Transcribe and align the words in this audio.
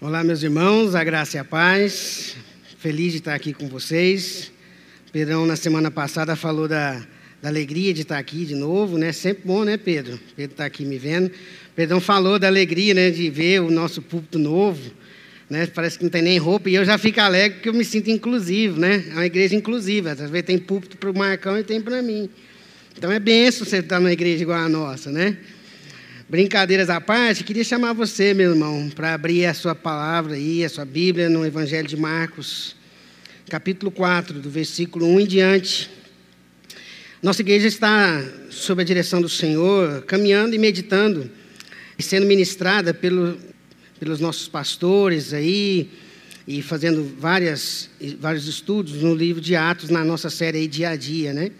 Olá, 0.00 0.22
meus 0.22 0.44
irmãos, 0.44 0.94
a 0.94 1.02
graça 1.02 1.38
e 1.38 1.40
a 1.40 1.44
paz. 1.44 2.36
Feliz 2.78 3.10
de 3.10 3.18
estar 3.18 3.34
aqui 3.34 3.52
com 3.52 3.68
vocês. 3.68 4.52
Pedrão, 5.10 5.44
na 5.44 5.56
semana 5.56 5.90
passada, 5.90 6.36
falou 6.36 6.68
da, 6.68 7.04
da 7.42 7.48
alegria 7.48 7.92
de 7.92 8.02
estar 8.02 8.16
aqui 8.16 8.44
de 8.44 8.54
novo, 8.54 8.96
né? 8.96 9.10
Sempre 9.10 9.42
bom, 9.44 9.64
né, 9.64 9.76
Pedro? 9.76 10.16
Pedro 10.36 10.52
está 10.52 10.66
aqui 10.66 10.84
me 10.84 10.98
vendo. 10.98 11.32
Pedrão 11.74 12.00
falou 12.00 12.38
da 12.38 12.46
alegria, 12.46 12.94
né, 12.94 13.10
de 13.10 13.28
ver 13.28 13.60
o 13.60 13.72
nosso 13.72 14.00
púlpito 14.00 14.38
novo. 14.38 14.88
Né? 15.50 15.66
Parece 15.66 15.98
que 15.98 16.04
não 16.04 16.10
tem 16.12 16.22
nem 16.22 16.38
roupa 16.38 16.70
e 16.70 16.76
eu 16.76 16.84
já 16.84 16.96
fico 16.96 17.20
alegre 17.20 17.56
porque 17.56 17.68
eu 17.68 17.74
me 17.74 17.84
sinto 17.84 18.08
inclusivo, 18.08 18.78
né? 18.78 19.02
É 19.10 19.14
uma 19.14 19.26
igreja 19.26 19.56
inclusiva. 19.56 20.12
Às 20.12 20.30
vezes 20.30 20.46
tem 20.46 20.58
púlpito 20.58 20.96
para 20.96 21.10
o 21.10 21.18
Marcão 21.18 21.58
e 21.58 21.64
tem 21.64 21.80
para 21.80 22.00
mim. 22.02 22.30
Então 22.96 23.10
é 23.10 23.18
benção 23.18 23.66
você 23.66 23.78
estar 23.78 23.98
numa 23.98 24.12
igreja 24.12 24.44
igual 24.44 24.60
a 24.60 24.68
nossa, 24.68 25.10
né? 25.10 25.38
Brincadeiras 26.28 26.90
à 26.90 27.00
parte, 27.00 27.42
queria 27.42 27.64
chamar 27.64 27.94
você, 27.94 28.34
meu 28.34 28.50
irmão, 28.50 28.90
para 28.94 29.14
abrir 29.14 29.46
a 29.46 29.54
sua 29.54 29.74
palavra 29.74 30.34
aí, 30.34 30.62
a 30.62 30.68
sua 30.68 30.84
Bíblia, 30.84 31.30
no 31.30 31.46
Evangelho 31.46 31.88
de 31.88 31.96
Marcos, 31.96 32.76
capítulo 33.48 33.90
4, 33.90 34.38
do 34.38 34.50
versículo 34.50 35.06
1 35.06 35.20
em 35.20 35.26
diante. 35.26 35.88
Nossa 37.22 37.40
igreja 37.40 37.66
está, 37.66 38.22
sob 38.50 38.82
a 38.82 38.84
direção 38.84 39.22
do 39.22 39.28
Senhor, 39.28 40.02
caminhando 40.02 40.54
e 40.54 40.58
meditando, 40.58 41.30
e 41.98 42.02
sendo 42.02 42.26
ministrada 42.26 42.92
pelo, 42.92 43.38
pelos 43.98 44.20
nossos 44.20 44.48
pastores 44.48 45.32
aí, 45.32 45.90
e 46.46 46.60
fazendo 46.60 47.10
várias, 47.18 47.88
vários 48.20 48.46
estudos 48.46 49.00
no 49.00 49.14
livro 49.14 49.40
de 49.40 49.56
Atos, 49.56 49.88
na 49.88 50.04
nossa 50.04 50.28
série 50.28 50.58
aí, 50.58 50.68
Dia 50.68 50.90
a 50.90 50.96
Dia, 50.96 51.32
né? 51.32 51.50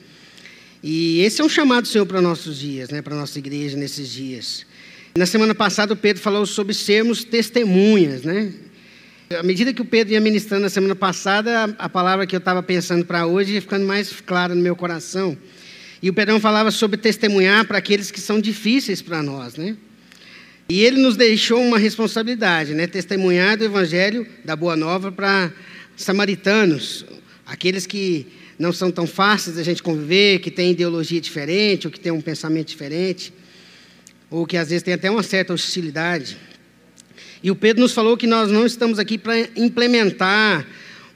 E 0.83 1.21
esse 1.21 1.41
é 1.41 1.45
um 1.45 1.49
chamado 1.49 1.83
do 1.83 1.89
Senhor 1.89 2.07
para 2.07 2.21
nossos 2.21 2.59
dias, 2.59 2.89
né, 2.91 3.03
para 3.03 3.17
nossa 3.17 3.39
igreja 3.39 3.77
nesses 3.77 4.09
dias. 4.11 4.65
Na 5.17 5.27
semana 5.27 5.55
passada 5.55 5.93
o 5.93 5.97
Pedro 5.97 6.23
falou 6.23 6.47
sobre 6.47 6.73
sermos 6.75 7.25
testemunhas, 7.25 8.23
né? 8.23 8.53
À 9.37 9.43
medida 9.43 9.75
que 9.75 9.83
o 9.83 9.85
Pedro 9.85 10.15
ia 10.15 10.21
ministrando 10.21 10.63
na 10.63 10.71
semana 10.71 10.95
passada, 10.95 11.75
a 11.79 11.89
palavra 11.89 12.27
que 12.27 12.35
eu 12.35 12.39
estava 12.39 12.63
pensando 12.63 13.05
para 13.05 13.27
hoje 13.27 13.55
ia 13.55 13.61
ficando 13.61 13.85
mais 13.85 14.11
clara 14.21 14.55
no 14.55 14.63
meu 14.63 14.77
coração. 14.77 15.37
E 16.03 16.09
o 16.09 16.15
Pedrão 16.15 16.41
falava 16.41 16.71
sobre 16.71 16.97
testemunhar 16.97 17.67
para 17.67 17.79
aqueles 17.79 18.11
que 18.11 18.21
são 18.21 18.41
difíceis 18.41 19.03
para 19.03 19.23
nós, 19.23 19.57
né? 19.57 19.77
E 20.69 20.83
ele 20.83 21.01
nos 21.01 21.17
deixou 21.17 21.61
uma 21.61 21.79
responsabilidade, 21.79 22.73
né? 22.73 22.87
Testemunhar 22.87 23.57
do 23.57 23.65
evangelho 23.65 24.27
da 24.45 24.55
Boa 24.55 24.77
Nova 24.77 25.11
para 25.11 25.53
samaritanos, 25.97 27.05
aqueles 27.49 27.87
que 27.87 28.27
não 28.59 28.73
são 28.73 28.91
tão 28.91 29.07
fáceis 29.07 29.57
da 29.57 29.63
gente 29.63 29.83
conviver, 29.83 30.41
que 30.41 30.51
têm 30.51 30.73
ideologia 30.73 31.21
diferente, 31.21 31.87
ou 31.87 31.91
que 31.91 31.99
têm 31.99 32.13
um 32.13 32.21
pensamento 32.21 32.69
diferente, 32.69 33.33
ou 34.31 34.47
que 34.47 34.57
às 34.57 34.69
vezes 34.69 34.83
tem 34.83 34.93
até 34.93 35.11
uma 35.11 35.23
certa 35.23 35.55
hostilidade. 35.55 36.37
E 37.43 37.51
o 37.51 37.57
Pedro 37.57 37.83
nos 37.83 37.95
falou 37.95 38.17
que 38.17 38.27
nós 38.27 38.51
não 38.51 38.67
estamos 38.67 38.99
aqui 38.99 39.17
para 39.17 39.39
implementar 39.57 40.67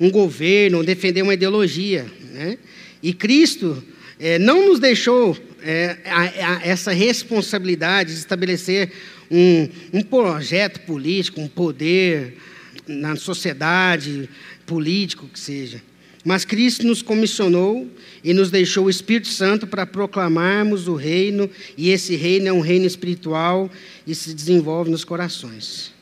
um 0.00 0.10
governo, 0.10 0.78
ou 0.78 0.84
defender 0.84 1.20
uma 1.20 1.34
ideologia. 1.34 2.06
Né? 2.32 2.56
E 3.02 3.12
Cristo 3.12 3.84
é, 4.18 4.38
não 4.38 4.68
nos 4.68 4.80
deixou 4.80 5.36
é, 5.62 5.98
a, 6.06 6.22
a, 6.22 6.66
essa 6.66 6.92
responsabilidade 6.92 8.12
de 8.12 8.18
estabelecer 8.20 8.90
um, 9.30 9.68
um 9.92 10.02
projeto 10.02 10.80
político, 10.80 11.40
um 11.40 11.48
poder 11.48 12.38
na 12.86 13.16
sociedade, 13.16 14.28
político 14.64 15.28
que 15.28 15.38
seja. 15.38 15.82
Mas 16.24 16.44
Cristo 16.44 16.86
nos 16.86 17.02
comissionou 17.02 17.90
e 18.22 18.32
nos 18.32 18.50
deixou 18.50 18.84
o 18.84 18.90
Espírito 18.90 19.28
Santo 19.28 19.66
para 19.66 19.84
proclamarmos 19.84 20.86
o 20.86 20.94
reino, 20.94 21.50
e 21.76 21.90
esse 21.90 22.14
reino 22.14 22.48
é 22.48 22.52
um 22.52 22.60
reino 22.60 22.86
espiritual 22.86 23.70
e 24.06 24.14
se 24.14 24.32
desenvolve 24.32 24.90
nos 24.90 25.04
corações. 25.04 25.92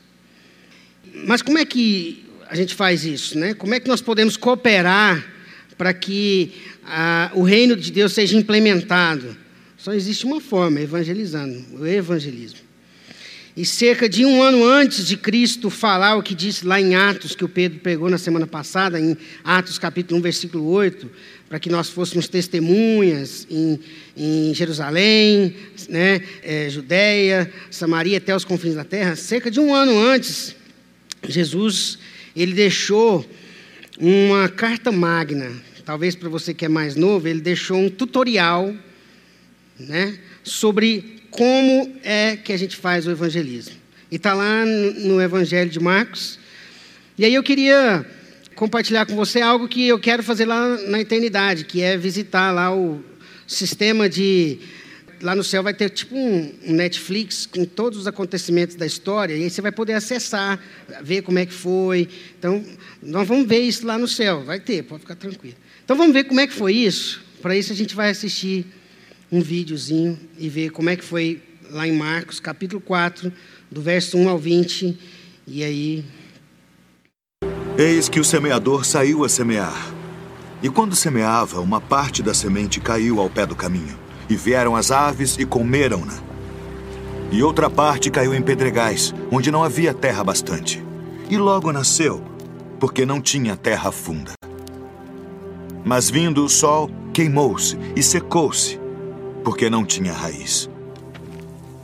Mas 1.27 1.41
como 1.41 1.59
é 1.59 1.65
que 1.65 2.25
a 2.49 2.55
gente 2.55 2.75
faz 2.75 3.05
isso? 3.05 3.39
Né? 3.39 3.55
Como 3.55 3.75
é 3.75 3.81
que 3.81 3.89
nós 3.89 4.03
podemos 4.03 4.37
cooperar 4.37 5.27
para 5.78 5.94
que 5.94 6.53
ah, 6.84 7.31
o 7.34 7.43
reino 7.43 7.75
de 7.75 7.91
Deus 7.91 8.12
seja 8.12 8.37
implementado? 8.37 9.37
Só 9.78 9.94
existe 9.94 10.27
uma 10.27 10.41
forma, 10.41 10.81
evangelizando, 10.81 11.65
o 11.78 11.87
evangelismo. 11.87 12.69
E 13.60 13.66
cerca 13.66 14.09
de 14.09 14.25
um 14.25 14.43
ano 14.43 14.65
antes 14.65 15.06
de 15.06 15.19
Cristo 15.19 15.69
falar 15.69 16.16
o 16.16 16.22
que 16.22 16.34
disse 16.34 16.65
lá 16.65 16.81
em 16.81 16.94
Atos, 16.94 17.34
que 17.34 17.44
o 17.44 17.48
Pedro 17.48 17.78
pegou 17.81 18.09
na 18.09 18.16
semana 18.16 18.47
passada, 18.47 18.98
em 18.98 19.15
Atos 19.44 19.78
capítulo 19.78 20.19
1, 20.19 20.22
versículo 20.22 20.66
8, 20.66 21.10
para 21.47 21.60
que 21.60 21.69
nós 21.69 21.91
fôssemos 21.91 22.26
testemunhas 22.26 23.47
em, 23.50 23.78
em 24.16 24.54
Jerusalém, 24.54 25.54
né, 25.91 26.22
é, 26.43 26.70
Samaria, 27.70 28.16
até 28.16 28.34
os 28.34 28.47
confins 28.47 28.76
da 28.76 28.82
terra, 28.82 29.15
cerca 29.15 29.50
de 29.50 29.60
um 29.60 29.75
ano 29.75 29.93
antes, 29.99 30.56
Jesus 31.28 31.99
ele 32.34 32.54
deixou 32.54 33.28
uma 33.99 34.49
carta 34.49 34.91
magna, 34.91 35.53
talvez 35.84 36.15
para 36.15 36.31
você 36.31 36.54
que 36.54 36.65
é 36.65 36.69
mais 36.70 36.97
novo, 36.97 37.28
ele 37.28 37.43
deixou 37.43 37.76
um 37.76 37.91
tutorial 37.91 38.75
né, 39.78 40.19
sobre 40.43 41.19
como 41.31 41.93
é 42.03 42.37
que 42.37 42.53
a 42.53 42.57
gente 42.57 42.77
faz 42.77 43.07
o 43.07 43.11
evangelismo. 43.11 43.75
E 44.11 44.17
está 44.17 44.35
lá 44.35 44.65
no 44.67 45.21
Evangelho 45.21 45.71
de 45.71 45.79
Marcos. 45.79 46.39
E 47.17 47.25
aí 47.25 47.33
eu 47.33 47.43
queria 47.43 48.05
compartilhar 48.57 49.07
com 49.07 49.15
você 49.15 49.41
algo 49.41 49.69
que 49.69 49.87
eu 49.87 49.99
quero 49.99 50.23
fazer 50.23 50.45
lá 50.45 50.77
na 50.89 51.01
eternidade, 51.01 51.65
que 51.65 51.81
é 51.81 51.97
visitar 51.97 52.51
lá 52.51 52.75
o 52.75 53.03
sistema 53.47 54.09
de. 54.09 54.59
Lá 55.23 55.35
no 55.35 55.45
céu 55.45 55.63
vai 55.63 55.75
ter 55.75 55.91
tipo 55.91 56.17
um 56.17 56.55
Netflix 56.65 57.45
com 57.45 57.67
todos 57.67 57.99
os 57.99 58.07
acontecimentos 58.07 58.75
da 58.75 58.87
história, 58.87 59.35
e 59.35 59.45
aí 59.45 59.51
você 59.51 59.61
vai 59.61 59.71
poder 59.71 59.93
acessar, 59.93 60.59
ver 61.03 61.21
como 61.21 61.39
é 61.39 61.45
que 61.45 61.53
foi. 61.53 62.09
Então, 62.39 62.65
nós 63.03 63.29
vamos 63.29 63.47
ver 63.47 63.61
isso 63.61 63.87
lá 63.87 63.99
no 63.99 64.09
céu, 64.09 64.43
vai 64.43 64.59
ter, 64.59 64.83
pode 64.83 65.03
ficar 65.03 65.17
tranquilo. 65.17 65.57
Então, 65.85 65.95
vamos 65.95 66.15
ver 66.15 66.25
como 66.25 66.41
é 66.41 66.47
que 66.47 66.55
foi 66.55 66.73
isso. 66.73 67.23
Para 67.43 67.55
isso, 67.55 67.71
a 67.71 67.77
gente 67.77 67.95
vai 67.95 68.09
assistir 68.09 68.65
um 69.31 69.41
videozinho 69.41 70.19
e 70.39 70.49
ver 70.49 70.71
como 70.71 70.91
é 70.91 70.97
que 70.97 71.05
foi 71.05 71.43
lá 71.71 71.87
em 71.87 71.93
Marcos, 71.93 72.41
capítulo 72.41 72.81
4, 72.81 73.33
do 73.71 73.81
verso 73.81 74.19
1 74.19 74.29
ao 74.29 74.39
20. 74.39 74.99
E 75.47 75.63
aí. 75.63 76.05
Eis 77.79 78.09
que 78.09 78.21
o 78.21 78.25
semeador 78.25 78.85
saiu 78.85 79.25
a 79.25 79.29
semear. 79.29 79.95
E 80.63 80.69
quando 80.69 80.95
semeava, 80.95 81.61
uma 81.61 81.81
parte 81.81 82.23
da 82.23 82.35
semente 82.35 82.81
caiu 82.81 83.21
ao 83.21 83.31
pé 83.31 83.47
do 83.47 83.57
caminho, 83.57 83.99
e 84.29 84.37
vieram 84.37 84.77
as 84.77 84.91
aves 84.91 85.39
e 85.39 85.47
comeram-na. 85.47 86.21
E 87.33 87.43
outra 87.43 87.71
parte 87.71 88.11
caiu 88.11 88.35
em 88.35 88.43
pedregais, 88.43 89.15
onde 89.31 89.51
não 89.51 89.62
havia 89.62 89.95
terra 89.95 90.25
bastante. 90.25 90.85
E 91.31 91.39
logo 91.39 91.73
nasceu, 91.73 92.23
porque 92.81 93.07
não 93.07 93.21
tinha 93.21 93.57
terra 93.57 93.93
funda. 93.93 94.33
Mas 95.85 96.11
vindo 96.11 96.45
o 96.45 96.49
sol, 96.49 96.91
queimou-se 97.15 97.79
e 97.95 98.03
secou-se, 98.03 98.80
porque 99.45 99.71
não 99.71 99.84
tinha 99.84 100.12
raiz. 100.12 100.69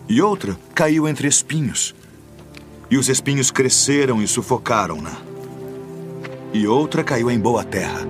E 0.08 0.22
outra 0.22 0.56
caiu 0.74 1.08
entre 1.08 1.26
espinhos, 1.26 1.94
e 2.90 2.96
os 2.96 3.08
espinhos 3.08 3.50
cresceram 3.50 4.22
e 4.22 4.28
sufocaram-na. 4.28 5.12
E 6.52 6.66
outra 6.66 7.02
caiu 7.02 7.30
em 7.30 7.38
boa 7.38 7.64
terra, 7.64 8.06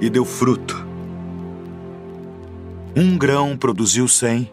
e 0.00 0.10
deu 0.10 0.24
fruto. 0.24 0.86
Um 2.96 3.16
grão 3.16 3.56
produziu 3.56 4.08
cem, 4.08 4.50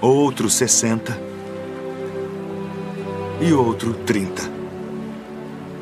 outro 0.00 0.48
sessenta, 0.48 1.20
e 3.40 3.52
outro 3.52 3.94
trinta. 4.06 4.42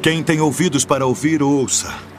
Quem 0.00 0.22
tem 0.22 0.40
ouvidos 0.40 0.84
para 0.84 1.06
ouvir, 1.06 1.42
ouça. 1.42 2.09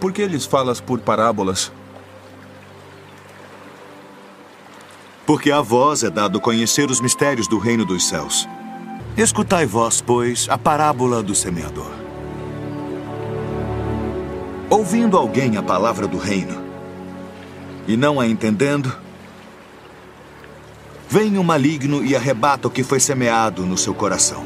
Por 0.00 0.12
que 0.12 0.26
lhes 0.26 0.46
falas 0.46 0.80
por 0.80 0.98
parábolas? 1.00 1.70
Porque 5.26 5.52
a 5.52 5.60
vós 5.60 6.02
é 6.02 6.08
dado 6.08 6.40
conhecer 6.40 6.90
os 6.90 7.02
mistérios 7.02 7.46
do 7.46 7.58
reino 7.58 7.84
dos 7.84 8.08
céus. 8.08 8.48
Escutai 9.16 9.66
vós, 9.66 10.00
pois, 10.00 10.48
a 10.48 10.56
parábola 10.56 11.22
do 11.22 11.34
semeador. 11.34 11.92
Ouvindo 14.70 15.18
alguém 15.18 15.58
a 15.58 15.62
palavra 15.62 16.06
do 16.06 16.16
reino 16.16 16.58
e 17.86 17.96
não 17.96 18.18
a 18.18 18.26
entendendo, 18.26 18.96
vem 21.08 21.36
o 21.36 21.44
maligno 21.44 22.02
e 22.02 22.16
arrebata 22.16 22.68
o 22.68 22.70
que 22.70 22.82
foi 22.82 23.00
semeado 23.00 23.66
no 23.66 23.76
seu 23.76 23.94
coração. 23.94 24.44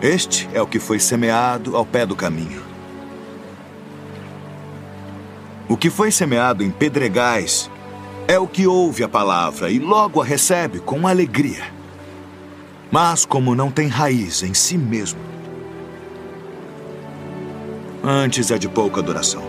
Este 0.00 0.48
é 0.54 0.62
o 0.62 0.66
que 0.66 0.78
foi 0.78 0.98
semeado 0.98 1.76
ao 1.76 1.84
pé 1.84 2.06
do 2.06 2.16
caminho. 2.16 2.65
O 5.68 5.76
que 5.76 5.90
foi 5.90 6.12
semeado 6.12 6.62
em 6.62 6.70
pedregais 6.70 7.68
é 8.28 8.38
o 8.38 8.46
que 8.46 8.68
ouve 8.68 9.02
a 9.02 9.08
palavra 9.08 9.68
e 9.68 9.80
logo 9.80 10.22
a 10.22 10.24
recebe 10.24 10.78
com 10.78 11.08
alegria. 11.08 11.64
Mas, 12.90 13.24
como 13.24 13.52
não 13.52 13.68
tem 13.68 13.88
raiz 13.88 14.44
em 14.44 14.54
si 14.54 14.78
mesmo, 14.78 15.18
antes 18.02 18.52
é 18.52 18.58
de 18.58 18.68
pouca 18.68 19.02
duração. 19.02 19.42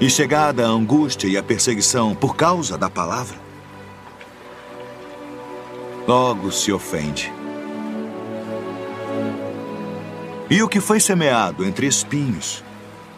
E 0.00 0.08
chegada 0.08 0.64
a 0.64 0.68
angústia 0.68 1.26
e 1.26 1.36
a 1.36 1.42
perseguição 1.42 2.14
por 2.14 2.36
causa 2.36 2.78
da 2.78 2.88
palavra, 2.88 3.36
logo 6.06 6.52
se 6.52 6.70
ofende. 6.70 7.32
E 10.48 10.62
o 10.62 10.68
que 10.68 10.80
foi 10.80 11.00
semeado 11.00 11.64
entre 11.64 11.88
espinhos 11.88 12.62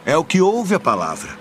é 0.06 0.16
o 0.16 0.24
que 0.24 0.40
ouve 0.40 0.74
a 0.74 0.80
palavra. 0.80 1.39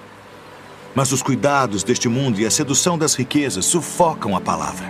Mas 1.00 1.14
os 1.14 1.22
cuidados 1.22 1.82
deste 1.82 2.10
mundo 2.10 2.42
e 2.42 2.46
a 2.46 2.52
sedução 2.52 2.98
das 2.98 3.16
riquezas 3.16 3.64
sufocam 3.64 4.36
a 4.36 4.42
palavra. 4.42 4.86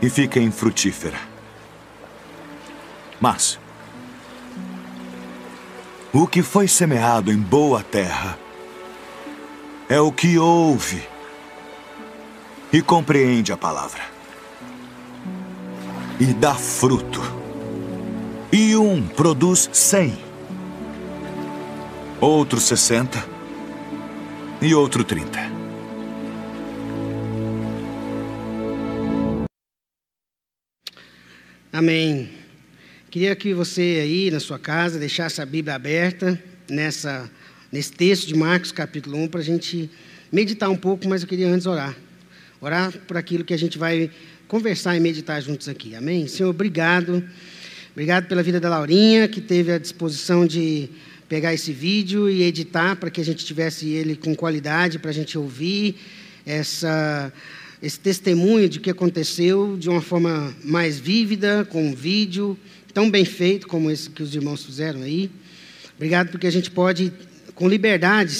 E 0.00 0.08
fica 0.08 0.38
infrutífera. 0.38 1.18
Mas 3.20 3.58
o 6.12 6.28
que 6.28 6.44
foi 6.44 6.68
semeado 6.68 7.32
em 7.32 7.38
boa 7.38 7.82
terra 7.82 8.38
é 9.88 10.00
o 10.00 10.12
que 10.12 10.38
ouve 10.38 11.02
e 12.72 12.80
compreende 12.80 13.52
a 13.52 13.56
palavra. 13.56 14.02
E 16.20 16.26
dá 16.26 16.54
fruto. 16.54 17.20
E 18.52 18.76
um 18.76 19.08
produz 19.08 19.68
cem, 19.72 20.16
outro 22.20 22.60
sessenta 22.60 23.39
e 24.62 24.74
outro 24.74 25.02
trinta. 25.04 25.40
Amém. 31.72 32.28
Queria 33.10 33.34
que 33.34 33.54
você 33.54 34.00
aí 34.02 34.30
na 34.30 34.38
sua 34.38 34.58
casa 34.58 34.98
deixasse 34.98 35.40
a 35.40 35.46
Bíblia 35.46 35.74
aberta 35.74 36.40
nessa 36.68 37.30
nesse 37.72 37.92
texto 37.92 38.26
de 38.26 38.34
Marcos, 38.34 38.72
capítulo 38.72 39.16
1, 39.16 39.28
para 39.28 39.40
a 39.40 39.44
gente 39.44 39.88
meditar 40.32 40.68
um 40.68 40.76
pouco, 40.76 41.08
mas 41.08 41.22
eu 41.22 41.28
queria 41.28 41.48
antes 41.48 41.66
orar. 41.66 41.96
Orar 42.60 42.92
por 43.06 43.16
aquilo 43.16 43.44
que 43.44 43.54
a 43.54 43.56
gente 43.56 43.78
vai 43.78 44.10
conversar 44.48 44.96
e 44.96 45.00
meditar 45.00 45.40
juntos 45.40 45.68
aqui. 45.68 45.94
Amém? 45.94 46.26
Senhor, 46.26 46.50
obrigado. 46.50 47.24
Obrigado 47.92 48.26
pela 48.26 48.42
vida 48.42 48.58
da 48.58 48.68
Laurinha, 48.68 49.28
que 49.28 49.40
teve 49.40 49.72
a 49.72 49.78
disposição 49.78 50.44
de 50.46 50.90
pegar 51.30 51.54
esse 51.54 51.72
vídeo 51.72 52.28
e 52.28 52.42
editar 52.42 52.96
para 52.96 53.08
que 53.08 53.20
a 53.20 53.24
gente 53.24 53.44
tivesse 53.46 53.88
ele 53.88 54.16
com 54.16 54.34
qualidade, 54.34 54.98
para 54.98 55.10
a 55.10 55.14
gente 55.14 55.38
ouvir 55.38 55.94
essa, 56.44 57.32
esse 57.80 58.00
testemunho 58.00 58.68
de 58.68 58.80
que 58.80 58.90
aconteceu 58.90 59.76
de 59.78 59.88
uma 59.88 60.02
forma 60.02 60.52
mais 60.64 60.98
vívida, 60.98 61.64
com 61.70 61.86
um 61.86 61.94
vídeo 61.94 62.58
tão 62.92 63.08
bem 63.08 63.24
feito 63.24 63.68
como 63.68 63.92
esse 63.92 64.10
que 64.10 64.24
os 64.24 64.34
irmãos 64.34 64.64
fizeram 64.64 65.02
aí. 65.02 65.30
Obrigado 65.94 66.32
porque 66.32 66.48
a 66.48 66.50
gente 66.50 66.68
pode 66.68 67.12
com 67.54 67.68
liberdade, 67.68 68.36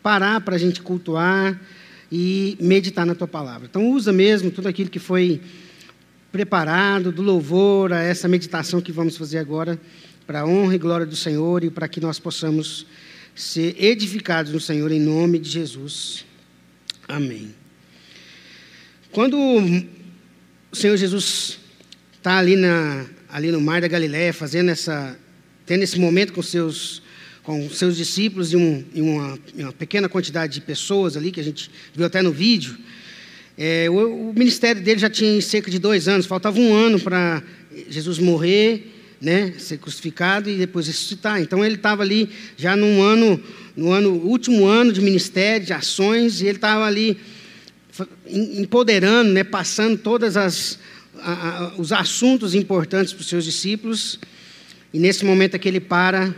parar 0.00 0.40
para 0.42 0.54
a 0.54 0.58
gente 0.58 0.82
cultuar 0.82 1.60
e 2.12 2.56
meditar 2.60 3.04
na 3.04 3.16
tua 3.16 3.26
palavra. 3.26 3.66
Então, 3.68 3.90
usa 3.90 4.12
mesmo 4.12 4.52
tudo 4.52 4.68
aquilo 4.68 4.90
que 4.90 5.00
foi 5.00 5.40
preparado, 6.30 7.10
do 7.10 7.22
louvor 7.22 7.92
a 7.92 8.00
essa 8.00 8.28
meditação 8.28 8.80
que 8.80 8.92
vamos 8.92 9.16
fazer 9.16 9.38
agora, 9.38 9.80
para 10.26 10.40
a 10.40 10.46
honra 10.46 10.74
e 10.74 10.78
glória 10.78 11.06
do 11.06 11.14
Senhor 11.14 11.62
e 11.62 11.70
para 11.70 11.86
que 11.86 12.00
nós 12.00 12.18
possamos 12.18 12.84
ser 13.34 13.76
edificados 13.78 14.52
no 14.52 14.58
Senhor 14.58 14.90
em 14.90 15.00
nome 15.00 15.38
de 15.38 15.48
Jesus. 15.48 16.24
Amém. 17.06 17.54
Quando 19.12 19.38
o 19.38 20.76
Senhor 20.76 20.96
Jesus 20.96 21.60
está 22.14 22.38
ali, 22.38 22.56
na, 22.56 23.06
ali 23.28 23.52
no 23.52 23.60
mar 23.60 23.80
da 23.80 23.88
Galiléia, 23.88 24.32
fazendo 24.32 24.70
essa, 24.70 25.16
tendo 25.64 25.82
esse 25.82 25.98
momento 25.98 26.32
com 26.32 26.42
seus 26.42 27.02
com 27.44 27.70
seus 27.70 27.96
discípulos 27.96 28.52
e, 28.52 28.56
um, 28.56 28.84
e 28.92 29.00
uma, 29.00 29.38
uma, 29.54 29.72
pequena 29.72 30.08
quantidade 30.08 30.54
de 30.54 30.60
pessoas 30.60 31.16
ali, 31.16 31.30
que 31.30 31.38
a 31.38 31.44
gente 31.44 31.70
viu 31.94 32.04
até 32.04 32.20
no 32.20 32.32
vídeo. 32.32 32.76
É, 33.56 33.88
o, 33.88 34.30
o, 34.30 34.34
ministério 34.34 34.82
dele 34.82 34.98
já 34.98 35.08
tinha 35.08 35.40
cerca 35.40 35.70
de 35.70 35.78
dois 35.78 36.08
anos, 36.08 36.26
faltava 36.26 36.58
um 36.58 36.74
ano 36.74 36.98
para 36.98 37.40
Jesus 37.88 38.18
morrer, 38.18 38.95
né, 39.20 39.54
ser 39.58 39.78
crucificado 39.78 40.50
e 40.50 40.56
depois 40.56 40.86
ressuscitar. 40.86 41.40
Então 41.40 41.64
ele 41.64 41.76
estava 41.76 42.02
ali 42.02 42.28
já 42.56 42.76
num 42.76 43.02
ano, 43.02 43.42
no 43.76 43.90
ano, 43.92 44.10
último 44.12 44.66
ano 44.66 44.92
de 44.92 45.00
ministério, 45.00 45.66
de 45.66 45.72
ações, 45.72 46.40
e 46.40 46.46
ele 46.46 46.58
estava 46.58 46.84
ali 46.84 47.18
empoderando, 48.28 49.32
né, 49.32 49.42
passando 49.42 49.96
todos 49.96 50.34
os 51.78 51.92
assuntos 51.92 52.54
importantes 52.54 53.12
para 53.12 53.22
os 53.22 53.28
seus 53.28 53.44
discípulos. 53.44 54.18
E 54.92 54.98
nesse 54.98 55.24
momento 55.24 55.54
é 55.54 55.58
que 55.58 55.68
ele 55.68 55.80
para 55.80 56.34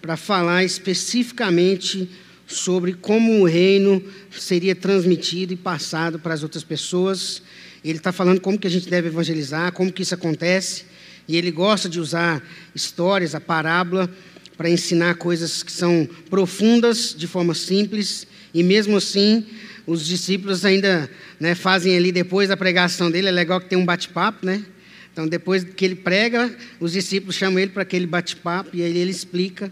para 0.00 0.16
falar 0.16 0.64
especificamente 0.64 2.08
sobre 2.46 2.94
como 2.94 3.40
o 3.40 3.44
reino 3.44 4.02
seria 4.30 4.74
transmitido 4.74 5.52
e 5.52 5.56
passado 5.56 6.18
para 6.18 6.32
as 6.32 6.42
outras 6.42 6.64
pessoas. 6.64 7.42
Ele 7.84 7.98
está 7.98 8.10
falando 8.10 8.40
como 8.40 8.58
que 8.58 8.66
a 8.66 8.70
gente 8.70 8.88
deve 8.88 9.08
evangelizar, 9.08 9.72
como 9.72 9.92
que 9.92 10.02
isso 10.02 10.14
acontece, 10.14 10.84
e 11.30 11.36
ele 11.36 11.52
gosta 11.52 11.88
de 11.88 12.00
usar 12.00 12.42
histórias, 12.74 13.36
a 13.36 13.40
parábola, 13.40 14.10
para 14.56 14.68
ensinar 14.68 15.14
coisas 15.14 15.62
que 15.62 15.70
são 15.70 16.08
profundas 16.28 17.14
de 17.16 17.28
forma 17.28 17.54
simples, 17.54 18.26
e 18.52 18.64
mesmo 18.64 18.96
assim 18.96 19.46
os 19.86 20.04
discípulos 20.04 20.64
ainda 20.64 21.08
né, 21.38 21.54
fazem 21.54 21.96
ali 21.96 22.10
depois 22.10 22.48
da 22.48 22.56
pregação 22.56 23.12
dele, 23.12 23.28
é 23.28 23.30
legal 23.30 23.60
que 23.60 23.68
tem 23.68 23.78
um 23.78 23.84
bate-papo, 23.84 24.44
né? 24.44 24.64
Então 25.12 25.28
depois 25.28 25.62
que 25.62 25.84
ele 25.84 25.94
prega, 25.94 26.52
os 26.80 26.90
discípulos 26.90 27.36
chamam 27.36 27.60
ele 27.60 27.70
para 27.70 27.82
aquele 27.82 28.08
bate-papo 28.08 28.70
e 28.74 28.82
aí 28.82 28.98
ele 28.98 29.12
explica. 29.12 29.70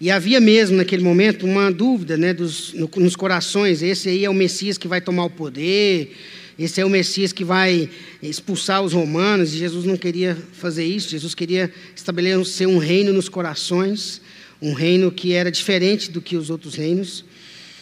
E 0.00 0.08
havia 0.08 0.40
mesmo 0.40 0.76
naquele 0.76 1.02
momento 1.02 1.44
uma 1.44 1.72
dúvida 1.72 2.16
né, 2.16 2.32
dos, 2.32 2.72
no, 2.74 2.88
nos 2.96 3.16
corações: 3.16 3.82
esse 3.82 4.08
aí 4.08 4.24
é 4.24 4.30
o 4.30 4.34
Messias 4.34 4.78
que 4.78 4.86
vai 4.86 5.00
tomar 5.00 5.24
o 5.24 5.30
poder, 5.30 6.16
esse 6.62 6.78
é 6.78 6.84
o 6.84 6.90
Messias 6.90 7.32
que 7.32 7.42
vai 7.42 7.88
expulsar 8.22 8.82
os 8.82 8.92
romanos. 8.92 9.54
E 9.54 9.56
Jesus 9.56 9.86
não 9.86 9.96
queria 9.96 10.36
fazer 10.52 10.84
isso, 10.84 11.08
Jesus 11.08 11.34
queria 11.34 11.72
estabelecer 11.96 12.68
um 12.68 12.76
reino 12.76 13.14
nos 13.14 13.30
corações, 13.30 14.20
um 14.60 14.74
reino 14.74 15.10
que 15.10 15.32
era 15.32 15.50
diferente 15.50 16.10
do 16.10 16.20
que 16.20 16.36
os 16.36 16.50
outros 16.50 16.74
reinos. 16.74 17.24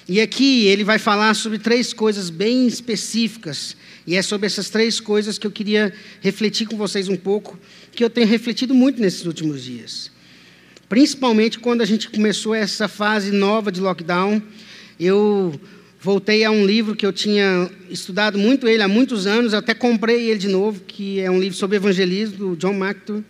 E 0.09 0.21
aqui 0.21 0.67
ele 0.67 0.85
vai 0.85 0.97
falar 0.97 1.35
sobre 1.35 1.59
três 1.59 1.93
coisas 1.93 2.31
bem 2.31 2.69
específicas, 2.69 3.77
e 4.07 4.15
é 4.15 4.23
sobre 4.23 4.47
essas 4.47 4.71
três 4.71 5.01
coisas 5.01 5.39
que 5.39 5.47
eu 5.47 5.51
queria 5.51 5.93
refletir 6.21 6.69
com 6.69 6.77
vocês 6.77 7.09
um 7.09 7.17
pouco, 7.17 7.59
que 7.91 8.05
eu 8.05 8.09
tenho 8.09 8.29
refletido 8.29 8.73
muito 8.77 9.03
nesses 9.03 9.27
últimos 9.27 9.65
dias. 9.65 10.09
Principalmente 10.89 11.59
quando 11.59 11.83
a 11.83 11.85
gente 11.85 12.09
começou 12.09 12.55
essa 12.55 12.87
fase 12.87 13.33
nova 13.33 13.73
de 13.73 13.81
lockdown, 13.81 14.41
eu 15.01 15.61
voltei 16.01 16.45
a 16.45 16.51
um 16.51 16.65
livro 16.65 16.95
que 16.95 17.05
eu 17.05 17.13
tinha 17.13 17.71
estudado 17.91 18.39
muito 18.39 18.69
ele 18.69 18.83
há 18.83 18.89
muitos 18.89 19.27
anos, 19.27 19.53
até 19.53 19.75
comprei 19.75 20.31
ele 20.31 20.39
de 20.39 20.49
novo, 20.49 20.81
que 20.81 21.21
é 21.21 21.31
um 21.31 21.41
livro 21.41 21.57
sobre 21.57 21.77
evangelismo 21.77 22.37
do 22.37 22.57
John 22.57 22.73
MacArthur. 22.73 23.23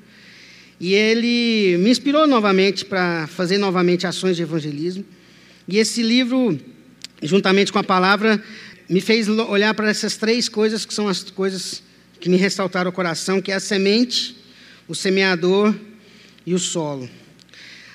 E 0.81 0.95
ele 0.95 1.77
me 1.79 1.91
inspirou 1.91 2.27
novamente 2.27 2.85
para 2.85 3.27
fazer 3.27 3.59
novamente 3.59 4.07
ações 4.07 4.37
de 4.37 4.43
evangelismo. 4.43 5.05
E 5.67 5.79
esse 5.79 6.03
livro, 6.03 6.59
juntamente 7.23 7.73
com 7.73 7.79
a 7.79 7.85
palavra, 7.85 8.43
me 8.89 9.01
fez 9.01 9.29
olhar 9.29 9.75
para 9.75 9.91
essas 9.91 10.17
três 10.17 10.49
coisas 10.49 10.85
que 10.85 10.95
são 10.95 11.09
as 11.09 11.23
coisas 11.25 11.83
que 12.21 12.29
me 12.29 12.37
ressaltaram 12.37 12.91
o 12.91 12.93
coração, 12.93 13.41
que 13.41 13.51
é 13.51 13.55
a 13.55 13.61
semente, 13.61 14.37
o 14.87 14.95
semeador 14.95 15.75
e 16.47 16.55
o 16.55 16.59
solo. 16.59 17.09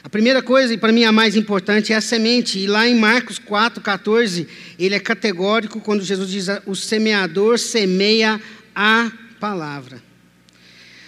A 0.03 0.09
primeira 0.09 0.41
coisa, 0.41 0.73
e 0.73 0.77
para 0.77 0.91
mim 0.91 1.05
a 1.05 1.13
mais 1.13 1.33
importante, 1.37 1.93
é 1.93 1.95
a 1.95 2.01
semente. 2.01 2.59
E 2.59 2.67
lá 2.67 2.85
em 2.85 2.93
Marcos 2.93 3.39
4, 3.39 3.81
14, 3.81 4.45
ele 4.77 4.95
é 4.95 4.99
categórico 4.99 5.79
quando 5.79 6.03
Jesus 6.03 6.29
diz: 6.29 6.47
o 6.65 6.75
semeador 6.75 7.57
semeia 7.57 8.41
a 8.75 9.09
palavra. 9.39 10.03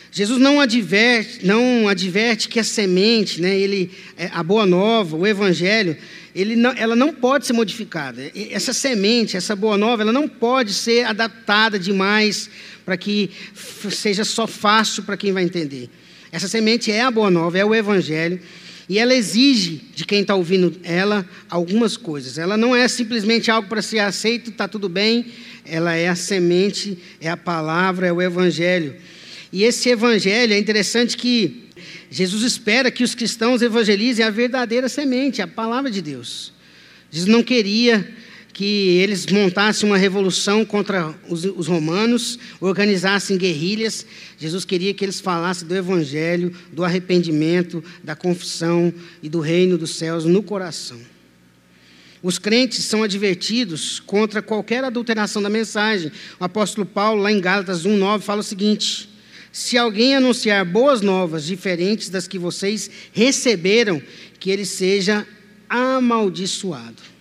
Jesus 0.10 0.40
não 0.40 0.62
adverte, 0.62 1.46
não 1.46 1.90
adverte 1.90 2.48
que 2.48 2.58
a 2.58 2.64
semente, 2.64 3.42
né, 3.42 3.60
ele, 3.60 3.92
é, 4.16 4.30
a 4.32 4.42
boa 4.42 4.66
nova, 4.66 5.18
o 5.18 5.28
evangelho, 5.28 5.98
ele 6.34 6.56
não, 6.56 6.72
ela 6.72 6.96
não 6.96 7.14
pode 7.14 7.46
ser 7.46 7.52
modificada. 7.52 8.32
Essa 8.50 8.72
semente, 8.72 9.36
essa 9.36 9.58
boa 9.58 9.78
nova, 9.78 10.04
ela 10.04 10.14
não 10.14 10.26
pode 10.26 10.74
ser 10.74 11.04
adaptada 11.06 11.78
demais 11.78 12.50
para 12.86 12.96
que 12.96 13.30
seja 13.92 14.24
só 14.24 14.48
fácil 14.48 15.04
para 15.04 15.18
quem 15.18 15.34
vai 15.34 15.44
entender. 15.44 15.90
Essa 16.32 16.48
semente 16.48 16.94
é 16.94 17.02
a 17.02 17.12
boa 17.12 17.30
nova, 17.30 17.58
é 17.58 17.66
o 17.66 17.76
evangelho. 17.76 18.40
E 18.88 19.00
ela 19.00 19.16
exige 19.16 19.82
de 19.96 20.06
quem 20.06 20.22
está 20.22 20.36
ouvindo 20.36 20.80
ela 20.84 21.28
algumas 21.50 21.98
coisas. 21.98 22.38
Ela 22.38 22.56
não 22.56 22.76
é 22.76 22.88
simplesmente 22.88 23.50
algo 23.50 23.68
para 23.68 23.82
ser 23.82 24.00
aceito, 24.00 24.52
está 24.52 24.68
tudo 24.68 24.88
bem. 24.88 25.26
Ela 25.66 25.96
é 25.96 26.08
a 26.08 26.16
semente, 26.16 26.98
é 27.20 27.30
a 27.30 27.38
palavra, 27.38 28.08
é 28.08 28.14
o 28.14 28.22
evangelho. 28.22 28.96
E 29.52 29.64
esse 29.64 29.90
evangelho 29.90 30.54
é 30.54 30.60
interessante 30.60 31.18
que 31.18 31.66
Jesus 32.12 32.44
espera 32.44 32.92
que 32.92 33.04
os 33.04 33.16
cristãos 33.16 33.62
evangelizem 33.62 34.24
a 34.24 34.30
verdadeira 34.30 34.88
semente, 34.88 35.42
a 35.42 35.48
palavra 35.48 35.90
de 35.90 36.02
Deus. 36.02 36.54
Jesus 37.12 37.32
não 37.32 37.42
queria 37.42 38.08
que 38.56 39.00
eles 39.00 39.26
montassem 39.26 39.88
uma 39.88 39.98
revolução 39.98 40.64
contra 40.64 41.14
os, 41.28 41.44
os, 41.44 41.68
romanos, 41.68 42.40
organizassem 42.62 43.38
guerrilhas. 43.38 44.06
Jesus 44.38 44.64
queria 44.64 44.94
que 44.94 45.04
eles 45.04 45.20
falassem 45.20 45.68
do 45.68 45.76
evangelho, 45.76 46.56
do 46.72 46.82
arrependimento, 46.82 47.84
da 48.02 48.16
confissão 48.16 48.94
e 49.22 49.28
do 49.28 49.42
reino 49.42 49.78
dos 49.78 49.96
céus 49.96 50.24
no 50.24 50.42
coração. 50.42 50.98
Os 52.24 52.40
crentes 52.40 52.86
são 52.86 53.04
advertidos 53.04 54.00
contra 54.00 54.42
qualquer 54.42 54.86
adulteração 54.86 55.42
da 55.42 55.50
mensagem. 55.50 56.10
O 56.40 56.46
apóstolo 56.46 56.86
Paulo, 56.86 57.22
lá 57.22 57.34
em 57.34 57.42
Gálatas 57.42 57.86
1,9, 57.86 58.22
fala 58.22 58.40
o 58.40 58.44
seguinte: 58.44 59.10
Se 59.52 59.78
alguém 59.78 60.16
anunciar 60.16 60.64
boas 60.64 61.02
novas 61.02 61.44
diferentes 61.44 62.08
das 62.08 62.26
que 62.26 62.40
vocês 62.40 62.90
receberam, 63.12 64.02
que 64.40 64.50
ele 64.50 64.66
seja 64.66 65.28
amaldiçoado. 65.68 67.15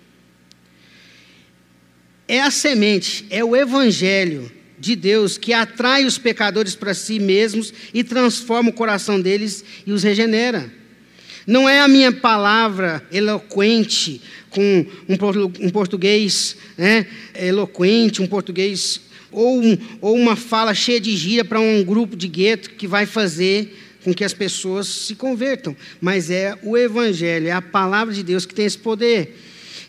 É 2.27 2.41
a 2.41 2.51
semente, 2.51 3.27
é 3.29 3.45
o 3.45 3.55
evangelho 3.55 4.51
de 4.79 4.97
Deus 4.97 5.39
que 5.39 5.53
atrai 5.53 6.05
os 6.05 6.19
pecadores 6.19 6.75
para 6.75 6.95
si 6.95 7.19
mesmos 7.19 7.73
e 7.93 8.03
transforma 8.03 8.71
o 8.71 8.75
coração 8.75 9.21
deles 9.21 9.65
e 9.87 9.93
os 9.93 10.03
regenera. 10.03 10.71
Não 11.47 11.69
é 11.69 11.81
a 11.81 11.89
minha 11.89 12.11
palavra 12.11 13.07
eloquente, 13.13 14.23
com 14.49 14.87
um, 15.09 15.71
português 15.71 16.57
né, 16.79 17.07
eloquente, 17.35 18.23
um 18.23 18.27
português, 18.27 19.01
ou, 19.31 19.61
um, 19.61 19.77
ou 20.01 20.17
uma 20.17 20.37
fala 20.37 20.73
cheia 20.75 21.01
de 21.01 21.15
gíria 21.17 21.45
para 21.45 21.61
um 21.61 21.83
grupo 21.83 22.17
de 22.17 22.29
gueto 22.29 22.71
que 22.71 22.87
vai 22.87 23.05
fazer 23.05 23.77
com 24.05 24.15
que 24.15 24.23
as 24.23 24.33
pessoas 24.33 24.87
se 24.87 25.15
convertam. 25.15 25.77
Mas 26.01 26.31
é 26.31 26.57
o 26.63 26.77
Evangelho, 26.77 27.49
é 27.49 27.53
a 27.53 27.61
palavra 27.61 28.15
de 28.15 28.23
Deus 28.23 28.47
que 28.47 28.55
tem 28.55 28.65
esse 28.65 28.79
poder. 28.79 29.37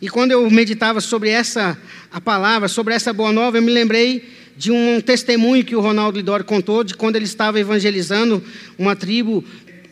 E 0.01 0.09
quando 0.09 0.31
eu 0.31 0.49
meditava 0.49 0.99
sobre 0.99 1.29
essa 1.29 1.77
a 2.11 2.19
palavra, 2.19 2.67
sobre 2.67 2.93
essa 2.93 3.13
boa 3.13 3.31
nova, 3.31 3.57
eu 3.57 3.61
me 3.61 3.71
lembrei 3.71 4.23
de 4.57 4.71
um 4.71 5.01
testemunho 5.01 5.63
que 5.63 5.75
o 5.75 5.81
Ronaldo 5.81 6.17
Lidori 6.17 6.43
contou 6.43 6.83
de 6.83 6.95
quando 6.95 7.15
ele 7.15 7.25
estava 7.25 7.59
evangelizando 7.59 8.43
uma 8.77 8.95
tribo, 8.95 9.43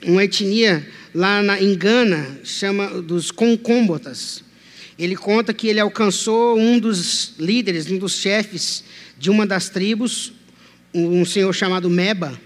uma 0.06 0.24
etnia 0.24 0.88
lá 1.14 1.42
na, 1.42 1.62
em 1.62 1.76
Gana, 1.76 2.40
chama 2.44 3.02
dos 3.02 3.32
Concombotas. 3.32 4.44
Ele 4.98 5.16
conta 5.16 5.54
que 5.54 5.68
ele 5.68 5.80
alcançou 5.80 6.58
um 6.58 6.80
dos 6.80 7.34
líderes, 7.40 7.90
um 7.90 7.98
dos 7.98 8.14
chefes 8.14 8.84
de 9.18 9.30
uma 9.30 9.46
das 9.46 9.70
tribos, 9.70 10.34
um 10.94 11.26
senhor 11.26 11.52
chamado 11.54 11.90
Meba. 11.90 12.40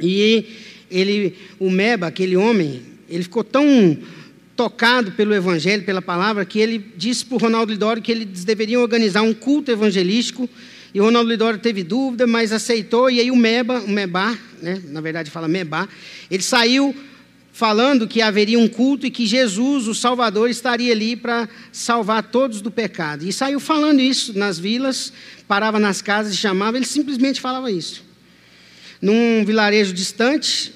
E 0.00 0.46
ele, 0.90 1.36
o 1.58 1.70
Meba, 1.70 2.06
aquele 2.06 2.36
homem, 2.36 2.82
ele 3.08 3.24
ficou 3.24 3.42
tão 3.42 3.98
tocado 4.56 5.12
pelo 5.12 5.34
evangelho, 5.34 5.84
pela 5.84 6.02
palavra, 6.02 6.44
que 6.44 6.58
ele 6.58 6.78
disse 6.96 7.24
para 7.24 7.36
o 7.36 7.38
Ronaldo 7.38 7.72
Lidori 7.72 8.00
que 8.00 8.12
eles 8.12 8.44
deveriam 8.44 8.82
organizar 8.82 9.22
um 9.22 9.32
culto 9.32 9.70
evangelístico. 9.70 10.48
E 10.94 11.00
o 11.00 11.04
Ronaldo 11.04 11.30
Lidori 11.30 11.58
teve 11.58 11.82
dúvida, 11.82 12.26
mas 12.26 12.52
aceitou. 12.52 13.10
E 13.10 13.18
aí 13.18 13.30
o 13.30 13.36
Meba, 13.36 13.80
o 13.80 13.88
Meba, 13.88 14.38
né, 14.60 14.82
na 14.88 15.00
verdade 15.00 15.30
fala 15.30 15.48
Meba, 15.48 15.88
ele 16.30 16.42
saiu 16.42 16.94
falando 17.52 18.08
que 18.08 18.22
haveria 18.22 18.58
um 18.58 18.66
culto 18.68 19.06
e 19.06 19.10
que 19.10 19.26
Jesus, 19.26 19.86
o 19.86 19.94
Salvador, 19.94 20.48
estaria 20.48 20.92
ali 20.92 21.14
para 21.14 21.48
salvar 21.70 22.22
todos 22.24 22.60
do 22.60 22.70
pecado. 22.70 23.24
E 23.24 23.32
saiu 23.32 23.60
falando 23.60 24.00
isso 24.00 24.36
nas 24.38 24.58
vilas, 24.58 25.12
parava 25.46 25.78
nas 25.78 26.00
casas 26.00 26.36
chamava, 26.36 26.76
ele 26.76 26.86
simplesmente 26.86 27.40
falava 27.40 27.70
isso. 27.70 28.02
Num 29.00 29.44
vilarejo 29.44 29.92
distante, 29.92 30.72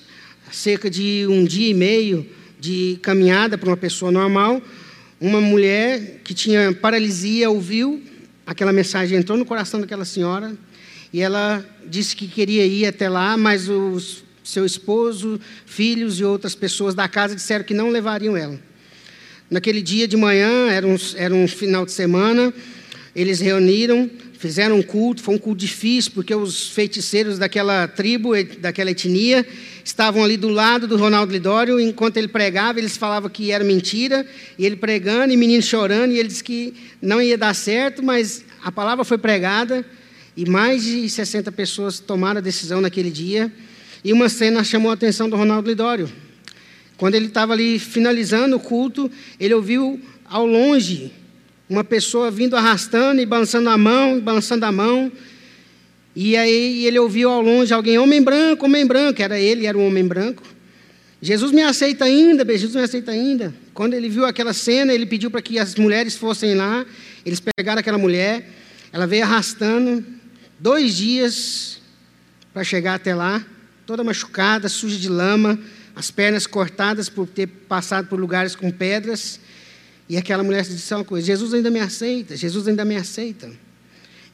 cerca 0.51 0.91
de 0.91 1.27
um 1.29 1.45
dia 1.45 1.71
e 1.71 1.75
meio 1.75 2.27
de 2.59 2.99
caminhada 3.03 3.57
para 3.59 3.69
uma 3.69 3.77
pessoa 3.77 4.11
normal, 4.11 4.63
uma 5.21 5.41
mulher 5.41 6.21
que 6.25 6.35
tinha 6.35 6.73
paralisia 6.73 7.51
ouviu 7.51 8.03
aquela 8.47 8.73
mensagem, 8.73 9.19
entrou 9.19 9.37
no 9.37 9.45
coração 9.45 9.81
daquela 9.81 10.05
senhora 10.05 10.57
e 11.13 11.21
ela 11.21 11.65
disse 11.87 12.15
que 12.15 12.27
queria 12.27 12.67
ir 12.67 12.87
até 12.87 13.09
lá, 13.09 13.37
mas 13.37 13.69
os 13.69 14.25
seu 14.47 14.65
esposo, 14.65 15.41
filhos 15.67 16.21
e 16.21 16.25
outras 16.25 16.55
pessoas 16.55 16.95
da 16.95 17.09
casa 17.09 17.35
disseram 17.35 17.65
que 17.65 17.75
não 17.75 17.91
levariam 17.91 18.37
ela. 18.37 18.59
Naquele 19.51 19.83
dia 19.83 20.07
de 20.07 20.17
manhã, 20.17 20.69
era 20.71 20.87
um, 20.87 20.97
era 21.17 21.35
um 21.35 21.49
final 21.49 21.85
de 21.85 21.93
semana, 21.93 22.55
eles 23.15 23.41
reuniram, 23.41 24.09
fizeram 24.39 24.77
um 24.79 24.83
culto, 24.83 25.23
foi 25.23 25.35
um 25.35 25.39
culto 25.39 25.61
difícil, 25.61 26.13
porque 26.13 26.35
os 26.35 26.69
feiticeiros 26.69 27.39
daquela 27.39 27.89
tribo, 27.89 28.33
daquela 28.59 28.91
etnia, 28.91 29.47
estavam 29.85 30.23
ali 30.23 30.37
do 30.37 30.49
lado 30.49 30.87
do 30.87 30.97
Ronaldo 30.97 31.33
Lidório, 31.33 31.81
enquanto 31.81 32.17
ele 32.17 32.29
pregava, 32.29 32.79
eles 32.79 32.97
falavam 32.97 33.31
que 33.31 33.51
era 33.51 33.65
mentira, 33.65 34.27
e 34.59 34.67
ele 34.67 34.77
pregando, 34.77 35.33
e 35.33 35.37
menino 35.37 35.63
chorando, 35.63 36.13
e 36.13 36.19
ele 36.19 36.29
disse 36.29 36.45
que 36.45 36.75
não 37.01 37.21
ia 37.21 37.39
dar 37.39 37.55
certo, 37.55 38.03
mas 38.03 38.45
a 38.63 38.71
palavra 38.71 39.05
foi 39.05 39.19
pregada, 39.19 39.85
e 40.37 40.49
mais 40.49 40.83
de 40.83 41.09
60 41.09 41.51
pessoas 41.53 41.99
tomaram 41.99 42.39
a 42.39 42.43
decisão 42.43 42.81
naquele 42.81 43.11
dia, 43.11 43.51
e 44.05 44.13
uma 44.13 44.29
cena 44.29 44.63
chamou 44.63 44.91
a 44.91 44.95
atenção 44.95 45.29
do 45.29 45.37
Ronaldo 45.37 45.69
Lidório. 45.69 46.11
Quando 46.97 47.15
ele 47.15 47.27
estava 47.27 47.53
ali 47.53 47.79
finalizando 47.79 48.57
o 48.57 48.61
culto, 48.61 49.11
ele 49.39 49.55
ouviu 49.55 50.01
ao 50.25 50.47
longe 50.47 51.13
uma 51.69 51.85
pessoa 51.85 52.31
vindo 52.31 52.57
arrastando 52.57 53.21
e 53.21 53.27
balançando 53.27 53.69
a 53.69 53.77
mão, 53.77 54.21
balançando 54.21 54.65
a 54.65 54.73
mão. 54.73 55.11
E 56.15 56.37
aí 56.37 56.87
ele 56.87 56.99
ouviu 56.99 57.31
ao 57.31 57.43
longe 57.43 57.73
alguém, 57.75 57.99
homem 57.99 58.23
branco, 58.23 58.65
homem 58.67 58.87
branco, 58.87 59.21
era 59.21 59.39
ele, 59.39 59.67
era 59.67 59.77
um 59.77 59.87
homem 59.87 60.05
branco. 60.07 60.43
Jesus 61.21 61.51
me 61.53 61.63
aceita 61.63 62.05
ainda, 62.05 62.45
Jesus 62.57 62.75
me 62.75 62.83
aceita 62.83 63.11
ainda. 63.11 63.55
Quando 63.75 63.95
ele 63.95 64.09
viu 64.09 64.25
aquela 64.25 64.53
cena, 64.53 64.93
ele 64.93 65.07
pediu 65.07 65.31
para 65.31 65.43
que 65.43 65.59
as 65.59 65.75
mulheres 65.75 66.17
fossem 66.17 66.55
lá. 66.55 66.87
Eles 67.25 67.41
pegaram 67.41 67.81
aquela 67.81 67.99
mulher, 67.99 68.49
ela 68.93 69.07
veio 69.07 69.25
arrastando 69.25 70.05
dois 70.59 70.97
dias 70.97 71.81
para 72.53 72.63
chegar 72.63 72.95
até 72.95 73.15
lá 73.15 73.45
toda 73.87 74.03
machucada, 74.03 74.69
suja 74.69 74.99
de 74.99 75.09
lama, 75.09 75.59
as 75.95 76.11
pernas 76.11 76.47
cortadas 76.47 77.09
por 77.09 77.27
ter 77.27 77.47
passado 77.47 78.09
por 78.09 78.19
lugares 78.19 78.57
com 78.57 78.71
pedras. 78.71 79.41
E 80.09 80.17
aquela 80.17 80.43
mulher 80.43 80.63
disse 80.63 80.95
uma 80.95 81.05
coisa: 81.05 81.27
Jesus 81.27 81.53
ainda 81.55 81.71
me 81.71 81.81
aceita, 81.81 82.37
Jesus 82.37 82.69
ainda 82.69 82.85
me 82.85 82.97
aceita. 82.97 83.51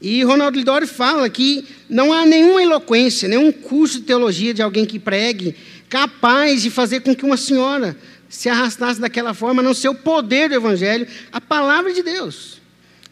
E 0.00 0.22
Ronaldo 0.24 0.58
Lidori 0.58 0.86
fala 0.86 1.28
que 1.30 1.64
não 1.88 2.12
há 2.12 2.26
nenhuma 2.26 2.60
eloquência, 2.60 3.28
nenhum 3.28 3.52
curso 3.52 4.00
de 4.00 4.04
teologia 4.04 4.52
de 4.52 4.60
alguém 4.60 4.84
que 4.84 4.98
pregue 4.98 5.54
capaz 5.88 6.62
de 6.62 6.70
fazer 6.70 7.00
com 7.00 7.14
que 7.14 7.24
uma 7.24 7.36
senhora 7.36 7.96
se 8.28 8.48
arrastasse 8.48 9.00
daquela 9.00 9.34
forma, 9.34 9.60
a 9.60 9.64
não 9.64 9.74
ser 9.74 9.90
o 9.90 9.94
poder 9.94 10.48
do 10.48 10.54
Evangelho, 10.54 11.06
a 11.30 11.40
palavra 11.40 11.92
de 11.92 12.02
Deus. 12.02 12.60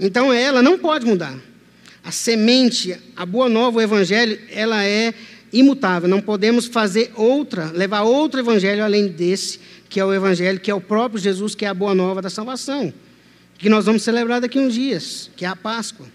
Então 0.01 0.33
ela 0.33 0.63
não 0.63 0.79
pode 0.79 1.05
mudar. 1.07 1.39
A 2.03 2.11
semente, 2.11 2.99
a 3.15 3.27
boa 3.27 3.49
nova, 3.49 3.79
o 3.79 3.83
Evangelho, 3.83 4.41
ela 4.51 4.83
é 4.83 5.15
imutável. 5.53 6.09
Não 6.09 6.21
podemos 6.21 6.67
fazer 6.67 7.13
outra, 7.15 7.71
levar 7.73 8.03
outro 8.03 8.41
evangelho 8.41 8.85
além 8.85 9.09
desse, 9.09 9.61
que 9.91 9.99
é 9.99 10.05
o 10.05 10.15
evangelho, 10.15 10.61
que 10.61 10.71
é 10.71 10.75
o 10.75 10.81
próprio 10.81 11.21
Jesus, 11.21 11.57
que 11.57 11.65
é 11.65 11.69
a 11.69 11.75
boa 11.75 11.95
nova 11.95 12.23
da 12.23 12.31
salvação, 12.31 12.95
que 13.59 13.69
nós 13.69 13.85
vamos 13.85 14.03
celebrar 14.03 14.41
daqui 14.41 14.59
uns 14.59 14.73
dias, 14.73 15.31
que 15.37 15.45
é 15.45 15.49
a 15.49 15.57
Páscoa. 15.57 16.07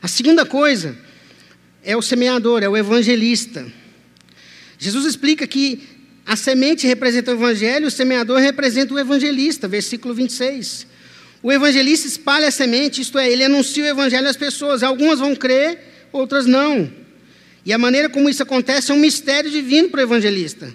A 0.00 0.08
segunda 0.08 0.46
coisa 0.46 0.96
é 1.84 1.94
o 1.94 2.00
semeador, 2.00 2.62
é 2.62 2.68
o 2.68 2.76
evangelista. 2.76 3.64
Jesus 4.78 5.04
explica 5.04 5.46
que 5.46 5.86
a 6.24 6.34
semente 6.34 6.86
representa 6.86 7.30
o 7.30 7.34
evangelho, 7.34 7.88
o 7.88 7.90
semeador 7.90 8.40
representa 8.40 8.94
o 8.94 8.98
evangelista, 8.98 9.68
versículo 9.68 10.14
26. 10.14 10.86
O 11.42 11.52
evangelista 11.52 12.08
espalha 12.08 12.48
a 12.48 12.50
semente, 12.50 13.02
isto 13.02 13.18
é, 13.18 13.30
ele 13.30 13.44
anuncia 13.44 13.84
o 13.84 13.88
evangelho 13.88 14.28
às 14.28 14.36
pessoas. 14.36 14.82
Algumas 14.82 15.18
vão 15.18 15.36
crer, 15.36 15.78
outras 16.10 16.46
não. 16.46 16.90
E 17.66 17.72
a 17.72 17.78
maneira 17.78 18.08
como 18.08 18.30
isso 18.30 18.42
acontece 18.42 18.90
é 18.90 18.94
um 18.94 18.98
mistério 18.98 19.50
divino 19.50 19.90
para 19.90 20.00
o 20.00 20.04
evangelista. 20.04 20.72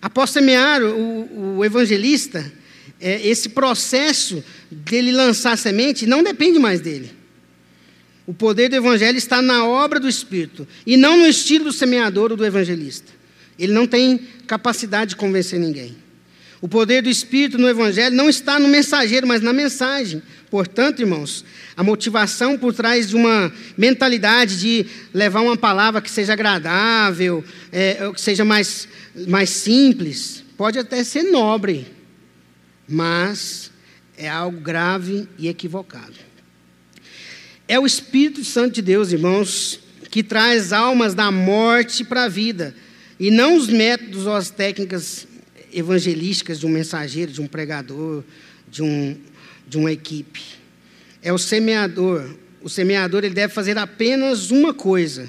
Após 0.00 0.30
semear 0.30 0.82
o, 0.82 1.56
o 1.58 1.64
evangelista, 1.64 2.52
é, 3.00 3.26
esse 3.26 3.50
processo 3.50 4.42
dele 4.70 5.12
lançar 5.12 5.52
a 5.52 5.56
semente 5.56 6.06
não 6.06 6.22
depende 6.22 6.58
mais 6.58 6.80
dele. 6.80 7.10
O 8.26 8.34
poder 8.34 8.68
do 8.68 8.76
evangelho 8.76 9.16
está 9.16 9.40
na 9.40 9.64
obra 9.64 10.00
do 10.00 10.08
Espírito 10.08 10.66
e 10.84 10.96
não 10.96 11.16
no 11.16 11.26
estilo 11.26 11.66
do 11.66 11.72
semeador 11.72 12.32
ou 12.32 12.36
do 12.36 12.44
evangelista. 12.44 13.12
Ele 13.58 13.72
não 13.72 13.86
tem 13.86 14.18
capacidade 14.46 15.10
de 15.10 15.16
convencer 15.16 15.58
ninguém. 15.58 15.96
O 16.60 16.68
poder 16.68 17.02
do 17.02 17.10
Espírito 17.10 17.58
no 17.58 17.68
Evangelho 17.68 18.16
não 18.16 18.28
está 18.28 18.58
no 18.58 18.68
mensageiro, 18.68 19.26
mas 19.26 19.42
na 19.42 19.52
mensagem. 19.52 20.22
Portanto, 20.50 21.00
irmãos, 21.00 21.44
a 21.76 21.82
motivação 21.82 22.56
por 22.56 22.72
trás 22.72 23.08
de 23.08 23.16
uma 23.16 23.52
mentalidade 23.76 24.58
de 24.58 24.86
levar 25.12 25.42
uma 25.42 25.56
palavra 25.56 26.00
que 26.00 26.10
seja 26.10 26.32
agradável, 26.32 27.44
é, 27.70 28.10
que 28.14 28.20
seja 28.20 28.44
mais, 28.44 28.88
mais 29.28 29.50
simples, 29.50 30.42
pode 30.56 30.78
até 30.78 31.04
ser 31.04 31.24
nobre, 31.24 31.86
mas 32.88 33.70
é 34.16 34.28
algo 34.28 34.58
grave 34.60 35.28
e 35.38 35.48
equivocado. 35.48 36.14
É 37.68 37.78
o 37.78 37.84
Espírito 37.84 38.44
Santo 38.44 38.76
de 38.76 38.82
Deus, 38.82 39.12
irmãos, 39.12 39.80
que 40.10 40.22
traz 40.22 40.72
almas 40.72 41.14
da 41.14 41.30
morte 41.30 42.04
para 42.04 42.24
a 42.24 42.28
vida, 42.28 42.74
e 43.18 43.30
não 43.30 43.56
os 43.56 43.66
métodos 43.66 44.26
ou 44.26 44.34
as 44.34 44.50
técnicas 44.50 45.26
evangelísticas 45.76 46.58
de 46.58 46.66
um 46.66 46.70
mensageiro, 46.70 47.30
de 47.30 47.40
um 47.40 47.46
pregador, 47.46 48.24
de, 48.68 48.82
um, 48.82 49.14
de 49.68 49.76
uma 49.76 49.92
equipe. 49.92 50.40
É 51.22 51.32
o 51.32 51.38
semeador. 51.38 52.34
O 52.62 52.68
semeador 52.68 53.24
ele 53.24 53.34
deve 53.34 53.52
fazer 53.52 53.76
apenas 53.76 54.50
uma 54.50 54.72
coisa, 54.72 55.28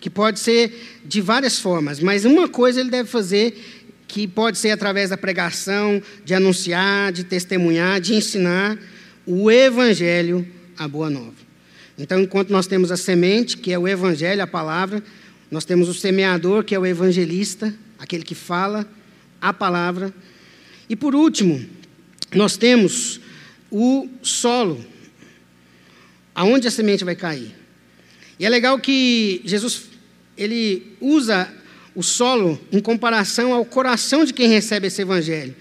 que 0.00 0.10
pode 0.10 0.40
ser 0.40 1.00
de 1.04 1.20
várias 1.20 1.58
formas, 1.58 2.00
mas 2.00 2.24
uma 2.24 2.48
coisa 2.48 2.80
ele 2.80 2.90
deve 2.90 3.08
fazer 3.08 3.82
que 4.06 4.26
pode 4.26 4.58
ser 4.58 4.70
através 4.70 5.10
da 5.10 5.16
pregação, 5.16 6.02
de 6.24 6.34
anunciar, 6.34 7.10
de 7.12 7.24
testemunhar, 7.24 8.00
de 8.00 8.14
ensinar 8.14 8.78
o 9.24 9.50
Evangelho, 9.50 10.46
a 10.76 10.86
Boa 10.86 11.08
Nova. 11.08 11.32
Então, 11.96 12.20
enquanto 12.20 12.50
nós 12.50 12.66
temos 12.66 12.90
a 12.92 12.96
semente, 12.96 13.56
que 13.56 13.72
é 13.72 13.78
o 13.78 13.88
Evangelho, 13.88 14.42
a 14.42 14.46
palavra, 14.46 15.02
nós 15.50 15.64
temos 15.64 15.88
o 15.88 15.94
semeador, 15.94 16.64
que 16.64 16.74
é 16.74 16.78
o 16.78 16.84
evangelista, 16.84 17.72
aquele 17.98 18.24
que 18.24 18.34
fala 18.34 18.86
a 19.44 19.52
palavra. 19.52 20.12
E 20.88 20.96
por 20.96 21.14
último, 21.14 21.62
nós 22.34 22.56
temos 22.56 23.20
o 23.70 24.08
solo, 24.22 24.82
aonde 26.34 26.66
a 26.66 26.70
semente 26.70 27.04
vai 27.04 27.14
cair. 27.14 27.54
E 28.38 28.46
é 28.46 28.48
legal 28.48 28.78
que 28.78 29.42
Jesus 29.44 29.84
ele 30.36 30.96
usa 30.98 31.52
o 31.94 32.02
solo 32.02 32.58
em 32.72 32.80
comparação 32.80 33.52
ao 33.52 33.64
coração 33.64 34.24
de 34.24 34.32
quem 34.32 34.48
recebe 34.48 34.86
esse 34.86 35.02
evangelho. 35.02 35.54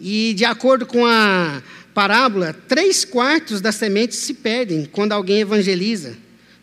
E 0.00 0.32
de 0.34 0.46
acordo 0.46 0.86
com 0.86 1.04
a 1.04 1.62
parábola, 1.92 2.54
três 2.66 3.04
quartos 3.04 3.60
das 3.60 3.74
sementes 3.74 4.16
se 4.18 4.32
perdem 4.32 4.86
quando 4.86 5.12
alguém 5.12 5.40
evangeliza. 5.40 6.16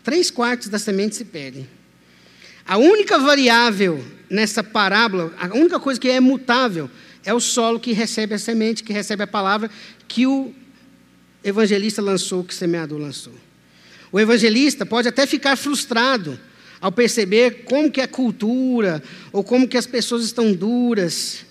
Três 0.03 0.31
quartos 0.31 0.67
das 0.67 0.81
sementes 0.81 1.19
se 1.19 1.25
perdem. 1.25 1.76
A 2.67 2.77
única 2.77 3.17
variável 3.17 4.03
nessa 4.29 4.62
parábola, 4.62 5.33
a 5.39 5.47
única 5.55 5.79
coisa 5.79 5.97
que 5.97 6.09
é 6.09 6.19
mutável, 6.19 6.89
é 7.24 7.33
o 7.33 7.39
solo 7.39 7.79
que 7.79 7.93
recebe 7.93 8.36
a 8.36 8.38
semente, 8.38 8.83
que 8.83 8.91
recebe 8.91 9.24
a 9.24 9.27
palavra 9.27 9.71
que 10.05 10.27
o 10.27 10.53
evangelista 11.41 12.01
lançou, 12.01 12.43
que 12.43 12.53
o 12.53 12.57
semeador 12.57 13.00
lançou. 13.00 13.33
O 14.12 14.19
evangelista 14.19 14.86
pode 14.86 15.07
até 15.07 15.25
ficar 15.25 15.55
frustrado 15.55 16.38
ao 16.81 16.91
perceber 16.91 17.63
como 17.63 17.89
que 17.89 18.01
a 18.01 18.07
cultura 18.07 19.01
ou 19.31 19.45
como 19.45 19.67
que 19.67 19.77
as 19.77 19.88
pessoas 19.88 20.25
estão 20.25 20.51
duras, 20.51 21.45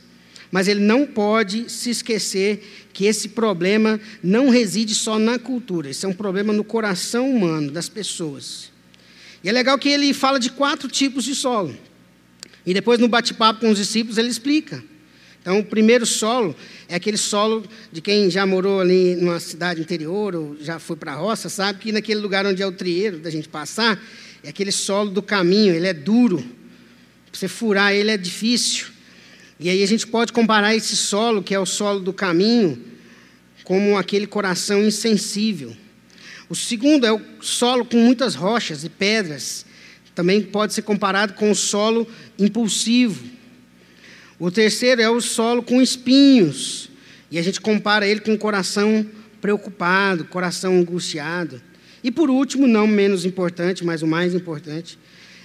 mas 0.51 0.69
ele 0.69 0.81
não 0.81 1.07
pode 1.07 1.71
se 1.71 1.89
esquecer 1.89 2.89
que 2.93 3.07
esse 3.07 3.31
problema 3.31 3.99
não 4.23 4.51
reside 4.51 4.95
só 4.95 5.19
na 5.19 5.39
cultura, 5.39 5.89
esse 5.89 6.05
é 6.05 6.09
um 6.09 6.15
problema 6.15 6.53
no 6.53 6.63
coração 6.63 7.31
humano 7.31 7.71
das 7.71 7.89
pessoas. 7.89 8.76
E 9.47 9.49
é 9.49 9.53
legal 9.53 9.79
que 9.79 9.89
ele 9.89 10.13
fala 10.13 10.41
de 10.41 10.51
quatro 10.51 10.89
tipos 10.89 11.23
de 11.23 11.33
solo. 11.33 11.73
E 12.67 12.75
depois, 12.75 12.99
no 12.99 13.07
bate-papo 13.07 13.61
com 13.61 13.71
os 13.71 13.79
discípulos, 13.79 14.19
ele 14.19 14.27
explica. 14.27 14.83
Então, 15.41 15.61
o 15.61 15.65
primeiro 15.65 16.05
solo 16.05 16.53
é 16.89 16.97
aquele 16.97 17.17
solo 17.17 17.65
de 17.93 18.01
quem 18.01 18.29
já 18.29 18.45
morou 18.45 18.81
ali 18.81 19.15
numa 19.15 19.39
cidade 19.39 19.81
interior 19.81 20.35
ou 20.35 20.57
já 20.61 20.81
foi 20.81 20.97
para 20.97 21.13
a 21.13 21.15
roça, 21.15 21.49
sabe 21.49 21.79
que 21.79 21.93
naquele 21.93 22.19
lugar 22.19 22.45
onde 22.45 22.61
é 22.61 22.67
o 22.67 22.73
trieiro 22.73 23.21
da 23.21 23.31
gente 23.31 23.49
passar, 23.49 24.03
é 24.43 24.49
aquele 24.49 24.73
solo 24.73 25.11
do 25.11 25.23
caminho, 25.23 25.73
ele 25.73 25.87
é 25.87 25.95
duro. 25.95 26.45
Você 27.33 27.47
furar 27.47 27.95
ele 27.95 28.11
é 28.11 28.17
difícil. 28.17 28.87
E 29.61 29.71
aí 29.71 29.81
a 29.81 29.87
gente 29.87 30.09
pode 30.09 30.33
comparar 30.33 30.75
esse 30.75 30.97
solo, 30.97 31.41
que 31.41 31.55
é 31.55 31.61
o 31.61 31.67
solo 31.67 32.01
do 32.01 32.13
caminho, 32.13 32.83
como 33.63 33.97
aquele 33.97 34.27
coração 34.27 34.83
insensível. 34.83 35.77
O 36.49 36.55
segundo 36.55 37.05
é 37.05 37.13
o 37.13 37.21
solo 37.41 37.85
com 37.85 37.97
muitas 37.97 38.35
rochas 38.35 38.85
e 38.85 38.89
pedras. 38.89 39.67
Também 40.15 40.41
pode 40.41 40.75
ser 40.75 40.83
comparado 40.83 41.35
com 41.35 41.51
o 41.51 41.55
solo 41.55 42.07
impulsivo. 42.39 43.25
O 44.39 44.51
terceiro 44.51 45.03
é 45.03 45.11
o 45.11 45.21
solo 45.21 45.63
com 45.63 45.83
espinhos. 45.83 46.89
E 47.31 47.39
a 47.39 47.43
gente 47.43 47.61
compara 47.61 48.07
ele 48.07 48.21
com 48.21 48.35
o 48.35 48.39
coração 48.39 49.05
preocupado, 49.41 50.25
coração 50.25 50.79
angustiado. 50.79 51.61
E 52.03 52.11
por 52.11 52.31
último, 52.31 52.67
não 52.67 52.87
menos 52.87 53.25
importante, 53.25 53.85
mas 53.85 54.03
o 54.03 54.07
mais 54.07 54.35
importante, 54.35 54.99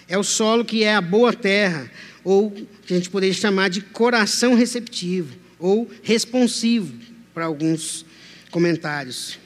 é 0.08 0.18
o 0.18 0.24
solo 0.24 0.64
que 0.64 0.84
é 0.84 0.94
a 0.94 1.02
boa 1.02 1.34
terra, 1.34 1.90
ou 2.24 2.52
que 2.52 2.94
a 2.94 2.98
gente 2.98 3.10
poderia 3.10 3.34
chamar 3.34 3.70
de 3.70 3.82
coração 3.82 4.54
receptivo, 4.54 5.36
ou 5.58 5.90
responsivo, 6.04 6.94
para 7.34 7.46
alguns 7.46 8.06
comentários. 8.52 9.40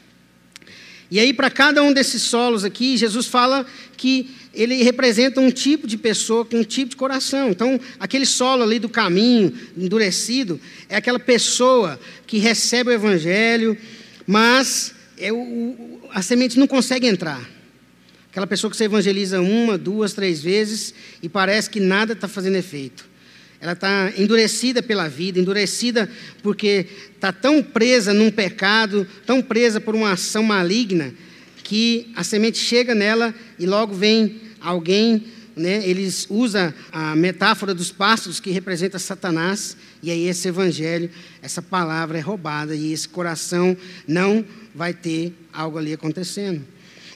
E 1.09 1.19
aí, 1.19 1.33
para 1.33 1.49
cada 1.49 1.83
um 1.83 1.93
desses 1.93 2.21
solos 2.23 2.63
aqui, 2.63 2.97
Jesus 2.97 3.27
fala 3.27 3.65
que 3.95 4.29
ele 4.53 4.81
representa 4.83 5.39
um 5.39 5.51
tipo 5.51 5.85
de 5.85 5.97
pessoa 5.97 6.45
com 6.45 6.57
um 6.57 6.63
tipo 6.63 6.91
de 6.91 6.95
coração. 6.95 7.49
Então, 7.49 7.79
aquele 7.99 8.25
solo 8.25 8.63
ali 8.63 8.79
do 8.79 8.89
caminho, 8.89 9.53
endurecido, 9.77 10.59
é 10.89 10.95
aquela 10.95 11.19
pessoa 11.19 11.99
que 12.25 12.37
recebe 12.37 12.89
o 12.89 12.93
evangelho, 12.93 13.77
mas 14.25 14.95
é 15.17 15.31
o, 15.31 15.99
a 16.11 16.21
semente 16.21 16.57
não 16.57 16.67
consegue 16.67 17.07
entrar. 17.07 17.47
Aquela 18.31 18.47
pessoa 18.47 18.71
que 18.71 18.75
você 18.75 18.85
evangeliza 18.85 19.39
uma, 19.39 19.77
duas, 19.77 20.13
três 20.13 20.41
vezes 20.41 20.93
e 21.21 21.29
parece 21.29 21.69
que 21.69 21.79
nada 21.79 22.13
está 22.13 22.27
fazendo 22.27 22.55
efeito. 22.55 23.07
Ela 23.59 23.73
está 23.73 24.13
endurecida 24.17 24.83
pela 24.83 25.07
vida, 25.07 25.39
endurecida 25.39 26.09
porque 26.43 26.87
está 27.13 27.31
tão 27.31 27.63
presa 27.63 28.13
num 28.13 28.29
pecado, 28.29 29.07
tão 29.25 29.41
presa 29.41 29.79
por 29.79 29.95
uma 29.95 30.11
ação 30.11 30.43
maligna, 30.43 31.13
que 31.63 32.11
a 32.15 32.23
semente 32.23 32.57
chega 32.57 32.93
nela 32.93 33.33
e 33.57 33.65
logo 33.65 33.93
vem 33.95 34.39
alguém, 34.61 35.23
né, 35.55 35.87
eles 35.87 36.27
usam 36.29 36.73
a 36.91 37.15
metáfora 37.15 37.73
dos 37.73 37.91
pássaros 37.91 38.39
que 38.39 38.51
representa 38.51 38.99
Satanás, 38.99 39.75
e 40.03 40.11
aí 40.11 40.27
esse 40.27 40.47
evangelho, 40.47 41.09
essa 41.41 41.61
palavra 41.61 42.17
é 42.17 42.21
roubada 42.21 42.75
e 42.75 42.91
esse 42.91 43.07
coração 43.07 43.75
não 44.07 44.45
vai 44.75 44.93
ter 44.93 45.33
algo 45.51 45.77
ali 45.77 45.93
acontecendo. 45.93 46.61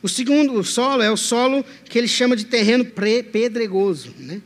O 0.02 0.08
segundo 0.08 0.64
solo 0.64 1.04
é 1.04 1.12
o 1.12 1.18
solo 1.18 1.64
que 1.86 1.98
ele 1.98 2.08
chama 2.08 2.36
de 2.36 2.46
terreno 2.46 2.86
pedregoso, 2.86 4.14
né? 4.18 4.42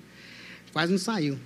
Quase 0.73 0.91
não 0.91 0.97
saiu. 0.97 1.37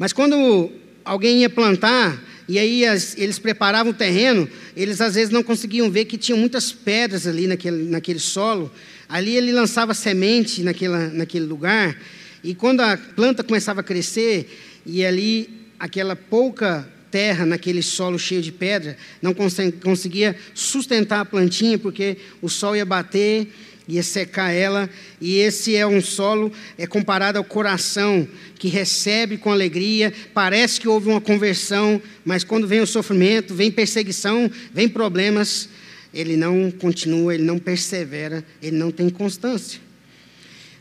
Mas 0.00 0.14
quando 0.14 0.72
alguém 1.04 1.42
ia 1.42 1.50
plantar, 1.50 2.24
e 2.48 2.58
aí 2.58 2.86
as, 2.86 3.14
eles 3.18 3.38
preparavam 3.38 3.92
o 3.92 3.94
terreno, 3.94 4.48
eles 4.74 4.98
às 4.98 5.14
vezes 5.14 5.28
não 5.28 5.42
conseguiam 5.42 5.90
ver 5.90 6.06
que 6.06 6.16
tinham 6.16 6.38
muitas 6.38 6.72
pedras 6.72 7.26
ali 7.26 7.46
naquele, 7.46 7.82
naquele 7.82 8.18
solo. 8.18 8.72
Ali 9.06 9.36
ele 9.36 9.52
lançava 9.52 9.92
semente 9.92 10.62
naquela, 10.62 11.08
naquele 11.08 11.44
lugar, 11.44 12.00
e 12.42 12.54
quando 12.54 12.80
a 12.80 12.96
planta 12.96 13.44
começava 13.44 13.80
a 13.80 13.84
crescer, 13.84 14.80
e 14.86 15.04
ali 15.04 15.50
aquela 15.78 16.16
pouca 16.16 16.88
terra 17.10 17.44
naquele 17.44 17.82
solo 17.82 18.18
cheio 18.18 18.40
de 18.40 18.52
pedra, 18.52 18.96
não 19.20 19.34
conseguia 19.34 20.34
sustentar 20.54 21.20
a 21.20 21.24
plantinha, 21.26 21.76
porque 21.76 22.16
o 22.40 22.48
sol 22.48 22.74
ia 22.74 22.86
bater 22.86 23.52
ia 23.90 24.02
secar 24.02 24.52
ela, 24.52 24.88
e 25.20 25.38
esse 25.38 25.74
é 25.74 25.86
um 25.86 26.00
solo 26.00 26.52
é 26.78 26.86
comparado 26.86 27.38
ao 27.38 27.44
coração 27.44 28.26
que 28.56 28.68
recebe 28.68 29.36
com 29.36 29.50
alegria, 29.50 30.12
parece 30.32 30.80
que 30.80 30.86
houve 30.86 31.08
uma 31.08 31.20
conversão, 31.20 32.00
mas 32.24 32.44
quando 32.44 32.68
vem 32.68 32.80
o 32.80 32.86
sofrimento, 32.86 33.54
vem 33.54 33.70
perseguição, 33.70 34.50
vem 34.72 34.88
problemas, 34.88 35.68
ele 36.14 36.36
não 36.36 36.70
continua, 36.70 37.34
ele 37.34 37.42
não 37.42 37.58
persevera, 37.58 38.44
ele 38.62 38.76
não 38.76 38.92
tem 38.92 39.10
constância. 39.10 39.80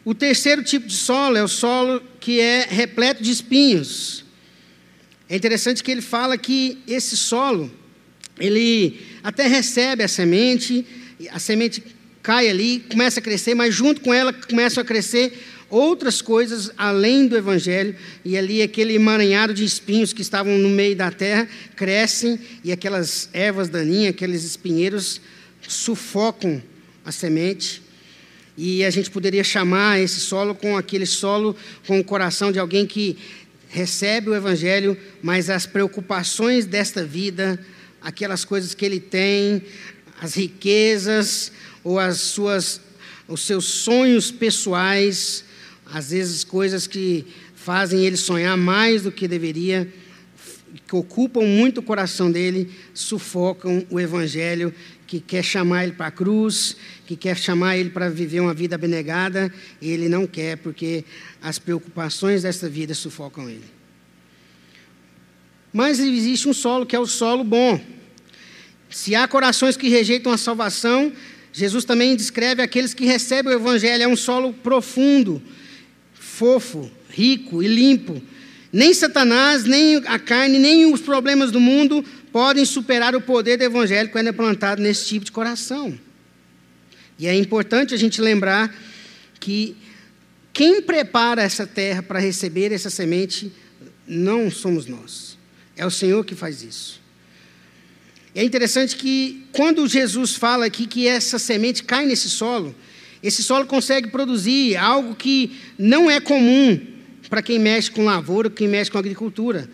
O 0.06 0.14
terceiro 0.14 0.64
tipo 0.64 0.88
de 0.88 0.96
solo 0.96 1.36
é 1.36 1.44
o 1.44 1.48
solo 1.48 2.02
que 2.20 2.40
é 2.40 2.68
repleto 2.70 3.24
de 3.24 3.32
espinhos. 3.32 4.24
É 5.28 5.36
interessante 5.36 5.84
que 5.84 5.92
ele 5.92 6.02
fala 6.02 6.38
que 6.38 6.80
esse 6.88 7.18
solo, 7.18 7.72
ele 8.40 9.00
até 9.24 9.48
recebe 9.48 10.04
a 10.04 10.08
semente, 10.08 10.86
a 11.32 11.40
semente 11.40 11.84
cai 12.22 12.50
ali, 12.50 12.80
começa 12.90 13.20
a 13.20 13.24
crescer, 13.24 13.56
mas 13.56 13.74
junto 13.74 14.02
com 14.02 14.14
ela 14.14 14.34
começam 14.34 14.82
a 14.82 14.86
crescer 14.86 15.34
outras 15.70 16.22
coisas 16.22 16.72
além 16.78 17.28
do 17.28 17.38
Evangelho, 17.38 17.96
e 18.26 18.38
ali 18.38 18.62
aquele 18.62 18.96
emaranhado 18.96 19.54
de 19.54 19.64
espinhos 19.64 20.12
que 20.12 20.22
estavam 20.22 20.58
no 20.58 20.70
meio 20.70 20.96
da 20.96 21.12
terra 21.12 21.48
crescem, 21.76 22.40
e 22.64 22.72
aquelas 22.72 23.30
ervas 23.34 23.70
daninhas, 23.70 24.14
aqueles 24.14 24.44
espinheiros 24.44 25.22
sufocam 25.68 26.62
a 27.06 27.12
semente. 27.12 27.82
E 28.58 28.84
a 28.84 28.90
gente 28.90 29.10
poderia 29.10 29.44
chamar 29.44 30.02
esse 30.02 30.20
solo 30.20 30.54
com 30.54 30.76
aquele 30.76 31.06
solo 31.06 31.56
com 31.88 32.00
o 32.00 32.04
coração 32.04 32.52
de 32.52 32.60
alguém 32.60 32.86
que 32.86 33.18
recebe 33.70 34.30
o 34.30 34.36
Evangelho, 34.36 34.98
mas 35.22 35.50
as 35.50 35.66
preocupações 35.66 36.66
desta 36.66 37.06
vida, 37.06 37.64
aquelas 38.02 38.44
coisas 38.44 38.74
que 38.74 38.84
ele 38.84 39.00
tem, 39.00 39.62
as 40.20 40.34
riquezas, 40.34 41.52
ou 41.84 42.00
as 42.00 42.18
suas, 42.20 42.82
os 43.28 43.42
seus 43.42 43.66
sonhos 43.66 44.32
pessoais, 44.32 45.44
às 45.86 46.12
vezes 46.12 46.44
coisas 46.44 46.88
que 46.88 47.26
fazem 47.56 48.06
ele 48.06 48.18
sonhar 48.18 48.58
mais 48.58 49.04
do 49.04 49.12
que 49.12 49.28
deveria, 49.28 49.92
que 50.88 50.96
ocupam 50.96 51.42
muito 51.42 51.80
o 51.80 51.84
coração 51.84 52.32
dele, 52.32 52.72
sufocam 52.94 53.86
o 53.90 54.00
evangelho, 54.00 54.74
que 55.06 55.20
quer 55.20 55.44
chamar 55.44 55.84
ele 55.84 55.94
para 55.94 56.08
a 56.08 56.12
cruz, 56.12 56.76
que 57.06 57.16
quer 57.16 57.36
chamar 57.36 57.78
ele 57.78 57.90
para 57.90 58.10
viver 58.10 58.40
uma 58.40 58.54
vida 58.54 58.76
abnegada, 58.76 59.52
e 59.82 59.90
ele 59.90 60.08
não 60.08 60.28
quer, 60.28 60.58
porque 60.58 61.04
as 61.42 61.58
preocupações 61.58 62.44
dessa 62.44 62.70
vida 62.70 62.94
sufocam 62.94 63.50
ele. 63.50 63.66
Mas 65.74 66.00
existe 66.00 66.48
um 66.48 66.54
solo 66.54 66.86
que 66.86 66.96
é 66.96 67.00
o 67.00 67.06
solo 67.06 67.44
bom. 67.44 67.80
Se 68.90 69.14
há 69.16 69.28
corações 69.28 69.78
que 69.78 69.90
rejeitam 69.90 70.32
a 70.32 70.38
salvação, 70.38 71.12
Jesus 71.52 71.84
também 71.84 72.16
descreve 72.16 72.62
aqueles 72.62 72.94
que 72.94 73.06
recebem 73.06 73.54
o 73.54 73.56
Evangelho, 73.56 74.04
é 74.04 74.08
um 74.08 74.16
solo 74.16 74.54
profundo, 74.54 75.42
fofo, 76.14 76.90
rico 77.10 77.62
e 77.64 77.68
limpo. 77.68 78.22
Nem 78.72 78.94
Satanás, 78.94 79.64
nem 79.66 79.98
a 80.06 80.20
carne, 80.20 80.60
nem 80.60 80.92
os 80.94 81.02
problemas 81.02 81.52
do 81.52 81.60
mundo 81.60 82.06
podem 82.32 82.64
superar 82.66 83.16
o 83.16 83.22
poder 83.22 83.58
do 83.58 83.64
evangelho 83.64 84.10
quando 84.10 84.28
é 84.28 84.32
plantado 84.32 84.82
nesse 84.82 85.08
tipo 85.08 85.26
de 85.26 85.32
coração. 85.32 85.98
E 87.18 87.28
é 87.28 87.36
importante 87.36 87.94
a 87.94 87.98
gente 87.98 88.22
lembrar 88.22 88.74
que 89.40 89.76
quem 90.54 90.82
prepara 90.82 91.42
essa 91.42 91.66
terra 91.66 92.04
para 92.04 92.20
receber 92.20 92.72
essa 92.72 92.90
semente 92.90 93.52
não 94.08 94.52
somos 94.52 94.86
nós. 94.86 95.38
É 95.76 95.86
o 95.86 95.92
Senhor 95.92 96.24
que 96.24 96.36
faz 96.36 96.62
isso. 96.62 96.99
É 98.40 98.44
interessante 98.46 98.96
que 98.96 99.44
quando 99.52 99.86
Jesus 99.86 100.34
fala 100.34 100.66
aqui 100.66 100.88
que 100.88 101.06
essa 101.06 101.38
semente 101.38 101.84
cai 101.84 102.06
nesse 102.06 102.30
solo, 102.30 102.74
esse 103.22 103.44
solo 103.44 103.66
consegue 103.66 104.08
produzir 104.08 104.78
algo 104.78 105.14
que 105.14 105.52
não 105.78 106.10
é 106.10 106.22
comum 106.22 106.80
para 107.30 107.42
quem 107.42 107.60
mexe 107.60 107.92
com 107.92 108.06
lavoura, 108.06 108.50
quem 108.50 108.66
mexe 108.66 108.90
com 108.90 108.98
agricultura. 108.98 109.70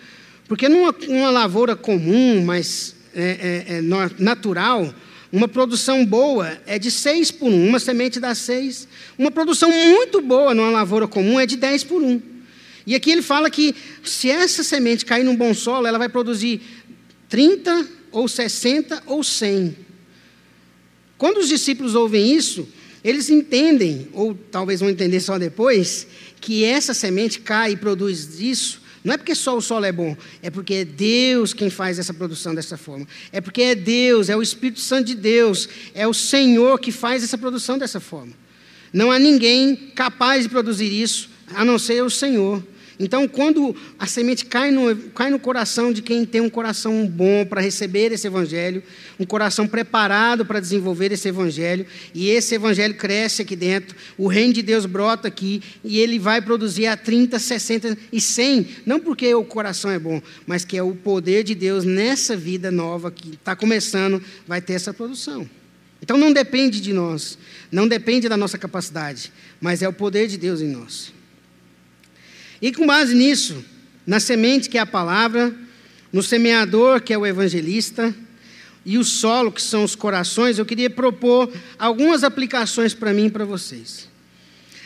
Porque 0.47 0.67
numa 0.67 0.95
uma 1.07 1.29
lavoura 1.29 1.75
comum, 1.75 2.43
mas 2.43 2.95
é, 3.13 3.65
é, 3.67 3.75
é 3.75 3.81
natural, 4.17 4.91
uma 5.31 5.47
produção 5.47 6.03
boa 6.03 6.59
é 6.65 6.79
de 6.79 6.89
6 6.89 7.29
por 7.29 7.51
1, 7.51 7.67
uma 7.67 7.77
semente 7.77 8.19
dá 8.19 8.33
6. 8.33 8.87
Uma 9.15 9.29
produção 9.29 9.69
muito 9.71 10.21
boa 10.21 10.55
numa 10.55 10.71
lavoura 10.71 11.07
comum 11.07 11.39
é 11.39 11.45
de 11.45 11.55
10 11.55 11.83
por 11.83 12.01
1. 12.01 12.19
E 12.87 12.95
aqui 12.95 13.11
ele 13.11 13.21
fala 13.21 13.47
que 13.47 13.75
se 14.03 14.31
essa 14.31 14.63
semente 14.63 15.05
cair 15.05 15.23
num 15.23 15.35
bom 15.35 15.53
solo, 15.53 15.85
ela 15.85 15.99
vai 15.99 16.09
produzir 16.09 16.63
30 17.29 18.04
ou 18.15 18.29
60 18.29 19.03
ou 19.05 19.23
100. 19.23 19.75
Quando 21.17 21.37
os 21.37 21.49
discípulos 21.49 21.95
ouvem 21.95 22.33
isso, 22.33 22.67
eles 23.03 23.29
entendem, 23.29 24.07
ou 24.13 24.33
talvez 24.33 24.79
vão 24.79 24.89
entender 24.89 25.19
só 25.19 25.37
depois, 25.37 26.07
que 26.39 26.63
essa 26.63 26.93
semente 26.93 27.41
cai 27.41 27.73
e 27.73 27.77
produz 27.77 28.39
isso, 28.39 28.81
não 29.03 29.13
é 29.13 29.17
porque 29.17 29.35
só 29.35 29.55
o 29.55 29.61
solo 29.61 29.85
é 29.85 29.91
bom, 29.91 30.17
é 30.41 30.49
porque 30.49 30.73
é 30.75 30.85
Deus 30.85 31.53
quem 31.53 31.69
faz 31.69 31.99
essa 31.99 32.13
produção 32.13 32.55
dessa 32.55 32.75
forma. 32.75 33.07
É 33.31 33.39
porque 33.39 33.61
é 33.61 33.75
Deus, 33.75 34.29
é 34.29 34.35
o 34.35 34.41
Espírito 34.41 34.79
Santo 34.79 35.07
de 35.07 35.15
Deus, 35.15 35.69
é 35.93 36.07
o 36.07 36.13
Senhor 36.13 36.79
que 36.79 36.91
faz 36.91 37.23
essa 37.23 37.37
produção 37.37 37.77
dessa 37.77 37.99
forma. 37.99 38.33
Não 38.91 39.11
há 39.11 39.19
ninguém 39.19 39.75
capaz 39.93 40.43
de 40.43 40.49
produzir 40.49 40.91
isso, 40.91 41.29
a 41.53 41.63
não 41.63 41.77
ser 41.77 42.01
o 42.01 42.09
Senhor. 42.09 42.63
Então, 42.97 43.27
quando 43.27 43.75
a 43.99 44.07
semente 44.07 44.45
cai 44.45 44.71
no, 44.71 44.95
cai 45.11 45.29
no 45.29 45.37
coração 45.37 45.91
de 45.91 46.01
quem 46.01 46.25
tem 46.25 46.39
um 46.39 46.49
coração 46.49 47.05
bom 47.05 47.45
para 47.45 47.59
receber 47.59 48.11
esse 48.11 48.27
evangelho, 48.27 48.81
um 49.19 49.25
coração 49.25 49.67
preparado 49.67 50.45
para 50.45 50.61
desenvolver 50.61 51.11
esse 51.11 51.27
evangelho, 51.27 51.85
e 52.13 52.29
esse 52.29 52.55
evangelho 52.55 52.93
cresce 52.95 53.41
aqui 53.41 53.55
dentro, 53.55 53.95
o 54.17 54.27
reino 54.27 54.53
de 54.53 54.61
Deus 54.61 54.85
brota 54.85 55.27
aqui, 55.27 55.61
e 55.83 55.99
ele 55.99 56.17
vai 56.17 56.41
produzir 56.41 56.87
a 56.87 56.95
30, 56.95 57.37
60 57.37 57.97
e 58.11 58.21
100, 58.21 58.67
não 58.85 58.99
porque 58.99 59.33
o 59.35 59.43
coração 59.43 59.91
é 59.91 59.99
bom, 59.99 60.21
mas 60.47 60.63
que 60.63 60.77
é 60.77 60.83
o 60.83 60.95
poder 60.95 61.43
de 61.43 61.53
Deus 61.53 61.83
nessa 61.83 62.35
vida 62.35 62.71
nova 62.71 63.11
que 63.11 63.33
está 63.33 63.55
começando, 63.55 64.23
vai 64.47 64.61
ter 64.61 64.73
essa 64.73 64.93
produção. 64.93 65.49
Então 66.01 66.17
não 66.17 66.31
depende 66.31 66.79
de 66.79 66.93
nós, 66.93 67.37
não 67.71 67.87
depende 67.87 68.29
da 68.29 68.37
nossa 68.37 68.57
capacidade, 68.57 69.33
mas 69.59 69.81
é 69.81 69.89
o 69.89 69.93
poder 69.93 70.27
de 70.27 70.37
Deus 70.37 70.61
em 70.61 70.69
nós. 70.69 71.14
E 72.65 72.71
com 72.71 72.87
base 72.87 73.13
nisso, 73.13 73.63
na 74.07 74.19
semente 74.19 74.67
que 74.69 74.79
é 74.79 74.81
a 74.81 74.87
palavra, 74.87 75.53
no 76.11 76.23
semeador 76.23 76.99
que 76.99 77.13
é 77.13 77.17
o 77.17 77.23
evangelista, 77.23 78.11
e 78.83 78.97
o 78.97 79.03
solo 79.03 79.51
que 79.51 79.61
são 79.61 79.83
os 79.83 79.93
corações, 79.93 80.57
eu 80.57 80.65
queria 80.65 80.89
propor 80.89 81.53
algumas 81.77 82.23
aplicações 82.23 82.91
para 82.91 83.13
mim 83.13 83.27
e 83.27 83.29
para 83.29 83.45
vocês. 83.45 84.09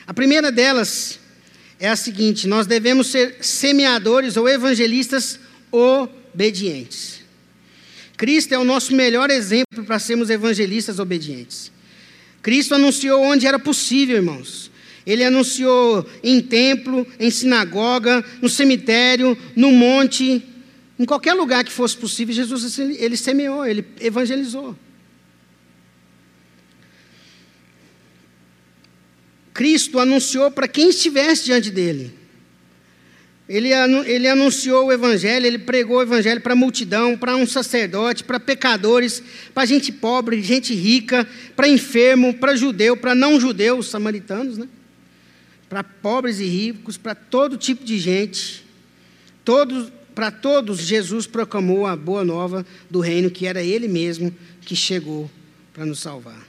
A 0.05 0.13
primeira 0.13 0.51
delas 0.51 1.19
é 1.79 1.87
a 1.87 1.95
seguinte: 1.95 2.49
nós 2.49 2.67
devemos 2.67 3.07
ser 3.07 3.37
semeadores 3.39 4.35
ou 4.35 4.49
evangelistas 4.49 5.39
obedientes. 5.71 7.21
Cristo 8.17 8.53
é 8.53 8.57
o 8.57 8.65
nosso 8.65 8.93
melhor 8.93 9.29
exemplo 9.29 9.85
para 9.85 9.99
sermos 9.99 10.29
evangelistas 10.29 10.99
obedientes. 10.99 11.71
Cristo 12.41 12.75
anunciou 12.75 13.23
onde 13.23 13.47
era 13.47 13.57
possível, 13.57 14.17
irmãos. 14.17 14.69
Ele 15.05 15.23
anunciou 15.23 16.07
em 16.23 16.41
templo, 16.41 17.05
em 17.19 17.29
sinagoga, 17.29 18.23
no 18.41 18.49
cemitério, 18.49 19.37
no 19.55 19.71
monte, 19.71 20.43
em 20.99 21.05
qualquer 21.05 21.33
lugar 21.33 21.63
que 21.63 21.71
fosse 21.71 21.95
possível, 21.95 22.35
Jesus 22.35 22.77
ele 22.77 23.15
semeou, 23.15 23.65
ele 23.65 23.85
evangelizou. 24.01 24.75
Cristo 29.53 29.97
anunciou 29.97 30.51
para 30.51 30.67
quem 30.67 30.89
estivesse 30.89 31.45
diante 31.45 31.71
dele. 31.71 32.13
Ele, 33.47 33.69
ele 34.05 34.27
anunciou 34.27 34.87
o 34.87 34.91
Evangelho, 34.91 35.45
ele 35.45 35.57
pregou 35.57 35.97
o 35.97 36.01
Evangelho 36.01 36.39
para 36.39 36.53
a 36.53 36.55
multidão, 36.55 37.17
para 37.17 37.35
um 37.35 37.47
sacerdote, 37.47 38.23
para 38.23 38.39
pecadores, 38.39 39.23
para 39.53 39.65
gente 39.65 39.91
pobre, 39.91 40.41
gente 40.41 40.75
rica, 40.75 41.27
para 41.55 41.67
enfermo, 41.67 42.33
para 42.33 42.55
judeu, 42.55 42.95
para 42.95 43.15
não 43.15 43.39
judeu, 43.39 43.79
os 43.79 43.89
samaritanos, 43.89 44.57
né? 44.57 44.67
Para 45.69 45.83
pobres 45.83 46.39
e 46.39 46.45
ricos, 46.45 46.97
para 46.97 47.13
todo 47.13 47.55
tipo 47.55 47.85
de 47.85 47.99
gente. 47.99 48.65
Todos, 49.45 49.91
para 50.15 50.31
todos, 50.31 50.79
Jesus 50.79 51.27
proclamou 51.27 51.85
a 51.85 51.95
boa 51.95 52.25
nova 52.25 52.65
do 52.89 52.99
reino, 52.99 53.29
que 53.29 53.45
era 53.45 53.61
Ele 53.61 53.87
mesmo 53.87 54.35
que 54.61 54.75
chegou 54.75 55.29
para 55.71 55.85
nos 55.85 55.99
salvar. 55.99 56.45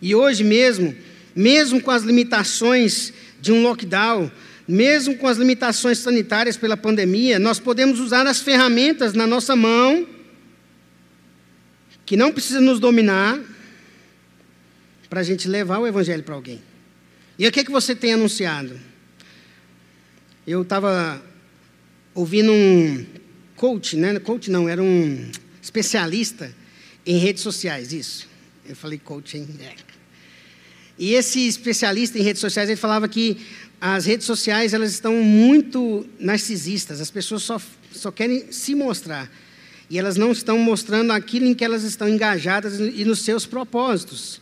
E 0.00 0.14
hoje 0.14 0.42
mesmo, 0.42 0.94
mesmo 1.34 1.80
com 1.80 1.92
as 1.92 2.02
limitações 2.02 3.12
de 3.40 3.52
um 3.52 3.62
lockdown, 3.62 4.30
mesmo 4.66 5.16
com 5.16 5.28
as 5.28 5.38
limitações 5.38 5.98
sanitárias 5.98 6.56
pela 6.56 6.76
pandemia, 6.76 7.38
nós 7.38 7.60
podemos 7.60 8.00
usar 8.00 8.26
as 8.26 8.40
ferramentas 8.40 9.12
na 9.14 9.26
nossa 9.26 9.54
mão, 9.54 10.06
que 12.04 12.16
não 12.16 12.32
precisa 12.32 12.60
nos 12.60 12.80
dominar, 12.80 13.40
para 15.08 15.20
a 15.20 15.22
gente 15.24 15.46
levar 15.46 15.78
o 15.78 15.86
Evangelho 15.86 16.22
para 16.22 16.34
alguém. 16.34 16.71
E 17.42 17.46
o 17.48 17.50
que, 17.50 17.58
é 17.58 17.64
que 17.64 17.72
você 17.72 17.92
tem 17.92 18.12
anunciado? 18.12 18.78
Eu 20.46 20.62
estava 20.62 21.20
ouvindo 22.14 22.52
um 22.52 23.04
coach, 23.56 23.96
né? 23.96 24.16
Coach 24.20 24.48
não, 24.48 24.68
era 24.68 24.80
um 24.80 25.28
especialista 25.60 26.54
em 27.04 27.18
redes 27.18 27.42
sociais, 27.42 27.92
isso. 27.92 28.28
Eu 28.64 28.76
falei 28.76 28.96
coach, 28.96 29.38
hein? 29.38 29.48
É. 29.60 29.74
E 30.96 31.14
esse 31.14 31.48
especialista 31.48 32.16
em 32.16 32.22
redes 32.22 32.38
sociais, 32.38 32.68
ele 32.68 32.76
falava 32.76 33.08
que 33.08 33.38
as 33.80 34.06
redes 34.06 34.24
sociais, 34.24 34.72
elas 34.72 34.92
estão 34.92 35.16
muito 35.16 36.06
narcisistas. 36.20 37.00
As 37.00 37.10
pessoas 37.10 37.42
só, 37.42 37.60
só 37.90 38.12
querem 38.12 38.52
se 38.52 38.72
mostrar. 38.72 39.28
E 39.90 39.98
elas 39.98 40.16
não 40.16 40.30
estão 40.30 40.58
mostrando 40.58 41.10
aquilo 41.10 41.46
em 41.46 41.54
que 41.54 41.64
elas 41.64 41.82
estão 41.82 42.08
engajadas 42.08 42.78
e 42.78 43.04
nos 43.04 43.22
seus 43.22 43.46
propósitos. 43.46 44.40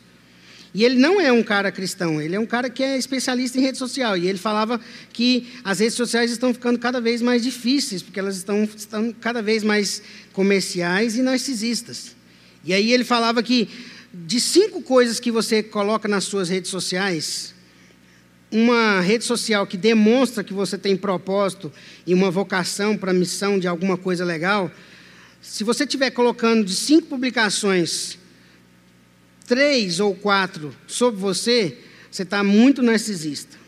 E 0.73 0.85
ele 0.85 0.97
não 0.97 1.21
é 1.21 1.33
um 1.33 1.43
cara 1.43 1.73
cristão, 1.73 2.23
ele 2.23 2.37
é 2.37 2.41
um 2.41 2.47
cara 2.47 2.71
que 2.71 2.83
é 2.83 2.97
especialista 2.97 3.59
em 3.59 3.63
rede 3.63 3.77
social. 3.77 4.17
E 4.17 4.29
ele 4.29 4.39
falava 4.39 4.81
que 5.13 5.49
as 5.65 5.81
redes 5.81 5.97
sociais 5.97 6.31
estão 6.31 6.55
ficando 6.55 6.79
cada 6.79 7.01
vez 7.01 7.21
mais 7.21 7.43
difíceis, 7.43 8.03
porque 8.03 8.21
elas 8.21 8.37
estão, 8.37 8.63
estão 8.65 9.13
cada 9.13 9.43
vez 9.43 9.65
mais 9.65 10.01
comerciais 10.33 11.17
e 11.17 11.23
narcisistas. 11.23 12.15
E 12.65 12.73
aí 12.73 12.93
ele 12.93 13.05
falava 13.05 13.43
que 13.43 13.69
de 14.13 14.41
cinco 14.41 14.81
coisas 14.83 15.19
que 15.19 15.31
você 15.31 15.63
coloca 15.63 16.07
nas 16.07 16.25
suas 16.25 16.49
redes 16.49 16.71
sociais, 16.71 17.53
uma 18.51 19.01
rede 19.01 19.25
social 19.25 19.67
que 19.67 19.77
demonstra 19.77 20.45
que 20.45 20.53
você 20.53 20.79
tem 20.79 20.97
propósito 20.97 21.73
e 22.07 22.15
uma 22.15 22.31
vocação 22.31 22.97
para 22.97 23.11
a 23.11 23.15
missão 23.15 23.59
de 23.59 23.67
alguma 23.67 23.97
coisa 23.97 24.25
legal, 24.25 24.71
se 25.43 25.65
você 25.65 25.85
estiver 25.85 26.11
colocando 26.11 26.65
de 26.65 26.75
cinco 26.75 27.07
publicações 27.09 28.20
três 29.51 29.99
ou 29.99 30.15
quatro 30.15 30.73
sobre 30.87 31.21
você, 31.21 31.77
você 32.09 32.23
está 32.23 32.45
muito 32.45 32.83
narcisista. 32.83 33.59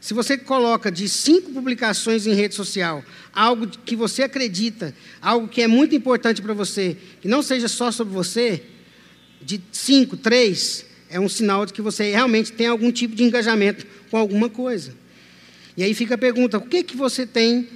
Se 0.00 0.12
você 0.12 0.36
coloca 0.36 0.90
de 0.90 1.08
cinco 1.08 1.52
publicações 1.52 2.26
em 2.26 2.34
rede 2.34 2.56
social 2.56 3.04
algo 3.32 3.68
que 3.68 3.94
você 3.94 4.24
acredita, 4.24 4.92
algo 5.22 5.46
que 5.46 5.62
é 5.62 5.68
muito 5.68 5.94
importante 5.94 6.42
para 6.42 6.52
você, 6.52 6.96
que 7.20 7.28
não 7.28 7.40
seja 7.40 7.68
só 7.68 7.92
sobre 7.92 8.12
você, 8.12 8.64
de 9.40 9.60
cinco, 9.70 10.16
três, 10.16 10.84
é 11.08 11.20
um 11.20 11.28
sinal 11.28 11.64
de 11.64 11.72
que 11.72 11.80
você 11.80 12.10
realmente 12.10 12.50
tem 12.50 12.66
algum 12.66 12.90
tipo 12.90 13.14
de 13.14 13.22
engajamento 13.22 13.86
com 14.10 14.16
alguma 14.16 14.48
coisa. 14.48 14.92
E 15.76 15.84
aí 15.84 15.94
fica 15.94 16.16
a 16.16 16.18
pergunta: 16.18 16.58
o 16.58 16.62
que 16.62 16.82
que 16.82 16.96
você 16.96 17.24
tem 17.24 17.68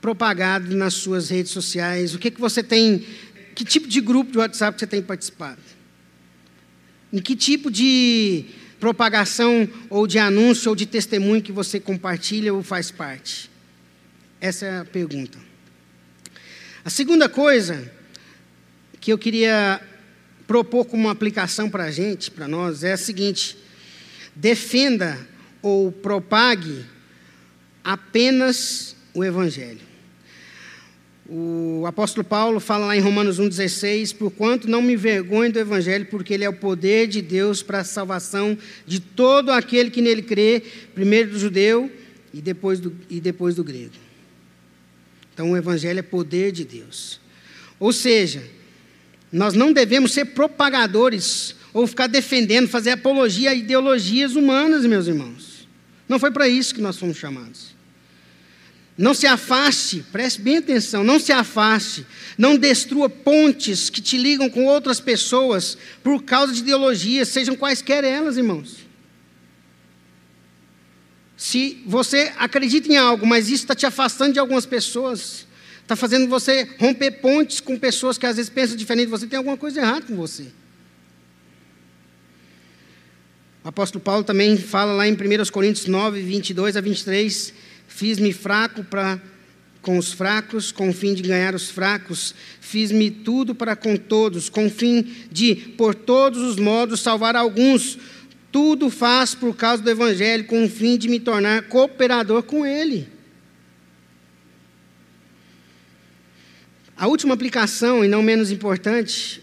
propagado 0.00 0.76
nas 0.76 0.94
suas 0.94 1.28
redes 1.30 1.50
sociais? 1.50 2.14
O 2.14 2.18
que 2.20 2.30
que 2.30 2.40
você 2.40 2.62
tem? 2.62 3.04
Que 3.56 3.64
tipo 3.64 3.88
de 3.88 4.00
grupo 4.00 4.30
de 4.30 4.38
WhatsApp 4.38 4.78
você 4.78 4.86
tem 4.86 5.02
participado? 5.02 5.79
Em 7.12 7.20
que 7.20 7.34
tipo 7.34 7.70
de 7.70 8.44
propagação 8.78 9.68
ou 9.88 10.06
de 10.06 10.18
anúncio 10.18 10.70
ou 10.70 10.76
de 10.76 10.86
testemunho 10.86 11.42
que 11.42 11.52
você 11.52 11.80
compartilha 11.80 12.54
ou 12.54 12.62
faz 12.62 12.90
parte? 12.90 13.50
Essa 14.40 14.66
é 14.66 14.78
a 14.78 14.84
pergunta. 14.84 15.38
A 16.84 16.88
segunda 16.88 17.28
coisa 17.28 17.90
que 19.00 19.12
eu 19.12 19.18
queria 19.18 19.80
propor 20.46 20.84
como 20.84 21.08
aplicação 21.08 21.68
para 21.68 21.84
a 21.84 21.90
gente, 21.90 22.30
para 22.30 22.48
nós, 22.48 22.82
é 22.82 22.92
a 22.92 22.96
seguinte: 22.96 23.56
defenda 24.34 25.18
ou 25.60 25.92
propague 25.92 26.84
apenas 27.84 28.96
o 29.12 29.24
Evangelho. 29.24 29.89
O 31.32 31.84
apóstolo 31.86 32.24
Paulo 32.24 32.58
fala 32.58 32.86
lá 32.86 32.96
em 32.96 33.00
Romanos 33.00 33.38
1,16: 33.38 34.16
Porquanto 34.16 34.68
não 34.68 34.82
me 34.82 34.96
vergonho 34.96 35.52
do 35.52 35.60
Evangelho, 35.60 36.06
porque 36.06 36.34
ele 36.34 36.42
é 36.42 36.48
o 36.48 36.52
poder 36.52 37.06
de 37.06 37.22
Deus 37.22 37.62
para 37.62 37.78
a 37.78 37.84
salvação 37.84 38.58
de 38.84 38.98
todo 38.98 39.50
aquele 39.50 39.90
que 39.90 40.02
nele 40.02 40.22
crê, 40.22 40.60
primeiro 40.92 41.30
do 41.30 41.38
judeu 41.38 41.88
e 42.34 42.40
depois 42.40 42.80
do, 42.80 42.92
e 43.08 43.20
depois 43.20 43.54
do 43.54 43.62
grego. 43.62 43.94
Então 45.32 45.52
o 45.52 45.56
Evangelho 45.56 46.00
é 46.00 46.02
poder 46.02 46.50
de 46.50 46.64
Deus. 46.64 47.20
Ou 47.78 47.92
seja, 47.92 48.42
nós 49.30 49.54
não 49.54 49.72
devemos 49.72 50.12
ser 50.12 50.24
propagadores 50.26 51.54
ou 51.72 51.86
ficar 51.86 52.08
defendendo, 52.08 52.66
fazer 52.66 52.90
apologia 52.90 53.50
a 53.50 53.54
ideologias 53.54 54.34
humanas, 54.34 54.84
meus 54.84 55.06
irmãos. 55.06 55.68
Não 56.08 56.18
foi 56.18 56.32
para 56.32 56.48
isso 56.48 56.74
que 56.74 56.80
nós 56.80 56.98
fomos 56.98 57.16
chamados. 57.16 57.78
Não 59.00 59.14
se 59.14 59.26
afaste, 59.26 60.04
preste 60.12 60.42
bem 60.42 60.58
atenção, 60.58 61.02
não 61.02 61.18
se 61.18 61.32
afaste, 61.32 62.06
não 62.36 62.58
destrua 62.58 63.08
pontes 63.08 63.88
que 63.88 63.98
te 63.98 64.18
ligam 64.18 64.50
com 64.50 64.66
outras 64.66 65.00
pessoas 65.00 65.78
por 66.02 66.22
causa 66.22 66.52
de 66.52 66.58
ideologias, 66.58 67.28
sejam 67.28 67.56
quaisquer 67.56 68.04
elas, 68.04 68.36
irmãos. 68.36 68.76
Se 71.34 71.82
você 71.86 72.30
acredita 72.36 72.92
em 72.92 72.98
algo, 72.98 73.26
mas 73.26 73.46
isso 73.46 73.64
está 73.64 73.74
te 73.74 73.86
afastando 73.86 74.34
de 74.34 74.38
algumas 74.38 74.66
pessoas, 74.66 75.46
está 75.80 75.96
fazendo 75.96 76.28
você 76.28 76.68
romper 76.78 77.22
pontes 77.22 77.58
com 77.58 77.78
pessoas 77.78 78.18
que 78.18 78.26
às 78.26 78.36
vezes 78.36 78.50
pensam 78.50 78.76
diferente 78.76 79.06
de 79.06 79.12
você, 79.12 79.26
tem 79.26 79.38
alguma 79.38 79.56
coisa 79.56 79.80
errada 79.80 80.04
com 80.04 80.14
você. 80.14 80.48
O 83.64 83.68
apóstolo 83.68 84.04
Paulo 84.04 84.24
também 84.24 84.58
fala 84.58 84.92
lá 84.92 85.08
em 85.08 85.14
1 85.14 85.16
Coríntios 85.50 85.86
9, 85.86 86.20
22 86.20 86.76
a 86.76 86.82
23 86.82 87.69
Fiz-me 87.90 88.32
fraco 88.32 88.82
para 88.84 89.20
com 89.82 89.98
os 89.98 90.12
fracos, 90.12 90.70
com 90.70 90.90
o 90.90 90.92
fim 90.92 91.12
de 91.12 91.22
ganhar 91.22 91.54
os 91.54 91.70
fracos. 91.70 92.34
Fiz-me 92.60 93.10
tudo 93.10 93.54
para 93.54 93.74
com 93.74 93.96
todos, 93.96 94.48
com 94.48 94.66
o 94.66 94.70
fim 94.70 95.02
de, 95.30 95.54
por 95.54 95.94
todos 95.94 96.40
os 96.40 96.56
modos, 96.56 97.00
salvar 97.00 97.34
alguns. 97.34 97.98
Tudo 98.52 98.90
faz 98.90 99.34
por 99.34 99.56
causa 99.56 99.82
do 99.82 99.90
Evangelho, 99.90 100.44
com 100.44 100.64
o 100.64 100.68
fim 100.68 100.96
de 100.96 101.08
me 101.08 101.18
tornar 101.18 101.62
cooperador 101.62 102.42
com 102.44 102.64
ele. 102.64 103.08
A 106.96 107.06
última 107.06 107.34
aplicação, 107.34 108.04
e 108.04 108.08
não 108.08 108.22
menos 108.22 108.50
importante, 108.50 109.42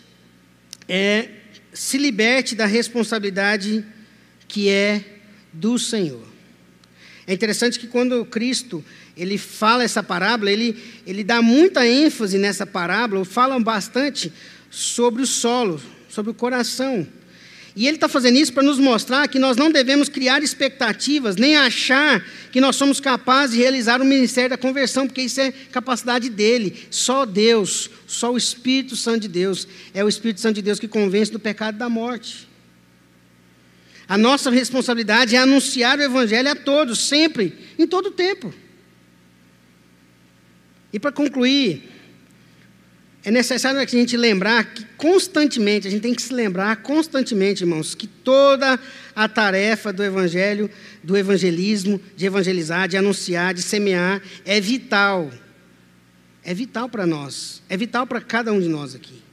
é 0.87 1.29
se 1.73 1.97
liberte 1.97 2.55
da 2.55 2.65
responsabilidade 2.65 3.85
que 4.47 4.69
é 4.69 5.03
do 5.51 5.77
Senhor. 5.77 6.26
É 7.27 7.33
interessante 7.33 7.77
que 7.77 7.87
quando 7.87 8.23
Cristo 8.23 8.83
ele 9.17 9.37
fala 9.37 9.83
essa 9.83 10.01
parábola, 10.01 10.49
ele, 10.49 10.81
ele 11.05 11.25
dá 11.25 11.41
muita 11.41 11.85
ênfase 11.85 12.37
nessa 12.37 12.65
parábola, 12.65 13.25
fala 13.25 13.59
bastante 13.59 14.31
sobre 14.71 15.21
o 15.21 15.27
solo, 15.27 15.81
sobre 16.07 16.31
o 16.31 16.33
coração. 16.33 17.05
E 17.75 17.85
ele 17.85 17.97
está 17.97 18.07
fazendo 18.07 18.37
isso 18.37 18.53
para 18.53 18.63
nos 18.63 18.79
mostrar 18.79 19.27
que 19.27 19.37
nós 19.37 19.57
não 19.57 19.69
devemos 19.69 20.09
criar 20.09 20.41
expectativas, 20.41 21.35
nem 21.35 21.55
achar 21.57 22.25
que 22.51 22.61
nós 22.61 22.75
somos 22.75 22.99
capazes 22.99 23.55
de 23.55 23.61
realizar 23.61 24.01
o 24.01 24.05
ministério 24.05 24.49
da 24.49 24.57
conversão, 24.57 25.05
porque 25.05 25.21
isso 25.21 25.39
é 25.41 25.51
capacidade 25.71 26.29
dele. 26.29 26.87
Só 26.89 27.23
Deus, 27.25 27.89
só 28.07 28.33
o 28.33 28.37
Espírito 28.37 28.95
Santo 28.95 29.21
de 29.21 29.27
Deus, 29.27 29.67
é 29.93 30.03
o 30.03 30.09
Espírito 30.09 30.41
Santo 30.41 30.55
de 30.55 30.61
Deus 30.63 30.79
que 30.79 30.87
convence 30.87 31.31
do 31.31 31.39
pecado 31.39 31.75
e 31.75 31.77
da 31.77 31.89
morte. 31.89 32.46
A 34.07 34.17
nossa 34.17 34.49
responsabilidade 34.49 35.35
é 35.35 35.39
anunciar 35.39 35.99
o 35.99 36.03
Evangelho 36.03 36.49
a 36.49 36.55
todos, 36.55 37.07
sempre, 37.07 37.53
em 37.77 37.85
todo 37.85 38.11
tempo. 38.11 38.53
E 40.93 40.99
para 40.99 41.11
concluir, 41.11 41.91
é 43.23 43.29
necessário 43.29 43.85
que 43.85 43.95
a 43.95 43.99
gente 43.99 44.15
lembrar 44.15 44.73
que 44.73 44.85
constantemente, 44.95 45.85
a 45.85 45.91
gente 45.91 46.01
tem 46.01 46.15
que 46.15 46.21
se 46.21 46.33
lembrar 46.33 46.77
constantemente, 46.77 47.63
irmãos, 47.63 47.93
que 47.93 48.07
toda 48.07 48.79
a 49.13 49.27
tarefa 49.27 49.91
do 49.91 50.01
evangelho, 50.01 50.69
do 51.03 51.17
evangelismo, 51.17 51.99
de 52.15 52.25
evangelizar, 52.25 52.87
de 52.87 52.95
anunciar, 52.95 53.53
de 53.53 53.61
semear, 53.61 54.21
é 54.45 54.61
vital. 54.61 55.29
É 56.41 56.53
vital 56.53 56.87
para 56.87 57.05
nós, 57.05 57.61
é 57.67 57.75
vital 57.75 58.07
para 58.07 58.21
cada 58.21 58.53
um 58.53 58.61
de 58.61 58.69
nós 58.69 58.95
aqui. 58.95 59.26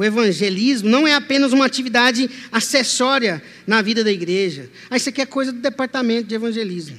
O 0.00 0.04
evangelismo 0.04 0.88
não 0.88 1.06
é 1.06 1.12
apenas 1.12 1.52
uma 1.52 1.66
atividade 1.66 2.30
acessória 2.50 3.42
na 3.66 3.82
vida 3.82 4.02
da 4.02 4.10
igreja. 4.10 4.70
Ah, 4.88 4.96
isso 4.96 5.10
aqui 5.10 5.20
é 5.20 5.26
coisa 5.26 5.52
do 5.52 5.58
departamento 5.58 6.26
de 6.26 6.34
evangelismo. 6.34 6.98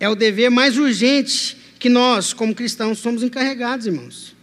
É 0.00 0.08
o 0.08 0.16
dever 0.16 0.50
mais 0.50 0.76
urgente 0.76 1.56
que 1.78 1.88
nós, 1.88 2.32
como 2.32 2.56
cristãos, 2.56 2.98
somos 2.98 3.22
encarregados, 3.22 3.86
irmãos. 3.86 4.34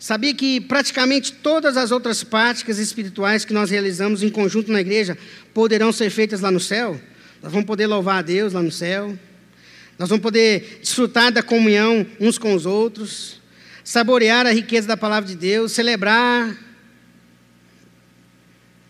Sabia 0.00 0.34
que 0.34 0.60
praticamente 0.60 1.32
todas 1.34 1.76
as 1.76 1.92
outras 1.92 2.24
práticas 2.24 2.80
espirituais 2.80 3.44
que 3.44 3.52
nós 3.52 3.70
realizamos 3.70 4.24
em 4.24 4.30
conjunto 4.30 4.72
na 4.72 4.80
igreja 4.80 5.16
poderão 5.54 5.92
ser 5.92 6.10
feitas 6.10 6.40
lá 6.40 6.50
no 6.50 6.58
céu? 6.58 7.00
Nós 7.40 7.52
vamos 7.52 7.68
poder 7.68 7.86
louvar 7.86 8.18
a 8.18 8.22
Deus 8.22 8.52
lá 8.52 8.60
no 8.60 8.72
céu. 8.72 9.16
Nós 9.96 10.08
vamos 10.08 10.24
poder 10.24 10.80
desfrutar 10.82 11.30
da 11.30 11.40
comunhão 11.40 12.04
uns 12.18 12.36
com 12.36 12.52
os 12.52 12.66
outros 12.66 13.38
saborear 13.88 14.46
a 14.46 14.52
riqueza 14.52 14.86
da 14.86 14.98
palavra 14.98 15.26
de 15.26 15.34
Deus, 15.34 15.72
celebrar. 15.72 16.54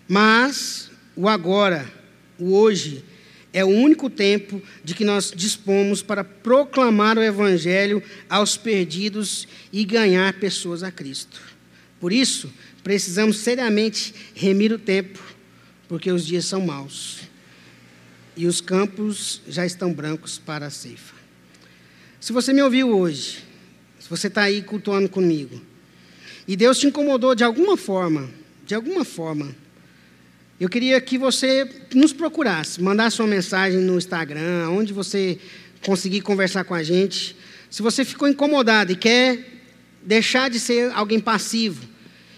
Mas 0.09 0.91
o 1.15 1.29
agora, 1.29 1.89
o 2.37 2.53
hoje, 2.53 3.05
é 3.53 3.65
o 3.65 3.69
único 3.69 4.11
tempo 4.11 4.61
de 4.83 4.97
que 4.97 5.05
nós 5.05 5.31
dispomos 5.31 6.03
para 6.03 6.25
proclamar 6.25 7.17
o 7.17 7.23
Evangelho 7.23 8.03
aos 8.29 8.57
perdidos 8.57 9.47
e 9.73 9.85
ganhar 9.85 10.33
pessoas 10.41 10.83
a 10.83 10.91
Cristo. 10.91 11.41
Por 12.01 12.13
isso, 12.13 12.53
precisamos 12.83 13.37
seriamente 13.39 14.13
remir 14.35 14.73
o 14.73 14.81
tempo, 14.81 15.23
porque 15.87 16.11
os 16.11 16.27
dias 16.27 16.45
são 16.45 16.67
maus 16.67 17.21
e 18.37 18.47
os 18.49 18.61
campos 18.61 19.43
já 19.47 19.65
estão 19.65 19.93
brancos 19.93 20.39
para 20.39 20.67
a 20.67 20.71
ceifa. 20.71 21.15
Se 22.19 22.33
você 22.33 22.53
me 22.53 22.63
ouviu 22.63 22.91
hoje 22.99 23.47
se 24.09 24.11
você 24.11 24.29
está 24.29 24.45
aí 24.45 24.63
cultuando 24.63 25.07
comigo, 25.07 25.61
e 26.47 26.57
Deus 26.57 26.79
te 26.79 26.87
incomodou 26.87 27.35
de 27.35 27.45
alguma 27.45 27.77
forma, 27.77 28.31
de 28.65 28.75
alguma 28.75 29.05
forma, 29.05 29.55
eu 30.59 30.67
queria 30.67 30.99
que 30.99 31.19
você 31.19 31.71
nos 31.95 32.11
procurasse, 32.11 32.83
mandasse 32.83 33.21
uma 33.21 33.29
mensagem 33.29 33.81
no 33.81 33.99
Instagram, 33.99 34.71
onde 34.71 34.95
você 34.95 35.39
conseguir 35.85 36.23
conversar 36.23 36.65
com 36.65 36.73
a 36.73 36.83
gente. 36.83 37.37
Se 37.69 37.83
você 37.83 38.03
ficou 38.03 38.27
incomodado 38.27 38.93
e 38.93 38.97
quer 38.97 39.45
deixar 40.03 40.49
de 40.49 40.59
ser 40.59 40.91
alguém 40.93 41.21
passivo 41.21 41.87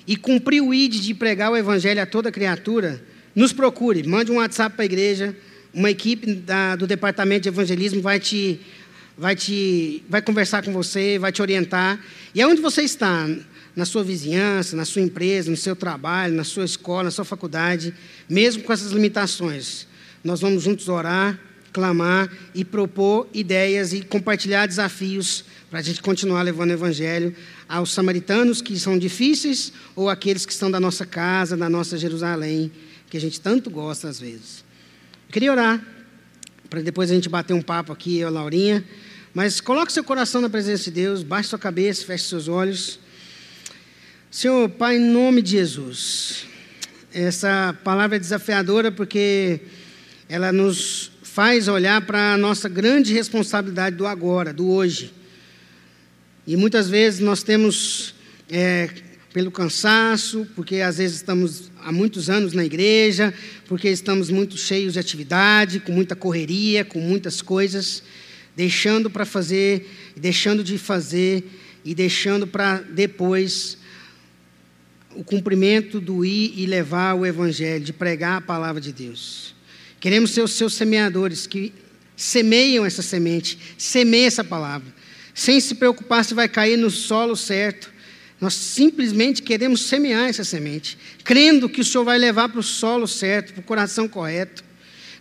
e 0.09 0.17
cumprir 0.17 0.61
o 0.61 0.75
ID 0.75 0.95
de 0.95 1.15
pregar 1.15 1.53
o 1.53 1.57
Evangelho 1.57 2.03
a 2.03 2.07
toda 2.07 2.33
criatura, 2.33 3.01
nos 3.33 3.53
procure, 3.53 4.03
mande 4.03 4.33
um 4.33 4.39
WhatsApp 4.39 4.75
para 4.75 4.83
a 4.83 4.87
igreja, 4.87 5.37
uma 5.73 5.89
equipe 5.89 6.35
da, 6.35 6.75
do 6.75 6.85
departamento 6.85 7.43
de 7.43 7.49
evangelismo 7.49 8.03
vai 8.03 8.19
te 8.19 8.61
vai, 9.21 9.37
te, 9.37 10.03
vai 10.09 10.23
conversar 10.23 10.65
com 10.65 10.73
você, 10.73 11.19
vai 11.19 11.31
te 11.31 11.43
orientar. 11.43 12.01
E 12.35 12.41
aonde 12.41 12.63
você 12.63 12.81
está, 12.81 13.29
na 13.77 13.85
sua 13.85 14.03
vizinhança, 14.03 14.75
na 14.75 14.87
sua 14.87 15.03
empresa, 15.03 15.51
no 15.51 15.59
seu 15.59 15.77
trabalho, 15.77 16.35
na 16.35 16.43
sua 16.43 16.65
escola, 16.65 17.05
na 17.05 17.11
sua 17.11 17.25
faculdade, 17.25 17.95
mesmo 18.27 18.63
com 18.63 18.73
essas 18.73 18.93
limitações, 18.93 19.87
nós 20.25 20.41
vamos 20.41 20.63
juntos 20.63 20.89
orar, 20.89 21.39
clamar 21.71 22.33
e 22.55 22.65
propor 22.65 23.29
ideias 23.35 23.93
e 23.93 24.01
compartilhar 24.01 24.67
desafios 24.67 25.45
para 25.69 25.81
a 25.81 25.83
gente 25.83 26.01
continuar 26.01 26.41
levando 26.41 26.71
o 26.71 26.73
Evangelho 26.73 27.37
aos 27.69 27.93
samaritanos 27.93 28.63
que 28.63 28.81
são 28.81 28.99
difíceis 28.99 29.71
ou 29.95 30.09
aqueles 30.09 30.47
que 30.47 30.53
estão 30.53 30.71
da 30.71 30.81
nossa 30.81 31.05
casa, 31.05 31.59
da 31.59 31.69
nossa 31.69 31.99
Jerusalém, 31.99 32.73
que 33.11 33.19
a 33.19 33.21
gente 33.21 33.39
tanto 33.39 33.69
gosta 33.69 34.09
às 34.09 34.19
vezes. 34.19 34.65
Eu 35.29 35.33
queria 35.33 35.53
orar, 35.53 35.85
para 36.71 36.81
depois 36.81 37.11
a 37.11 37.15
gente 37.15 37.29
bater 37.29 37.53
um 37.53 37.63
papo 37.63 37.93
aqui, 37.93 38.19
eu, 38.19 38.31
Laurinha. 38.31 38.83
Mas 39.33 39.61
coloque 39.61 39.93
seu 39.93 40.03
coração 40.03 40.41
na 40.41 40.51
presença 40.51 40.85
de 40.85 40.91
Deus, 40.91 41.23
baixe 41.23 41.51
sua 41.51 41.59
cabeça, 41.59 42.05
feche 42.05 42.25
seus 42.25 42.49
olhos. 42.49 42.99
Senhor, 44.29 44.69
Pai, 44.71 44.97
em 44.97 45.01
nome 45.01 45.41
de 45.41 45.53
Jesus, 45.53 46.47
essa 47.15 47.79
palavra 47.85 48.17
é 48.17 48.19
desafiadora 48.19 48.91
porque 48.91 49.61
ela 50.29 50.53
nos 50.53 51.13
faz 51.23 51.69
olhar 51.69 52.05
para 52.05 52.35
a 52.35 52.37
nossa 52.37 52.69
grande 52.69 53.13
responsabilidade 53.13 53.95
do 53.95 54.05
agora, 54.05 54.53
do 54.53 54.69
hoje. 54.69 55.15
E 56.45 56.57
muitas 56.57 56.91
vezes 56.91 57.21
nós 57.21 57.45
temos, 57.45 58.17
é, 58.51 58.91
pelo 59.33 59.53
cansaço, 59.53 60.45
porque 60.57 60.81
às 60.81 60.99
vezes 60.99 61.19
estamos 61.19 61.71
há 61.85 61.93
muitos 61.93 62.29
anos 62.29 62.53
na 62.53 62.65
igreja, 62.65 63.33
porque 63.69 63.89
estamos 63.89 64.29
muito 64.29 64.57
cheios 64.57 64.95
de 64.95 64.99
atividade, 64.99 65.79
com 65.79 65.93
muita 65.93 66.17
correria, 66.17 66.85
com 66.85 66.99
muitas 66.99 67.41
coisas 67.41 68.03
deixando 68.55 69.11
para 69.11 69.25
fazer, 69.25 69.89
deixando 70.17 70.63
de 70.63 70.79
fazer 70.79 71.45
e 71.85 71.95
deixando 71.95 72.47
para 72.47 72.79
depois 72.79 73.79
o 75.15 75.25
cumprimento 75.25 76.01
do 76.01 76.25
ir 76.25 76.53
e 76.57 76.67
levar 76.67 77.15
o 77.15 77.27
evangelho, 77.27 77.85
de 77.85 77.93
pregar 77.93 78.39
a 78.39 78.41
palavra 78.41 78.81
de 78.81 78.93
Deus. 78.93 79.55
Queremos 79.99 80.31
ser 80.31 80.43
os 80.43 80.53
seus 80.53 80.75
semeadores 80.75 81.47
que 81.47 81.73
semeiam 82.17 82.85
essa 82.85 83.03
semente, 83.03 83.59
semeia 83.77 84.27
essa 84.27 84.45
palavra, 84.45 84.93
sem 85.35 85.61
se 85.61 85.75
preocupar 85.75 86.25
se 86.25 86.35
vai 86.35 86.49
cair 86.49 86.77
no 86.77 86.91
solo 86.91 87.35
certo. 87.35 87.91
Nós 88.41 88.55
simplesmente 88.55 89.43
queremos 89.43 89.83
semear 89.83 90.29
essa 90.29 90.45
semente, 90.45 90.97
crendo 91.25 91.69
que 91.69 91.81
o 91.81 91.85
Senhor 91.85 92.05
vai 92.05 92.19
levar 92.19 92.49
para 92.49 92.61
o 92.61 92.63
solo 92.63 93.07
certo, 93.07 93.53
para 93.53 93.61
o 93.61 93.65
coração 93.65 94.09
correto. 94.09 94.65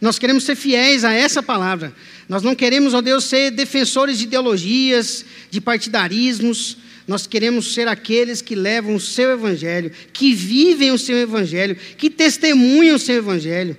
Nós 0.01 0.17
queremos 0.17 0.43
ser 0.45 0.55
fiéis 0.55 1.03
a 1.03 1.12
essa 1.13 1.43
palavra. 1.43 1.93
Nós 2.27 2.41
não 2.41 2.55
queremos, 2.55 2.93
ó 2.93 3.01
Deus, 3.01 3.25
ser 3.25 3.51
defensores 3.51 4.17
de 4.17 4.25
ideologias, 4.25 5.25
de 5.49 5.59
partidarismos. 5.59 6.77
Nós 7.07 7.27
queremos 7.27 7.73
ser 7.73 7.88
aqueles 7.88 8.41
que 8.41 8.55
levam 8.55 8.95
o 8.95 8.99
seu 8.99 9.31
evangelho, 9.31 9.91
que 10.13 10.33
vivem 10.33 10.91
o 10.91 10.97
seu 10.97 11.17
evangelho, 11.17 11.75
que 11.97 12.09
testemunham 12.09 12.95
o 12.95 12.99
seu 12.99 13.15
evangelho. 13.15 13.75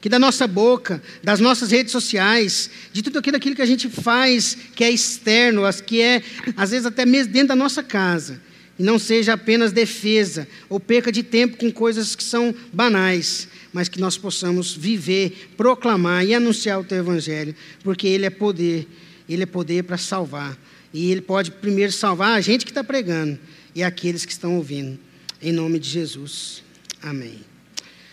Que 0.00 0.08
da 0.08 0.18
nossa 0.18 0.48
boca, 0.48 1.00
das 1.22 1.38
nossas 1.38 1.70
redes 1.70 1.92
sociais, 1.92 2.68
de 2.92 3.02
tudo 3.02 3.20
aquilo, 3.20 3.38
que 3.54 3.62
a 3.62 3.66
gente 3.66 3.88
faz, 3.88 4.58
que 4.74 4.82
é 4.82 4.90
externo, 4.90 5.62
que 5.86 6.00
é, 6.00 6.20
às 6.56 6.70
vezes, 6.70 6.86
até 6.86 7.06
mesmo 7.06 7.32
dentro 7.32 7.48
da 7.48 7.56
nossa 7.56 7.84
casa, 7.84 8.40
e 8.78 8.82
não 8.82 8.98
seja 8.98 9.34
apenas 9.34 9.72
defesa 9.72 10.48
ou 10.68 10.80
perca 10.80 11.12
de 11.12 11.22
tempo 11.22 11.56
com 11.56 11.70
coisas 11.70 12.16
que 12.16 12.24
são 12.24 12.54
banais, 12.72 13.48
mas 13.72 13.88
que 13.88 14.00
nós 14.00 14.16
possamos 14.16 14.74
viver, 14.74 15.50
proclamar 15.56 16.24
e 16.24 16.34
anunciar 16.34 16.80
o 16.80 16.84
teu 16.84 16.98
evangelho, 16.98 17.54
porque 17.82 18.06
ele 18.06 18.26
é 18.26 18.30
poder, 18.30 18.86
ele 19.28 19.42
é 19.42 19.46
poder 19.46 19.84
para 19.84 19.98
salvar. 19.98 20.56
E 20.92 21.10
ele 21.10 21.22
pode 21.22 21.50
primeiro 21.50 21.92
salvar 21.92 22.36
a 22.36 22.40
gente 22.40 22.64
que 22.64 22.70
está 22.70 22.84
pregando 22.84 23.38
e 23.74 23.82
aqueles 23.82 24.24
que 24.24 24.32
estão 24.32 24.56
ouvindo. 24.56 24.98
Em 25.40 25.52
nome 25.52 25.78
de 25.78 25.88
Jesus. 25.88 26.62
Amém. 27.02 27.40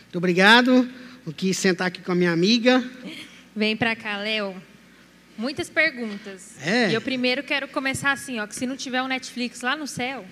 Muito 0.04 0.18
obrigado. 0.18 0.90
Vou 1.26 1.32
aqui 1.32 1.54
sentar 1.54 1.88
aqui 1.88 2.02
com 2.02 2.12
a 2.12 2.16
minha 2.16 2.32
amiga. 2.32 2.84
Vem 3.56 3.76
para 3.76 3.96
cá, 3.96 4.18
Léo. 4.18 4.69
Muitas 5.40 5.70
perguntas. 5.70 6.56
É. 6.66 6.90
E 6.90 6.94
eu 6.94 7.02
primeiro 7.02 7.42
quero 7.44 7.68
começar 7.68 8.12
assim, 8.12 8.40
ó, 8.40 8.46
que 8.46 8.54
se 8.56 8.66
não 8.68 8.76
tiver 8.76 9.02
um 9.02 9.08
Netflix 9.08 9.62
lá 9.62 9.76
no 9.76 9.88
céu, 9.88 10.26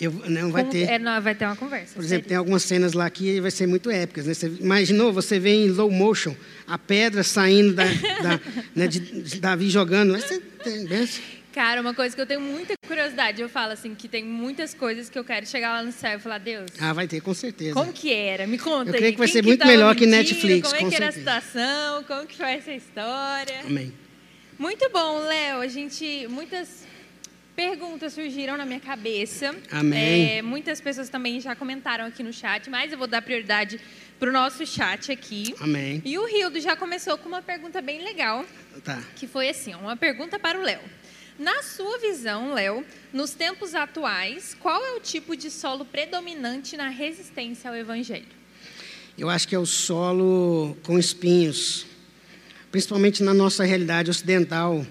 eu, 0.00 0.10
não 0.28 0.50
vai 0.50 0.62
como- 0.62 0.72
ter. 0.72 0.88
é, 0.90 0.98
não, 0.98 1.20
vai 1.20 1.34
ter 1.34 1.44
uma 1.44 1.54
conversa. 1.54 1.94
Por 1.94 2.00
exemplo, 2.00 2.08
sério. 2.08 2.24
tem 2.28 2.36
algumas 2.36 2.62
cenas 2.62 2.94
lá 2.94 3.08
que 3.10 3.40
vai 3.40 3.50
ser 3.50 3.66
muito 3.66 3.90
épicas. 3.90 4.26
Né? 4.26 4.34
Você 4.34 4.46
imaginou, 4.58 5.12
você 5.12 5.38
vê 5.38 5.50
em 5.54 5.68
low 5.68 5.90
motion 5.90 6.34
a 6.66 6.76
pedra 6.78 7.22
saindo 7.22 7.74
da, 7.74 7.84
da- 7.84 8.40
né, 8.74 8.86
de, 8.88 8.98
de 9.00 9.40
Davi 9.40 9.68
jogando. 9.70 10.14
Aí 10.14 10.20
Você 10.22 10.40
tem, 10.40 10.84
né? 10.84 11.08
Cara, 11.52 11.80
uma 11.80 11.94
coisa 11.94 12.16
que 12.16 12.20
eu 12.20 12.26
tenho 12.26 12.40
muita 12.40 12.74
curiosidade, 12.84 13.40
eu 13.40 13.48
falo 13.48 13.70
assim, 13.72 13.94
que 13.94 14.08
tem 14.08 14.24
muitas 14.24 14.74
coisas 14.74 15.08
que 15.08 15.16
eu 15.16 15.22
quero 15.22 15.46
chegar 15.46 15.68
lá 15.74 15.84
no 15.84 15.92
céu 15.92 16.16
e 16.18 16.20
falar, 16.20 16.38
Deus, 16.38 16.68
Ah, 16.80 16.92
vai 16.92 17.06
ter, 17.06 17.20
com 17.20 17.32
certeza. 17.32 17.74
como 17.74 17.92
que 17.92 18.12
era? 18.12 18.44
Me 18.44 18.58
conta 18.58 18.90
Eu 18.90 18.94
aí. 18.94 18.98
creio 18.98 19.12
que 19.12 19.18
vai 19.20 19.28
ser 19.28 19.44
muito 19.44 19.64
melhor 19.64 19.94
que? 19.94 20.04
Netflix, 20.04 20.72
Como 20.72 20.86
é 20.86 20.88
que 20.90 20.96
era 20.96 21.12
certeza. 21.12 21.36
a 21.36 21.40
situação? 21.40 22.02
Como 22.04 22.26
que 22.26 22.36
foi 22.36 22.50
essa 22.54 22.72
história? 22.72 23.60
Amém. 23.64 23.92
Muito 24.58 24.88
bom, 24.90 25.18
Léo. 25.20 25.60
A 25.60 25.66
gente 25.68 26.26
muitas 26.28 26.86
perguntas 27.56 28.12
surgiram 28.12 28.56
na 28.56 28.64
minha 28.64 28.80
cabeça. 28.80 29.54
Amém. 29.70 30.38
É, 30.38 30.42
muitas 30.42 30.80
pessoas 30.80 31.08
também 31.08 31.40
já 31.40 31.54
comentaram 31.54 32.06
aqui 32.06 32.22
no 32.22 32.32
chat, 32.32 32.68
mas 32.70 32.92
eu 32.92 32.98
vou 32.98 33.06
dar 33.06 33.22
prioridade 33.22 33.80
para 34.18 34.28
o 34.28 34.32
nosso 34.32 34.64
chat 34.66 35.10
aqui. 35.12 35.54
Amém. 35.60 36.02
E 36.04 36.18
o 36.18 36.24
Rildo 36.26 36.60
já 36.60 36.76
começou 36.76 37.16
com 37.18 37.28
uma 37.28 37.42
pergunta 37.42 37.80
bem 37.80 38.02
legal, 38.02 38.44
Tá. 38.82 39.02
que 39.16 39.26
foi 39.26 39.48
assim, 39.48 39.74
uma 39.74 39.96
pergunta 39.96 40.38
para 40.38 40.58
o 40.58 40.62
Léo. 40.62 40.80
Na 41.38 41.62
sua 41.64 41.98
visão, 41.98 42.54
Léo, 42.54 42.84
nos 43.12 43.32
tempos 43.32 43.74
atuais, 43.74 44.56
qual 44.60 44.84
é 44.84 44.92
o 44.92 45.00
tipo 45.00 45.36
de 45.36 45.50
solo 45.50 45.84
predominante 45.84 46.76
na 46.76 46.88
resistência 46.88 47.68
ao 47.68 47.76
evangelho? 47.76 48.26
Eu 49.18 49.28
acho 49.28 49.46
que 49.48 49.54
é 49.54 49.58
o 49.58 49.66
solo 49.66 50.76
com 50.84 50.96
espinhos, 50.98 51.86
principalmente 52.74 53.22
na 53.22 53.32
nossa 53.32 53.62
realidade 53.62 54.10
ocidental, 54.10 54.84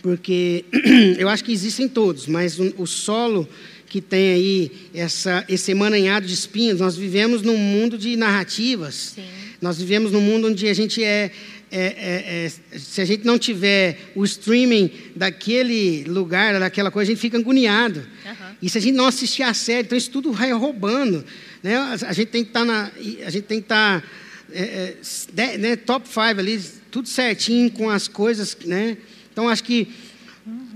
porque 0.00 0.64
eu 1.18 1.28
acho 1.28 1.44
que 1.44 1.52
existem 1.52 1.86
todos, 1.86 2.26
mas 2.26 2.58
o, 2.58 2.72
o 2.78 2.86
solo 2.86 3.46
que 3.86 4.00
tem 4.00 4.32
aí 4.32 4.72
essa, 4.94 5.44
esse 5.46 5.70
emaranhado 5.70 6.26
de 6.26 6.32
espinhos, 6.32 6.80
nós 6.80 6.96
vivemos 6.96 7.42
num 7.42 7.58
mundo 7.58 7.98
de 7.98 8.16
narrativas. 8.16 9.12
Sim. 9.14 9.24
Nós 9.60 9.76
vivemos 9.76 10.10
num 10.10 10.22
mundo 10.22 10.48
onde 10.48 10.66
a 10.68 10.72
gente 10.72 11.04
é, 11.04 11.30
é- 11.70 11.78
é- 11.80 12.50
é- 12.72 12.78
se 12.78 13.02
a 13.02 13.04
gente 13.04 13.26
não 13.26 13.38
tiver 13.38 14.10
o 14.14 14.24
streaming 14.24 14.90
daquele 15.14 16.04
lugar, 16.04 16.58
daquela 16.58 16.90
coisa, 16.90 17.10
a 17.10 17.14
gente 17.14 17.20
fica 17.20 17.36
agoniado. 17.36 18.06
Aham. 18.24 18.56
E 18.62 18.70
se 18.70 18.78
a 18.78 18.80
gente 18.80 18.94
não 18.94 19.04
assistir 19.06 19.42
a 19.42 19.52
série, 19.52 19.82
então 19.82 19.98
isso 19.98 20.10
tudo 20.10 20.32
vai 20.32 20.50
roubando. 20.50 21.22
Né? 21.62 21.76
A, 21.76 22.12
gente 22.14 22.28
tem 22.28 22.42
que 22.42 22.48
estar 22.50 22.64
na, 22.64 22.90
a 23.26 23.30
gente 23.30 23.44
tem 23.44 23.58
que 23.58 23.66
estar 23.66 24.02
é, 24.50 24.62
é, 24.62 24.96
de- 25.30 25.58
né, 25.58 25.76
top 25.76 26.08
5 26.08 26.20
ali, 26.40 26.77
tudo 26.90 27.08
certinho 27.08 27.70
com 27.70 27.88
as 27.90 28.08
coisas, 28.08 28.56
né? 28.64 28.96
Então 29.32 29.48
acho 29.48 29.62
que 29.64 29.88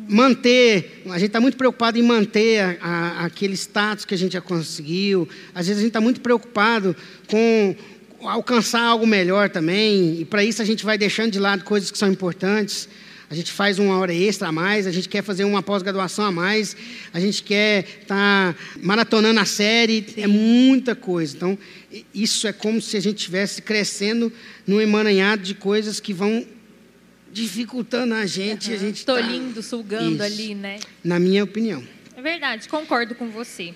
manter, 0.09 1.03
a 1.07 1.19
gente 1.19 1.29
está 1.29 1.41
muito 1.41 1.57
preocupado 1.57 1.99
em 1.99 2.03
manter 2.03 2.61
a- 2.61 2.77
a- 2.81 3.25
aquele 3.27 3.55
status 3.55 4.05
que 4.05 4.15
a 4.15 4.19
gente 4.19 4.33
já 4.33 4.41
conseguiu. 4.41 5.29
Às 5.55 5.67
vezes 5.67 5.79
a 5.79 5.83
gente 5.83 5.91
está 5.91 6.01
muito 6.01 6.21
preocupado 6.21 6.95
com 7.29 7.75
alcançar 8.23 8.83
algo 8.83 9.07
melhor 9.07 9.49
também. 9.49 10.21
E 10.21 10.25
para 10.25 10.45
isso 10.45 10.61
a 10.61 10.65
gente 10.65 10.85
vai 10.85 10.99
deixando 10.99 11.31
de 11.33 11.39
lado 11.39 11.65
coisas 11.65 11.91
que 11.91 11.99
são 11.99 12.11
importantes. 12.11 12.89
A 13.33 13.35
gente 13.35 13.51
faz 13.51 13.79
uma 13.79 13.97
hora 13.99 14.13
extra 14.13 14.49
a 14.49 14.53
mais, 14.53 14.87
a 14.87 14.93
gente 14.93 15.09
quer 15.09 15.23
fazer 15.23 15.45
uma 15.45 15.63
pós-graduação 15.63 16.27
a 16.27 16.31
mais, 16.31 16.77
a 17.15 17.19
gente 17.19 17.43
quer 17.43 17.87
estar 18.03 18.55
maratonando 18.83 19.41
a 19.41 19.47
série, 19.47 20.05
é 20.19 20.27
muita 20.27 20.95
coisa. 20.95 21.35
Então, 21.35 21.59
isso 22.13 22.47
é 22.47 22.53
como 22.53 22.79
se 22.83 22.95
a 22.95 23.01
gente 23.01 23.17
estivesse 23.17 23.63
crescendo 23.63 24.31
num 24.67 24.79
emaranhado 24.79 25.43
de 25.43 25.55
coisas 25.55 25.99
que 25.99 26.13
vão 26.13 26.47
dificultando 27.33 28.13
a 28.13 28.27
gente. 28.27 28.71
e 28.71 28.75
a 28.75 28.77
gente 28.77 29.03
tá- 29.03 29.15
Tolindo, 29.15 29.63
sugando 29.63 30.13
Isso. 30.17 30.23
ali, 30.23 30.55
né? 30.55 30.79
Na 31.03 31.19
minha 31.19 31.43
opinião. 31.43 31.83
É 32.15 32.21
verdade, 32.21 32.69
concordo 32.69 33.15
com 33.15 33.31
você. 33.31 33.73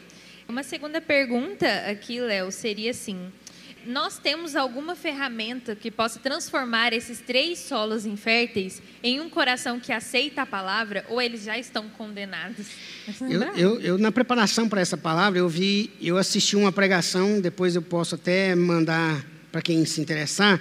Uma 0.47 0.65
segunda 0.65 1.01
pergunta 1.01 1.67
aqui, 1.91 2.21
Léo, 2.21 2.53
seria 2.53 2.91
assim: 2.91 3.17
nós 3.87 4.19
temos 4.19 4.57
alguma 4.57 4.95
ferramenta 4.95 5.75
que 5.75 5.91
possa 5.91 6.19
transformar 6.19 6.93
esses 6.93 7.21
três 7.21 7.59
solos 7.59 8.05
inférteis 8.05 8.83
em 9.03 9.21
um 9.21 9.31
coração 9.31 9.79
que 9.79 9.93
aceita 9.93 10.43
a 10.43 10.47
palavra 10.47 11.05
ou 11.09 11.21
eles 11.23 11.45
já 11.45 11.59
estão 11.59 11.89
condenados? 11.89 12.67
Eu, 13.21 13.43
eu, 13.55 13.81
eu, 13.81 13.99
na 13.99 14.11
preparação 14.11 14.69
para 14.69 14.81
essa 14.81 14.97
palavra, 14.97 15.39
eu 15.39 15.49
vi, 15.49 15.91
eu 16.01 16.19
assisti 16.19 16.57
uma 16.57 16.73
pregação, 16.73 17.41
depois 17.41 17.75
eu 17.75 17.83
posso 17.83 18.17
até 18.17 18.55
mandar 18.55 19.25
para 19.53 19.63
quem 19.63 19.85
se 19.87 20.01
interessar, 20.01 20.61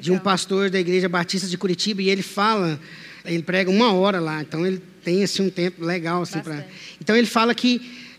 de 0.00 0.10
um 0.10 0.14
Legal. 0.14 0.24
pastor 0.24 0.68
da 0.68 0.78
Igreja 0.78 1.08
Batista 1.08 1.48
de 1.48 1.56
Curitiba, 1.56 2.02
e 2.02 2.10
ele 2.10 2.22
fala, 2.22 2.78
ele 3.24 3.42
prega 3.42 3.70
uma 3.70 3.92
hora 3.92 4.20
lá, 4.20 4.42
então 4.42 4.66
ele 4.66 4.82
tem 5.02 5.22
assim, 5.22 5.42
um 5.42 5.50
tempo 5.50 5.84
legal. 5.84 6.22
Assim. 6.22 6.38
Bastante. 6.38 6.68
Então 7.00 7.16
ele 7.16 7.26
fala 7.26 7.54
que 7.54 8.10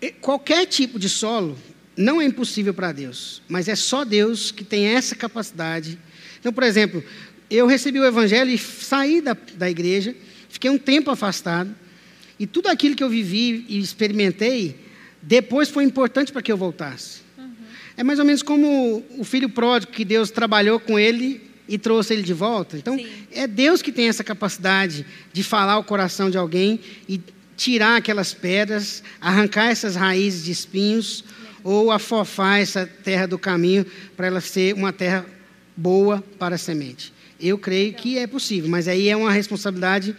eh, 0.00 0.12
qualquer 0.20 0.66
tipo 0.66 0.98
de 0.98 1.08
solo 1.08 1.58
não 1.96 2.20
é 2.20 2.24
impossível 2.24 2.72
para 2.72 2.92
Deus, 2.92 3.42
mas 3.48 3.68
é 3.68 3.74
só 3.74 4.04
Deus 4.04 4.50
que 4.50 4.64
tem 4.64 4.86
essa 4.86 5.14
capacidade. 5.14 5.98
Então, 6.40 6.52
por 6.52 6.62
exemplo, 6.62 7.04
eu 7.50 7.66
recebi 7.66 7.98
o 8.00 8.04
Evangelho 8.04 8.50
e 8.50 8.58
saí 8.58 9.20
da, 9.20 9.36
da 9.54 9.70
igreja, 9.70 10.14
fiquei 10.48 10.70
um 10.70 10.78
tempo 10.78 11.10
afastado, 11.10 11.74
e 12.38 12.46
tudo 12.46 12.68
aquilo 12.68 12.96
que 12.96 13.04
eu 13.04 13.10
vivi 13.10 13.64
e 13.68 13.78
experimentei, 13.78 14.76
depois 15.20 15.68
foi 15.68 15.84
importante 15.84 16.32
para 16.32 16.42
que 16.42 16.50
eu 16.50 16.56
voltasse. 16.56 17.20
É 17.96 18.02
mais 18.02 18.18
ou 18.18 18.24
menos 18.24 18.42
como 18.42 19.04
o 19.18 19.22
filho 19.22 19.48
pródigo 19.48 19.92
que 19.92 20.04
Deus 20.04 20.30
trabalhou 20.30 20.80
com 20.80 20.98
ele 20.98 21.42
e 21.68 21.78
trouxe 21.78 22.14
ele 22.14 22.22
de 22.22 22.32
volta. 22.32 22.76
Então, 22.76 22.96
Sim. 22.96 23.06
é 23.30 23.46
Deus 23.46 23.82
que 23.82 23.92
tem 23.92 24.08
essa 24.08 24.24
capacidade 24.24 25.06
de 25.32 25.42
falar 25.42 25.78
o 25.78 25.84
coração 25.84 26.30
de 26.30 26.38
alguém 26.38 26.80
e 27.08 27.20
tirar 27.56 27.96
aquelas 27.96 28.32
pedras, 28.32 29.02
arrancar 29.20 29.66
essas 29.66 29.94
raízes 29.94 30.44
de 30.44 30.50
espinhos 30.50 31.22
ou 31.64 31.90
afofar 31.90 32.60
essa 32.60 32.86
terra 32.86 33.26
do 33.26 33.38
caminho 33.38 33.86
para 34.16 34.26
ela 34.26 34.40
ser 34.40 34.74
uma 34.74 34.92
terra 34.92 35.24
boa 35.76 36.22
para 36.38 36.56
a 36.56 36.58
semente. 36.58 37.12
Eu 37.40 37.58
creio 37.58 37.94
que 37.94 38.18
é 38.18 38.26
possível, 38.26 38.70
mas 38.70 38.86
aí 38.88 39.08
é 39.08 39.16
uma 39.16 39.32
responsabilidade 39.32 40.16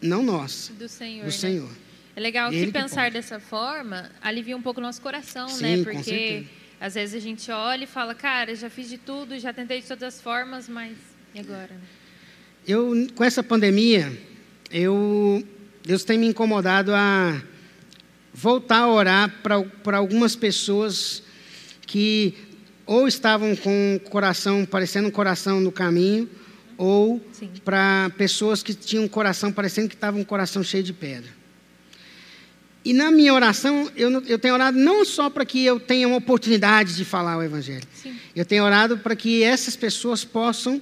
não 0.00 0.22
nossa, 0.22 0.72
Do 0.72 0.88
Senhor. 0.88 1.20
do 1.20 1.26
né? 1.26 1.30
Senhor. 1.30 1.70
É 2.14 2.20
legal 2.20 2.52
Ele 2.52 2.66
que 2.66 2.72
pensar 2.72 3.10
dessa 3.10 3.38
forma 3.38 4.10
alivia 4.20 4.56
um 4.56 4.62
pouco 4.62 4.80
o 4.80 4.82
nosso 4.82 5.00
coração, 5.00 5.48
Sim, 5.48 5.62
né? 5.62 5.84
Porque 5.84 6.44
às 6.80 6.94
vezes 6.94 7.14
a 7.14 7.20
gente 7.20 7.50
olha 7.50 7.84
e 7.84 7.86
fala, 7.86 8.14
cara, 8.14 8.54
já 8.54 8.68
fiz 8.68 8.88
de 8.88 8.98
tudo, 8.98 9.38
já 9.38 9.52
tentei 9.52 9.80
de 9.80 9.86
todas 9.86 10.14
as 10.14 10.20
formas, 10.20 10.68
mas 10.68 10.96
e 11.34 11.40
agora? 11.40 11.74
né? 11.74 11.80
Eu, 12.66 13.06
com 13.14 13.24
essa 13.24 13.42
pandemia, 13.42 14.12
eu, 14.70 15.46
Deus 15.84 16.04
tem 16.04 16.18
me 16.18 16.26
incomodado 16.26 16.92
a 16.94 17.40
voltar 18.40 18.78
a 18.78 18.88
orar 18.88 19.34
para 19.42 19.96
algumas 19.96 20.36
pessoas 20.36 21.24
que 21.84 22.34
ou 22.86 23.08
estavam 23.08 23.56
com 23.56 23.96
o 23.96 24.10
coração, 24.10 24.64
parecendo 24.64 25.08
um 25.08 25.10
coração 25.10 25.60
no 25.60 25.72
caminho, 25.72 26.30
ou 26.76 27.20
para 27.64 28.10
pessoas 28.16 28.62
que 28.62 28.72
tinham 28.72 29.04
um 29.04 29.08
coração 29.08 29.50
parecendo 29.50 29.88
que 29.88 29.96
estavam 29.96 30.20
o 30.20 30.24
coração 30.24 30.62
cheio 30.62 30.84
de 30.84 30.92
pedra. 30.92 31.28
E 32.84 32.92
na 32.92 33.10
minha 33.10 33.34
oração, 33.34 33.90
eu, 33.96 34.22
eu 34.24 34.38
tenho 34.38 34.54
orado 34.54 34.78
não 34.78 35.04
só 35.04 35.28
para 35.28 35.44
que 35.44 35.64
eu 35.64 35.80
tenha 35.80 36.06
uma 36.06 36.18
oportunidade 36.18 36.94
de 36.94 37.04
falar 37.04 37.36
o 37.36 37.42
Evangelho. 37.42 37.86
Sim. 37.92 38.16
Eu 38.36 38.44
tenho 38.44 38.64
orado 38.64 38.98
para 38.98 39.16
que 39.16 39.42
essas 39.42 39.74
pessoas 39.74 40.24
possam 40.24 40.80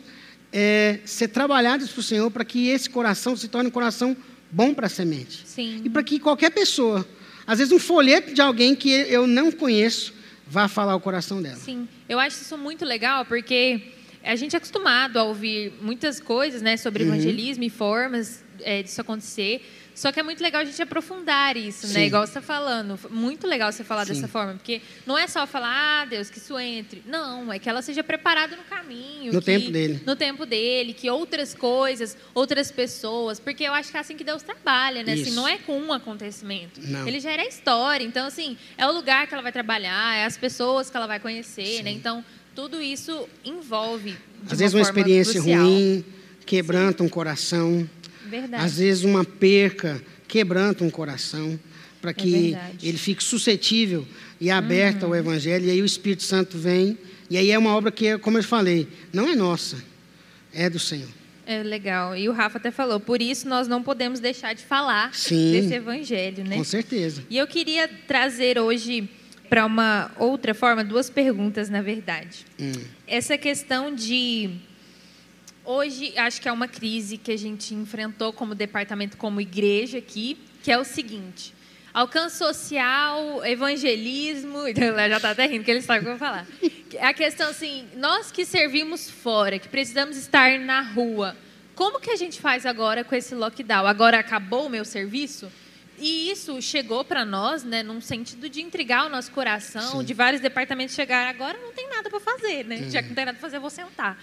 é, 0.53 1.01
ser 1.07 1.29
trabalhadas 1.29 1.89
para 1.89 2.01
o 2.01 2.03
Senhor 2.03 2.31
para 2.31 2.45
que 2.45 2.69
esse 2.69 2.89
coração 2.91 3.35
se 3.35 3.49
torne 3.49 3.69
um 3.69 3.73
coração 3.73 4.15
bom 4.51 4.75
para 4.75 4.87
a 4.87 4.91
semente. 4.91 5.43
Sim. 5.47 5.81
E 5.83 5.91
para 5.91 6.03
que 6.03 6.21
qualquer 6.21 6.51
pessoa, 6.51 7.05
às 7.47 7.59
vezes 7.59 7.73
um 7.73 7.79
folheto 7.79 8.35
de 8.35 8.41
alguém 8.41 8.75
que 8.75 8.91
eu 8.91 9.27
não 9.27 9.51
conheço, 9.53 10.13
vá 10.47 10.69
falar 10.69 10.95
o 10.97 11.01
coração 11.01 11.41
dela. 11.43 11.57
Sim, 11.57 11.89
eu 12.09 12.19
acho 12.19 12.41
isso 12.43 12.57
muito 12.59 12.85
legal 12.85 13.25
porque 13.25 13.81
a 14.25 14.35
gente 14.37 14.55
é 14.55 14.59
acostumado 14.59 15.17
a 15.19 15.23
ouvir 15.23 15.73
muitas 15.81 16.19
coisas 16.21 16.61
né, 16.63 16.77
sobre 16.77 17.03
Uhum. 17.05 17.11
evangelismo 17.15 17.65
e 17.65 17.71
formas 17.71 18.45
é, 18.61 18.83
disso 18.83 19.01
acontecer. 19.01 19.65
Só 19.97 20.13
que 20.13 20.21
é 20.21 20.23
muito 20.23 20.43
legal 20.43 20.61
a 20.61 20.65
gente 20.67 20.81
aprofundar 20.83 21.57
isso, 21.57 21.87
Sim. 21.87 21.95
né? 21.95 22.07
Igual 22.07 22.27
você 22.27 22.31
está 22.39 22.43
falando. 22.43 23.01
Muito 23.11 23.47
legal 23.47 23.73
você 23.73 23.83
falar 23.83 24.05
Sim. 24.07 24.13
dessa 24.13 24.29
forma, 24.29 24.53
porque 24.53 24.83
não 25.07 25.17
é 25.17 25.27
só 25.27 25.47
falar, 25.47 26.03
ah, 26.03 26.05
Deus, 26.05 26.29
que 26.29 26.37
isso 26.37 26.59
entre. 26.59 27.03
Não, 27.07 27.51
é 27.51 27.59
que 27.59 27.67
ela 27.67 27.81
seja 27.81 28.05
preparada 28.05 28.55
no 28.57 28.63
caminho. 28.65 29.33
No 29.33 29.41
que- 29.41 29.47
tempo 29.47 29.71
dele. 29.71 30.03
No 30.05 30.15
tempo 30.15 30.45
dele, 30.45 30.93
que 30.93 31.09
outras 31.09 31.55
coisas, 31.55 32.15
outras 32.35 32.71
pessoas. 32.71 33.41
Porque 33.41 33.65
eu 33.65 33.73
acho 33.73 33.91
que 33.91 33.97
é 33.97 34.01
assim 34.01 34.15
que 34.19 34.23
Deus 34.23 34.43
trabalha, 34.43 35.03
né? 35.03 35.15
Assim, 35.15 35.31
não 35.31 35.49
é 35.49 35.57
com 35.57 35.81
um 35.81 35.91
acontecimento. 35.91 36.79
Não. 36.83 37.09
Ele 37.09 37.19
gera 37.19 37.41
a 37.43 37.47
história. 37.47 38.05
Então, 38.05 38.27
assim, 38.27 38.59
é 38.77 38.87
o 38.87 38.93
lugar 38.93 39.27
que 39.27 39.33
ela 39.33 39.43
vai 39.43 39.51
trabalhar, 39.53 40.15
é 40.15 40.27
as 40.27 40.37
pessoas 40.37 40.91
que 40.91 40.97
ela 40.97 41.07
vai 41.07 41.19
conhecer, 41.19 41.83
né? 41.83 41.91
Então, 41.91 42.23
tudo 42.55 42.83
isso 42.83 43.27
envolve. 43.43 44.15
Às 44.51 44.59
vezes 44.59 44.75
uma 44.75 44.83
experiência 44.83 45.41
crucial. 45.41 45.65
ruim 45.65 46.05
quebranta 46.45 47.03
um 47.03 47.09
coração. 47.09 47.89
Verdade. 48.27 48.65
Às 48.65 48.79
vezes 48.79 49.05
uma 49.05 49.25
perca 49.25 50.03
quebranta 50.29 50.85
um 50.85 50.91
coração 50.91 51.59
para 52.01 52.13
que 52.13 52.29
É 52.29 52.41
verdade. 52.41 52.73
Uhum. 52.73 52.89
ele 52.89 52.99
fique 52.99 53.23
suscetível 53.25 54.07
e 54.41 54.51
aberto 54.51 55.05
ao 55.05 55.15
Evangelho. 55.15 55.67
E 55.67 55.71
aí 55.71 55.83
o 55.83 55.85
Espírito 55.87 56.23
Santo 56.23 56.59
vem. 56.59 56.99
E 57.29 57.37
aí 57.37 57.51
é 57.51 57.59
uma 57.59 57.75
obra 57.75 57.91
que, 57.91 58.17
como 58.19 58.39
eu 58.39 58.43
falei, 58.45 58.87
não 59.13 59.29
é 59.29 59.35
nossa, 59.35 59.83
é 60.53 60.71
do 60.71 60.79
Senhor. 60.79 61.09
É 61.47 61.63
legal. 61.63 62.17
E 62.17 62.29
o 62.29 62.33
Rafa 62.33 62.59
até 62.59 62.71
falou, 62.71 62.99
por 62.99 63.23
isso 63.23 63.49
nós 63.49 63.69
não 63.69 63.83
podemos 63.83 64.19
deixar 64.19 64.53
de 64.53 64.63
falar 64.63 65.15
Sim. 65.15 65.53
desse 65.53 65.75
evangelho, 65.75 66.45
né? 66.45 66.57
Com 66.57 66.65
certeza. 66.65 67.25
E 67.31 67.39
eu 67.39 67.47
queria 67.47 67.89
trazer 68.07 68.59
hoje 68.59 69.09
para 69.49 69.65
uma 69.65 70.11
outra 70.19 70.55
forma 70.55 70.83
duas 70.83 71.09
perguntas, 71.09 71.69
na 71.71 71.81
verdade. 71.81 72.45
Hum. 72.61 72.73
Essa 73.07 73.39
questão 73.39 73.95
de 73.95 74.51
hoje 75.67 76.17
acho 76.17 76.41
que 76.41 76.49
é 76.49 76.53
uma 76.53 76.69
crise 76.69 77.19
que 77.19 77.33
a 77.33 77.37
gente 77.37 77.75
enfrentou 77.75 78.33
como 78.33 78.55
departamento, 78.55 79.17
como 79.17 79.41
igreja 79.41 79.99
aqui, 79.99 80.39
que 80.63 80.71
é 80.71 80.79
o 80.79 80.85
seguinte: 80.85 81.53
alcance 81.93 82.39
social, 82.39 83.45
evangelismo, 83.45 84.67
ela 84.77 85.09
já 85.09 85.17
está 85.17 85.31
até 85.31 85.47
rindo 85.47 85.65
que 85.65 85.71
ele 85.71 85.83
sabe 85.83 86.01
o 86.01 86.03
que 86.03 86.09
eu 86.09 86.17
vou 86.17 86.19
falar. 86.19 86.47
A 87.01 87.13
questão 87.13 87.51
assim, 87.51 87.87
nós 87.97 88.31
que 88.31 88.45
servimos 88.45 89.11
fora, 89.11 89.59
que 89.59 89.69
precisamos 89.69 90.17
estar 90.17 90.59
na 90.59 90.81
rua, 90.81 91.37
como 91.75 92.01
que 92.01 92.11
a 92.11 92.17
gente 92.17 92.41
faz 92.41 92.65
agora 92.65 93.05
com 93.05 93.15
esse 93.15 93.35
lockdown? 93.35 93.87
Agora 93.87 94.19
acabou 94.19 94.67
o 94.67 94.71
meu 94.71 94.85
serviço? 94.85 95.53
E 95.99 96.31
isso 96.31 96.61
chegou 96.61 97.05
para 97.05 97.25
nós, 97.25 97.65
né, 97.65 97.83
num 97.83 98.01
sentido 98.01 98.49
de 98.51 98.61
intrigar 98.61 99.07
o 99.07 99.09
nosso 99.09 99.31
coração, 99.31 100.05
de 100.05 100.13
vários 100.13 100.43
departamentos 100.43 100.95
chegar 100.95 101.27
agora 101.27 101.57
não 101.59 101.73
tem 101.73 101.89
nada 101.89 102.11
para 102.11 102.21
fazer, 102.21 102.65
né? 102.65 102.91
Já 102.91 103.03
que 103.03 103.09
não 103.09 103.15
tem 103.15 103.25
nada 103.25 103.39
para 103.39 103.41
fazer, 103.41 103.57
eu 103.57 103.61
vou 103.63 103.71
sentar. 103.71 104.19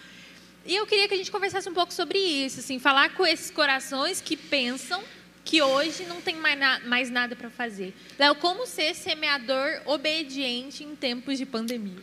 E 0.66 0.76
eu 0.76 0.86
queria 0.86 1.07
que 1.07 1.14
a 1.14 1.18
gente 1.18 1.32
conversasse 1.32 1.68
um 1.70 1.74
pouco 1.74 1.93
sobre 1.93 2.18
isso, 2.18 2.59
assim, 2.61 2.80
falar 2.80 3.14
com 3.16 3.26
esses 3.26 3.51
corações 3.51 4.22
que 4.22 4.38
pensam 4.38 5.01
que 5.43 5.61
hoje 5.61 6.05
não 6.05 6.22
tem 6.22 6.36
mais, 6.38 6.57
na- 6.57 6.80
mais 6.86 7.09
nada 7.09 7.36
para 7.36 7.49
fazer. 7.49 7.93
Léo, 8.18 8.36
como 8.36 8.66
ser 8.66 8.95
semeador 8.95 9.82
obediente 9.86 10.84
em 10.86 10.95
tempos 10.95 11.38
de 11.38 11.45
pandemia? 11.45 11.99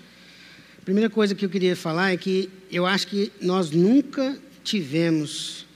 A 0.79 0.83
primeira 0.85 1.09
coisa 1.09 1.35
que 1.35 1.45
eu 1.45 1.49
queria 1.49 1.75
falar 1.75 2.13
é 2.13 2.17
que 2.19 2.51
eu 2.71 2.85
acho 2.85 3.07
que 3.07 3.33
nós 3.41 3.71
nunca 3.71 4.39
tivemos 4.63 5.67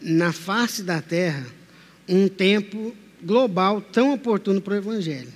na 0.00 0.32
face 0.32 0.82
da 0.82 1.02
terra 1.02 1.46
um 2.08 2.26
tempo 2.26 2.96
global 3.22 3.82
tão 3.82 4.14
oportuno 4.14 4.60
para 4.62 4.74
o 4.74 4.76
Evangelho. 4.76 5.32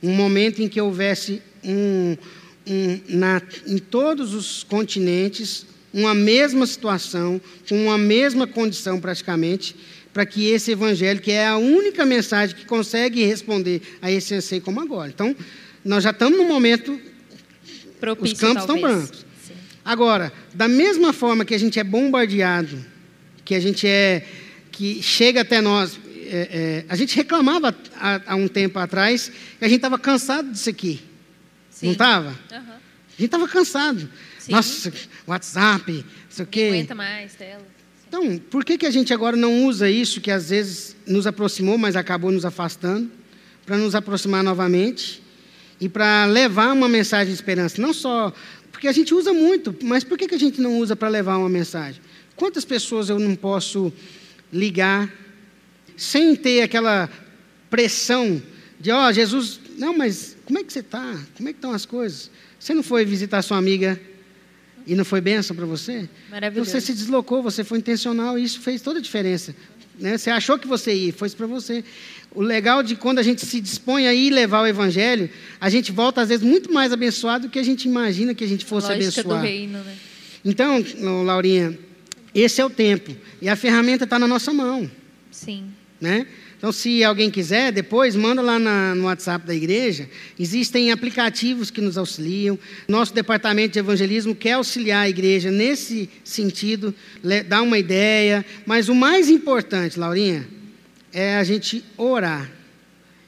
Um 0.00 0.14
momento 0.14 0.62
em 0.62 0.68
que 0.68 0.80
houvesse 0.80 1.42
um, 1.64 2.16
um, 2.66 3.00
na, 3.08 3.42
em 3.66 3.78
todos 3.78 4.34
os 4.34 4.62
continentes 4.64 5.66
uma 5.92 6.14
mesma 6.14 6.66
situação, 6.66 7.40
com 7.68 7.84
uma 7.84 7.98
mesma 7.98 8.46
condição 8.46 8.98
praticamente, 8.98 9.76
para 10.12 10.24
que 10.24 10.48
esse 10.48 10.72
Evangelho, 10.72 11.20
que 11.20 11.30
é 11.30 11.46
a 11.46 11.58
única 11.58 12.06
mensagem 12.06 12.56
que 12.56 12.64
consegue 12.64 13.24
responder 13.24 13.82
a 14.00 14.10
esse 14.10 14.34
anseio 14.34 14.62
como 14.62 14.80
agora. 14.80 15.10
Então, 15.10 15.36
nós 15.84 16.02
já 16.02 16.10
estamos 16.10 16.38
num 16.38 16.48
momento 16.48 16.98
Propício, 18.02 18.34
Os 18.34 18.40
campos 18.40 18.62
estão 18.62 18.80
talvez. 18.80 18.98
brancos. 18.98 19.26
Sim. 19.46 19.52
Agora, 19.84 20.32
da 20.52 20.66
mesma 20.66 21.12
forma 21.12 21.44
que 21.44 21.54
a 21.54 21.58
gente 21.58 21.78
é 21.78 21.84
bombardeado, 21.84 22.84
que 23.44 23.54
a 23.54 23.60
gente 23.60 23.86
é 23.86 24.26
que 24.72 25.00
chega 25.00 25.42
até 25.42 25.60
nós, 25.60 26.00
é, 26.26 26.48
é, 26.50 26.84
a 26.88 26.96
gente 26.96 27.14
reclamava 27.14 27.72
há, 27.94 28.20
há 28.26 28.34
um 28.34 28.48
tempo 28.48 28.76
atrás 28.80 29.30
que 29.56 29.64
a 29.64 29.68
gente 29.68 29.76
estava 29.76 30.00
cansado 30.00 30.50
disso 30.50 30.68
aqui, 30.68 31.00
Sim. 31.82 31.86
não 31.86 31.92
estava? 31.92 32.38
Aham. 32.50 32.62
A 32.62 33.10
gente 33.10 33.24
estava 33.26 33.46
cansado. 33.46 34.08
Sim. 34.38 34.52
Nossa, 34.52 34.92
WhatsApp, 35.26 35.92
não 35.92 36.04
sei 36.30 36.42
o 36.42 36.46
Não 36.46 36.50
quê. 36.50 36.64
aguenta 36.70 36.94
mais 36.94 37.34
tela. 37.34 37.66
Então, 38.08 38.38
por 38.38 38.64
que, 38.64 38.76
que 38.78 38.86
a 38.86 38.90
gente 38.90 39.12
agora 39.12 39.36
não 39.36 39.64
usa 39.64 39.88
isso 39.90 40.20
que 40.20 40.30
às 40.30 40.50
vezes 40.50 40.96
nos 41.06 41.26
aproximou, 41.26 41.76
mas 41.78 41.94
acabou 41.96 42.30
nos 42.30 42.44
afastando, 42.44 43.10
para 43.64 43.76
nos 43.78 43.94
aproximar 43.94 44.42
novamente 44.42 45.22
e 45.80 45.88
para 45.88 46.24
levar 46.26 46.72
uma 46.72 46.88
mensagem 46.88 47.28
de 47.28 47.34
esperança? 47.34 47.80
Não 47.80 47.92
só. 47.92 48.32
Porque 48.70 48.88
a 48.88 48.92
gente 48.92 49.14
usa 49.14 49.32
muito, 49.32 49.74
mas 49.82 50.02
por 50.04 50.16
que, 50.18 50.26
que 50.28 50.34
a 50.34 50.38
gente 50.38 50.60
não 50.60 50.78
usa 50.78 50.96
para 50.96 51.08
levar 51.08 51.36
uma 51.36 51.48
mensagem? 51.48 52.00
Quantas 52.36 52.64
pessoas 52.64 53.08
eu 53.08 53.18
não 53.18 53.34
posso 53.36 53.92
ligar 54.52 55.10
sem 55.96 56.34
ter 56.34 56.62
aquela 56.62 57.08
pressão 57.70 58.42
de, 58.80 58.90
ó, 58.90 59.12
Jesus, 59.12 59.60
não, 59.78 59.96
mas 59.96 60.36
como 60.52 60.58
é 60.58 60.64
que 60.64 60.72
você 60.74 60.80
está? 60.80 61.18
Como 61.34 61.48
é 61.48 61.52
que 61.54 61.56
estão 61.56 61.72
as 61.72 61.86
coisas? 61.86 62.30
Você 62.60 62.74
não 62.74 62.82
foi 62.82 63.06
visitar 63.06 63.40
sua 63.40 63.56
amiga 63.56 63.98
e 64.86 64.94
não 64.94 65.02
foi 65.02 65.18
bênção 65.18 65.56
para 65.56 65.64
você? 65.64 66.06
Maravilhoso. 66.30 66.70
Você 66.70 66.78
se 66.78 66.92
deslocou, 66.92 67.42
você 67.42 67.64
foi 67.64 67.78
intencional 67.78 68.38
e 68.38 68.44
isso 68.44 68.60
fez 68.60 68.82
toda 68.82 68.98
a 68.98 69.02
diferença. 69.02 69.56
Né? 69.98 70.18
Você 70.18 70.28
achou 70.28 70.58
que 70.58 70.68
você 70.68 70.92
ia, 70.92 71.10
foi 71.10 71.28
isso 71.28 71.38
para 71.38 71.46
você. 71.46 71.82
O 72.34 72.42
legal 72.42 72.82
de 72.82 72.96
quando 72.96 73.18
a 73.18 73.22
gente 73.22 73.46
se 73.46 73.62
dispõe 73.62 74.06
a 74.06 74.12
ir 74.12 74.28
levar 74.30 74.60
o 74.60 74.66
evangelho, 74.66 75.30
a 75.58 75.70
gente 75.70 75.90
volta 75.90 76.20
às 76.20 76.28
vezes 76.28 76.44
muito 76.44 76.70
mais 76.70 76.92
abençoado 76.92 77.48
do 77.48 77.50
que 77.50 77.58
a 77.58 77.62
gente 77.62 77.88
imagina 77.88 78.34
que 78.34 78.44
a 78.44 78.48
gente 78.48 78.66
fosse 78.66 78.88
Lógica 78.88 79.20
abençoar. 79.20 79.40
do 79.40 79.46
reino, 79.46 79.78
né? 79.78 79.96
Então, 80.44 80.84
Laurinha, 81.24 81.78
esse 82.34 82.60
é 82.60 82.64
o 82.64 82.68
tempo 82.68 83.16
e 83.40 83.48
a 83.48 83.56
ferramenta 83.56 84.04
está 84.04 84.18
na 84.18 84.28
nossa 84.28 84.52
mão. 84.52 84.90
Sim. 85.30 85.72
Né? 85.98 86.26
Então, 86.62 86.70
se 86.70 87.02
alguém 87.02 87.28
quiser, 87.28 87.72
depois 87.72 88.14
manda 88.14 88.40
lá 88.40 88.56
na- 88.56 88.94
no 88.94 89.06
WhatsApp 89.06 89.44
da 89.44 89.52
igreja. 89.52 90.08
Existem 90.38 90.92
aplicativos 90.92 91.72
que 91.72 91.80
nos 91.80 91.98
auxiliam. 91.98 92.56
Nosso 92.86 93.12
departamento 93.12 93.72
de 93.72 93.80
evangelismo 93.80 94.32
quer 94.32 94.52
auxiliar 94.52 95.00
a 95.02 95.08
igreja 95.08 95.50
nesse 95.50 96.08
sentido, 96.22 96.94
dar 97.48 97.62
uma 97.62 97.80
ideia. 97.80 98.46
Mas 98.64 98.88
o 98.88 98.94
mais 98.94 99.28
importante, 99.28 99.98
Laurinha, 99.98 100.46
é 101.12 101.34
a 101.34 101.42
gente 101.42 101.84
orar. 101.96 102.48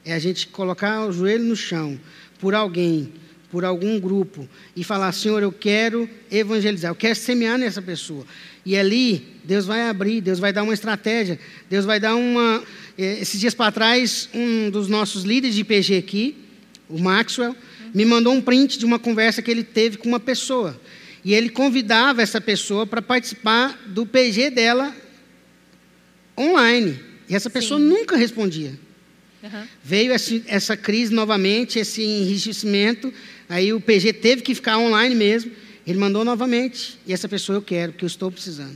É 0.05 0.13
a 0.13 0.19
gente 0.19 0.47
colocar 0.47 1.05
o 1.05 1.11
joelho 1.11 1.43
no 1.43 1.57
chão 1.57 1.99
por 2.39 2.55
alguém, 2.55 3.11
por 3.51 3.65
algum 3.65 3.99
grupo 3.99 4.47
e 4.77 4.81
falar: 4.81 5.11
Senhor, 5.11 5.43
eu 5.43 5.51
quero 5.51 6.09
evangelizar, 6.31 6.89
eu 6.89 6.95
quero 6.95 7.17
semear 7.17 7.57
nessa 7.57 7.81
pessoa. 7.81 8.25
E 8.65 8.75
ali, 8.75 9.23
Deus 9.43 9.65
vai 9.65 9.81
abrir, 9.87 10.21
Deus 10.21 10.39
vai 10.39 10.51
dar 10.51 10.63
uma 10.63 10.73
estratégia, 10.73 11.39
Deus 11.69 11.85
vai 11.85 11.99
dar 11.99 12.15
uma. 12.15 12.63
eh, 12.97 13.19
Esses 13.21 13.39
dias 13.39 13.53
para 13.53 13.71
trás, 13.71 14.27
um 14.33 14.69
dos 14.71 14.87
nossos 14.87 15.23
líderes 15.23 15.55
de 15.55 15.61
IPG 15.61 15.97
aqui, 15.97 16.35
o 16.89 16.99
Maxwell, 16.99 17.55
me 17.93 18.03
mandou 18.05 18.33
um 18.33 18.41
print 18.41 18.79
de 18.79 18.85
uma 18.85 18.97
conversa 18.97 19.41
que 19.41 19.51
ele 19.51 19.63
teve 19.63 19.97
com 19.97 20.07
uma 20.09 20.19
pessoa. 20.19 20.79
E 21.23 21.33
ele 21.33 21.49
convidava 21.49 22.21
essa 22.21 22.41
pessoa 22.41 22.85
para 22.87 23.01
participar 23.01 23.79
do 23.87 24.05
PG 24.05 24.49
dela 24.49 24.95
online. 26.37 26.99
E 27.29 27.35
essa 27.35 27.49
pessoa 27.49 27.79
Sim. 27.79 27.85
nunca 27.87 28.15
respondia. 28.17 28.73
Aham. 29.43 29.67
Veio 29.83 30.13
esse- 30.13 30.43
essa 30.47 30.75
crise 30.75 31.13
novamente, 31.13 31.79
esse 31.79 32.01
enriquecimento, 32.03 33.13
aí 33.47 33.71
o 33.73 33.79
PG 33.81 34.13
teve 34.13 34.41
que 34.41 34.53
ficar 34.55 34.77
online 34.77 35.15
mesmo. 35.15 35.51
Ele 35.85 35.99
mandou 35.99 36.25
novamente, 36.25 36.97
e 37.05 37.13
essa 37.13 37.27
pessoa 37.27 37.57
eu 37.57 37.61
quero, 37.61 37.91
porque 37.91 38.05
eu 38.05 38.07
estou 38.07 38.31
precisando. 38.31 38.75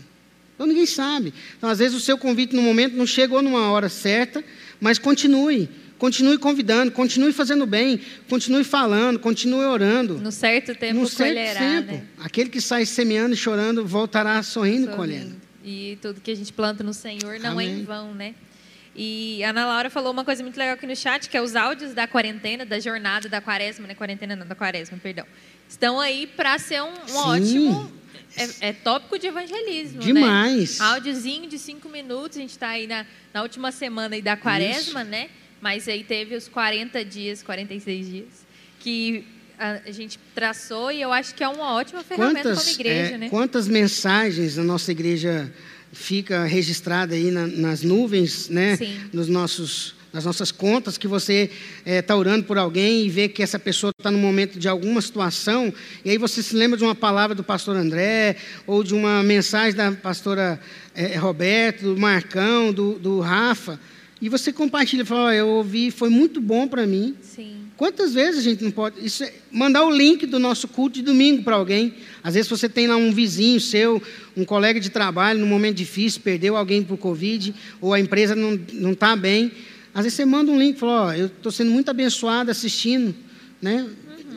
Então 0.56 0.68
ninguém 0.68 0.86
sabe. 0.86 1.34
Então, 1.58 1.70
às 1.70 1.80
vezes, 1.80 1.96
o 1.96 2.00
seu 2.00 2.18
convite 2.18 2.56
no 2.56 2.62
momento 2.62 2.96
não 2.96 3.08
chegou 3.08 3.42
numa 3.42 3.72
hora 3.72 3.88
certa, 3.90 4.44
mas 4.80 5.00
continue. 5.00 5.70
Continue 5.98 6.38
convidando, 6.38 6.92
continue 6.92 7.34
fazendo 7.34 7.66
bem, 7.66 8.00
continue 8.30 8.64
falando, 8.64 9.20
continue 9.20 9.66
orando. 9.66 10.18
No 10.18 10.32
certo 10.32 10.74
tempo 10.74 11.00
no 11.02 11.08
certo 11.08 11.36
colherá, 11.36 11.60
tempo. 11.60 11.92
né? 11.92 12.04
Aquele 12.20 12.50
que 12.50 12.62
sai 12.62 12.86
semeando 12.86 13.34
e 13.34 13.38
chorando 13.38 13.86
voltará 13.86 14.42
sorrindo 14.42 14.92
e 14.92 14.96
colhendo. 14.96 15.36
E 15.64 15.98
tudo 16.02 16.22
que 16.22 16.32
a 16.32 16.36
gente 16.36 16.54
planta 16.54 16.84
no 16.86 16.94
Senhor 16.94 17.38
não 17.40 17.60
é 17.60 17.66
em 17.66 17.74
Amém. 17.74 17.84
vão, 17.84 18.14
né? 18.14 18.34
E 19.02 19.42
a 19.46 19.52
Ana 19.52 19.66
Laura 19.66 19.90
falou 19.90 20.12
uma 20.12 20.26
coisa 20.26 20.44
muito 20.44 20.58
legal 20.58 20.74
aqui 20.74 20.86
no 20.86 20.94
chat, 20.94 21.30
que 21.30 21.38
é 21.38 21.42
os 21.42 21.56
áudios 21.56 21.94
da 21.94 22.06
quarentena, 22.06 22.66
da 22.66 22.82
jornada 22.82 23.30
da 23.30 23.40
quaresma, 23.40 23.88
né? 23.88 23.96
Quarentena 23.96 24.36
não, 24.36 24.46
da 24.46 24.56
quaresma, 24.56 24.98
perdão. 25.02 25.26
Estão 25.70 26.02
aí 26.02 26.28
para 26.28 26.60
ser 26.60 26.82
um, 26.82 26.92
um 27.10 27.16
ótimo 27.16 27.94
É, 28.36 28.68
é 28.68 28.74
tópico 28.74 29.18
de 29.18 29.28
evangelismo, 29.28 30.02
Demais. 30.02 30.80
né? 30.80 30.86
Áudiozinho 30.86 31.48
de 31.48 31.58
cinco 31.58 31.88
minutos, 31.88 32.38
a 32.38 32.42
gente 32.42 32.50
está 32.50 32.68
aí 32.68 32.88
na, 32.88 33.06
na 33.34 33.42
última 33.42 33.72
semana 33.72 34.16
aí 34.16 34.22
da 34.22 34.36
quaresma, 34.36 35.02
Isso. 35.02 35.10
né? 35.10 35.30
Mas 35.62 35.88
aí 35.88 36.04
teve 36.04 36.36
os 36.36 36.50
40 36.50 37.06
dias, 37.06 37.42
46 37.42 38.06
dias, 38.06 38.46
que 38.82 39.26
a, 39.58 39.92
gente 39.92 40.20
traçou 40.36 40.92
e 40.92 41.02
eu 41.02 41.14
acho 41.14 41.34
que 41.36 41.44
é 41.44 41.48
uma 41.48 41.74
ótima 41.74 42.04
ferramenta 42.04 42.42
como 42.42 42.56
Quantas, 42.56 42.74
igreja, 42.74 43.16
é, 43.16 43.18
né? 43.18 43.30
quantas 43.30 43.66
mensagens 43.66 44.58
a 44.58 44.64
nossa 44.64 44.92
igreja 44.92 45.50
fica 45.92 46.46
registrada 46.46 47.16
aí 47.16 47.32
na- 47.32 47.48
nas 47.48 47.82
nuvens, 47.84 48.50
né? 48.50 48.76
Sim. 48.78 48.96
Nos 49.12 49.28
nossos, 49.28 49.96
nas 50.14 50.26
nossas 50.26 50.52
contas, 50.52 50.98
que 50.98 51.08
você 51.08 51.50
está 51.86 52.16
orando 52.16 52.44
por 52.46 52.58
alguém 52.58 53.06
e 53.06 53.10
vê 53.10 53.28
que 53.28 53.42
essa 53.44 53.60
pessoa 53.60 53.92
está 53.98 54.10
no 54.12 54.18
momento 54.18 54.58
de 54.60 54.68
alguma 54.68 55.02
situação, 55.02 55.74
e 56.04 56.10
aí 56.10 56.18
você 56.18 56.42
se 56.44 56.56
lembra 56.56 56.78
de 56.78 56.84
uma 56.84 56.96
palavra 56.96 57.36
do 57.36 57.44
pastor 57.44 57.76
André, 57.76 58.36
ou 58.66 58.84
de 58.84 58.94
uma 58.94 59.22
mensagem 59.24 59.76
da 59.76 59.92
pastora 59.92 60.60
eh, 60.96 61.16
Roberto, 61.18 61.94
do 61.94 61.98
Marcão, 62.00 62.72
do, 62.74 62.94
do 63.00 63.20
Rafa, 63.20 63.80
e 64.22 64.28
você 64.30 64.52
compartilha, 64.52 65.06
fala, 65.06 65.30
"Ó, 65.30 65.32
eu 65.32 65.48
ouvi, 65.48 65.92
foi 65.92 66.10
muito 66.10 66.42
bom 66.42 66.68
para 66.68 66.86
mim. 66.86 67.16
Sim. 67.22 67.69
Quantas 67.80 68.14
vezes 68.14 68.42
a 68.42 68.44
gente 68.44 68.62
não 68.62 68.72
pode. 68.72 69.06
Isso 69.06 69.24
é 69.24 69.32
mandar 69.50 69.86
o 69.86 69.90
link 69.90 70.26
do 70.26 70.38
nosso 70.38 70.68
culto 70.68 70.96
de 70.96 71.02
domingo 71.02 71.44
para 71.44 71.56
alguém. 71.56 71.94
Às 72.22 72.34
vezes 72.34 72.50
você 72.50 72.68
tem 72.68 72.88
lá 72.88 72.98
um 72.98 73.14
vizinho 73.14 73.58
seu, 73.62 74.04
um 74.36 74.44
colega 74.44 74.82
de 74.82 74.90
trabalho, 74.90 75.40
num 75.40 75.48
momento 75.48 75.78
difícil, 75.78 76.20
perdeu 76.20 76.58
alguém 76.58 76.84
por 76.84 76.98
Covid, 76.98 77.56
ou 77.80 77.94
a 77.94 78.00
empresa 78.02 78.36
não 78.36 78.92
está 78.92 79.16
bem. 79.16 79.54
Às 79.94 80.04
vezes 80.04 80.18
você 80.18 80.26
manda 80.26 80.52
um 80.52 80.60
link 80.60 80.76
e 80.76 80.80
fala: 80.80 81.04
Ó, 81.04 81.14
eu 81.14 81.28
estou 81.28 81.54
sendo 81.54 81.72
muito 81.72 81.90
abençoado 81.90 82.52
assistindo. 82.52 83.16
Né? 83.62 83.88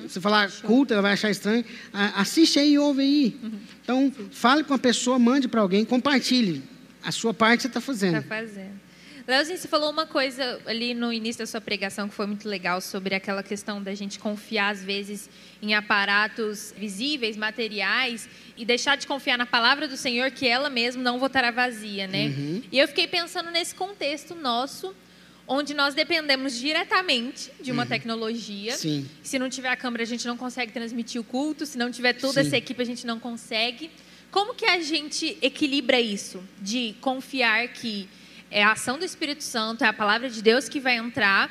Você 0.07 0.20
falar 0.20 0.49
culto, 0.62 0.93
ela 0.93 1.03
vai 1.03 1.14
achar 1.14 1.28
estranho. 1.28 1.64
Assiste 1.93 2.61
aí 2.61 2.74
e 2.74 2.78
ouve 2.78 3.03
aí. 3.03 3.36
Então, 3.82 4.12
fale 4.30 4.62
com 4.62 4.74
a 4.74 4.78
pessoa, 4.78 5.18
mande 5.18 5.49
para 5.49 5.61
alguém, 5.61 5.84
compartilhe. 5.84 6.62
A 7.03 7.11
sua 7.11 7.34
parte 7.34 7.62
você 7.62 7.66
está 7.66 7.80
fazendo. 7.80 8.18
Está 8.18 8.36
fazendo. 8.36 8.82
Leozinho, 9.27 9.57
você 9.57 9.68
falou 9.68 9.91
uma 9.91 10.07
coisa 10.07 10.61
ali 10.66 10.95
no 10.95 11.12
início 11.12 11.41
da 11.41 11.47
sua 11.47 11.61
pregação 11.61 12.09
que 12.09 12.14
foi 12.14 12.27
muito 12.27 12.49
legal 12.49 12.81
sobre 12.81 13.14
aquela 13.14 13.43
questão 13.43 13.83
da 13.83 13.95
gente 13.95 14.18
confiar, 14.18 14.70
às 14.70 14.83
vezes, 14.83 15.31
em 15.61 15.75
aparatos 15.75 16.75
visíveis, 16.77 17.37
materiais, 17.37 18.29
e 18.57 18.64
deixar 18.64 18.97
de 18.97 19.07
confiar 19.07 19.39
na 19.39 19.47
palavra 19.47 19.87
do 19.87 19.97
Senhor, 19.97 20.31
que 20.31 20.47
ela 20.47 20.68
mesma 20.68 21.03
não 21.03 21.18
voltará 21.18 21.51
vazia, 21.51 22.07
né? 22.07 22.27
Uhum. 22.27 22.62
E 22.73 22.79
eu 22.79 22.89
fiquei 22.89 23.07
pensando 23.07 23.51
nesse 23.51 23.75
contexto 23.75 24.35
nosso, 24.35 24.95
onde 25.47 25.73
nós 25.73 25.95
dependemos 25.95 26.59
diretamente 26.59 27.51
de 27.61 27.70
uma 27.70 27.87
tecnologia. 27.87 28.73
Uhum. 28.73 28.79
Sim. 28.79 29.11
Se 29.23 29.39
não 29.39 29.49
tiver 29.49 29.68
a 29.68 29.77
câmera, 29.77 30.03
a 30.03 30.07
gente 30.07 30.27
não 30.27 30.37
consegue 30.37 30.73
transmitir 30.73 31.20
o 31.20 31.25
culto. 31.25 31.64
Se 31.64 31.79
não 31.79 31.91
tiver 31.91 32.14
toda 32.14 32.43
Sim. 32.43 32.49
essa 32.49 32.57
equipe, 32.57 32.83
a 32.83 32.87
gente 32.87 33.07
não 33.07 33.20
consegue. 33.20 33.91
Como 34.31 34.55
que 34.55 34.64
a 34.64 34.81
gente 34.81 35.37
equilibra 35.43 36.01
isso? 36.01 36.43
De 36.61 36.95
confiar 37.01 37.68
que 37.68 38.09
é 38.53 38.63
a 38.63 38.73
ação 38.73 38.99
do 38.99 39.05
Espírito 39.05 39.43
Santo, 39.43 39.83
é 39.83 39.89
a 39.89 39.93
palavra 39.93 40.29
de 40.29 40.43
Deus 40.43 40.69
que 40.69 40.79
vai 40.79 40.97
entrar, 40.97 41.51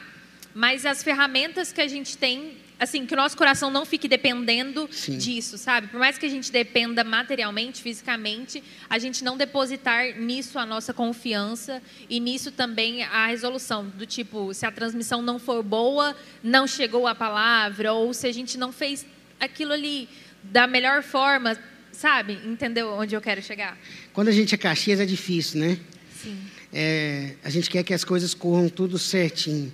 mas 0.53 0.85
as 0.85 1.01
ferramentas 1.03 1.73
que 1.73 1.81
a 1.81 1.87
gente 1.87 2.15
tem, 2.15 2.57
assim, 2.79 3.07
que 3.07 3.13
o 3.15 3.17
nosso 3.17 3.35
coração 3.35 3.71
não 3.71 3.85
fique 3.85 4.07
dependendo 4.07 4.87
Sim. 4.91 5.17
disso, 5.17 5.57
sabe? 5.57 5.87
Por 5.87 5.99
mais 5.99 6.19
que 6.19 6.27
a 6.27 6.29
gente 6.29 6.51
dependa 6.51 7.03
materialmente, 7.03 7.81
fisicamente, 7.81 8.63
a 8.87 8.99
gente 8.99 9.23
não 9.23 9.35
depositar 9.35 10.15
nisso 10.19 10.59
a 10.59 10.65
nossa 10.65 10.93
confiança 10.93 11.81
e 12.07 12.19
nisso 12.19 12.51
também 12.51 13.03
a 13.03 13.27
resolução 13.27 13.87
do 13.87 14.05
tipo, 14.05 14.53
se 14.53 14.65
a 14.65 14.71
transmissão 14.71 15.23
não 15.23 15.39
for 15.39 15.63
boa, 15.63 16.15
não 16.43 16.67
chegou 16.67 17.07
a 17.07 17.15
palavra, 17.15 17.93
ou 17.93 18.13
se 18.13 18.27
a 18.27 18.31
gente 18.31 18.59
não 18.59 18.71
fez 18.71 19.07
aquilo 19.39 19.73
ali 19.73 20.07
da 20.43 20.67
melhor 20.67 21.01
forma, 21.01 21.57
sabe? 21.91 22.39
Entendeu 22.45 22.93
onde 22.93 23.15
eu 23.15 23.21
quero 23.21 23.41
chegar? 23.41 23.75
Quando 24.13 24.27
a 24.27 24.31
gente 24.31 24.53
é 24.53 24.57
Caxias 24.57 24.99
é 24.99 25.05
difícil, 25.05 25.61
né? 25.61 25.79
Sim. 26.21 26.37
É, 26.73 27.31
a 27.43 27.49
gente 27.49 27.69
quer 27.69 27.83
que 27.83 27.93
as 27.93 28.03
coisas 28.03 28.33
corram 28.33 28.69
tudo 28.69 28.97
certinho. 28.97 29.71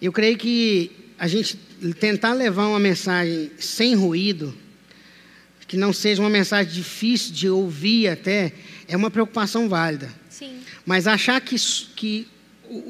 Eu 0.00 0.12
creio 0.12 0.36
que 0.36 0.90
a 1.18 1.28
gente 1.28 1.56
tentar 1.98 2.32
levar 2.32 2.66
uma 2.66 2.80
mensagem 2.80 3.50
sem 3.58 3.94
ruído, 3.94 4.54
que 5.68 5.76
não 5.76 5.92
seja 5.92 6.20
uma 6.20 6.30
mensagem 6.30 6.72
difícil 6.72 7.32
de 7.32 7.48
ouvir 7.48 8.08
até, 8.08 8.52
é 8.88 8.96
uma 8.96 9.10
preocupação 9.10 9.68
válida. 9.68 10.12
Sim. 10.28 10.60
Mas 10.84 11.06
achar 11.06 11.40
que, 11.40 11.54
que 11.94 12.26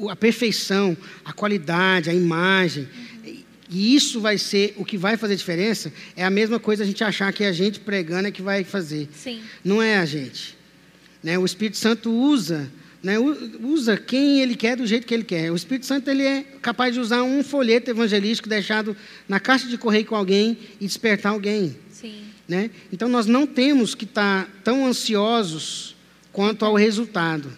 a 0.09 0.15
perfeição, 0.15 0.97
a 1.23 1.31
qualidade, 1.31 2.09
a 2.09 2.13
imagem, 2.13 2.87
e 3.69 3.95
isso 3.95 4.19
vai 4.19 4.37
ser 4.37 4.73
o 4.77 4.83
que 4.83 4.97
vai 4.97 5.15
fazer 5.15 5.35
diferença, 5.35 5.93
é 6.15 6.25
a 6.25 6.29
mesma 6.29 6.59
coisa 6.59 6.83
a 6.83 6.85
gente 6.85 7.03
achar 7.03 7.31
que 7.31 7.43
a 7.43 7.53
gente 7.53 7.79
pregando 7.79 8.27
é 8.27 8.31
que 8.31 8.41
vai 8.41 8.63
fazer. 8.63 9.07
Sim. 9.15 9.41
Não 9.63 9.81
é 9.81 9.97
a 9.97 10.05
gente. 10.05 10.57
Né? 11.23 11.37
O 11.37 11.45
Espírito 11.45 11.77
Santo 11.77 12.11
usa, 12.11 12.71
né? 13.03 13.17
usa 13.17 13.97
quem 13.97 14.41
ele 14.41 14.55
quer 14.55 14.75
do 14.77 14.85
jeito 14.85 15.07
que 15.07 15.13
ele 15.13 15.23
quer. 15.23 15.51
O 15.51 15.55
Espírito 15.55 15.85
Santo 15.85 16.09
ele 16.09 16.23
é 16.23 16.43
capaz 16.61 16.93
de 16.93 16.99
usar 16.99 17.23
um 17.23 17.43
folheto 17.43 17.89
evangelístico 17.89 18.47
deixado 18.47 18.95
na 19.27 19.39
caixa 19.39 19.67
de 19.67 19.77
correio 19.77 20.05
com 20.05 20.15
alguém 20.15 20.57
e 20.79 20.85
despertar 20.85 21.31
alguém. 21.31 21.75
Sim. 21.91 22.23
Né? 22.47 22.69
Então 22.91 23.09
nós 23.09 23.25
não 23.25 23.47
temos 23.47 23.95
que 23.95 24.05
estar 24.05 24.49
tão 24.63 24.85
ansiosos 24.85 25.95
quanto 26.31 26.63
ao 26.63 26.75
resultado. 26.75 27.51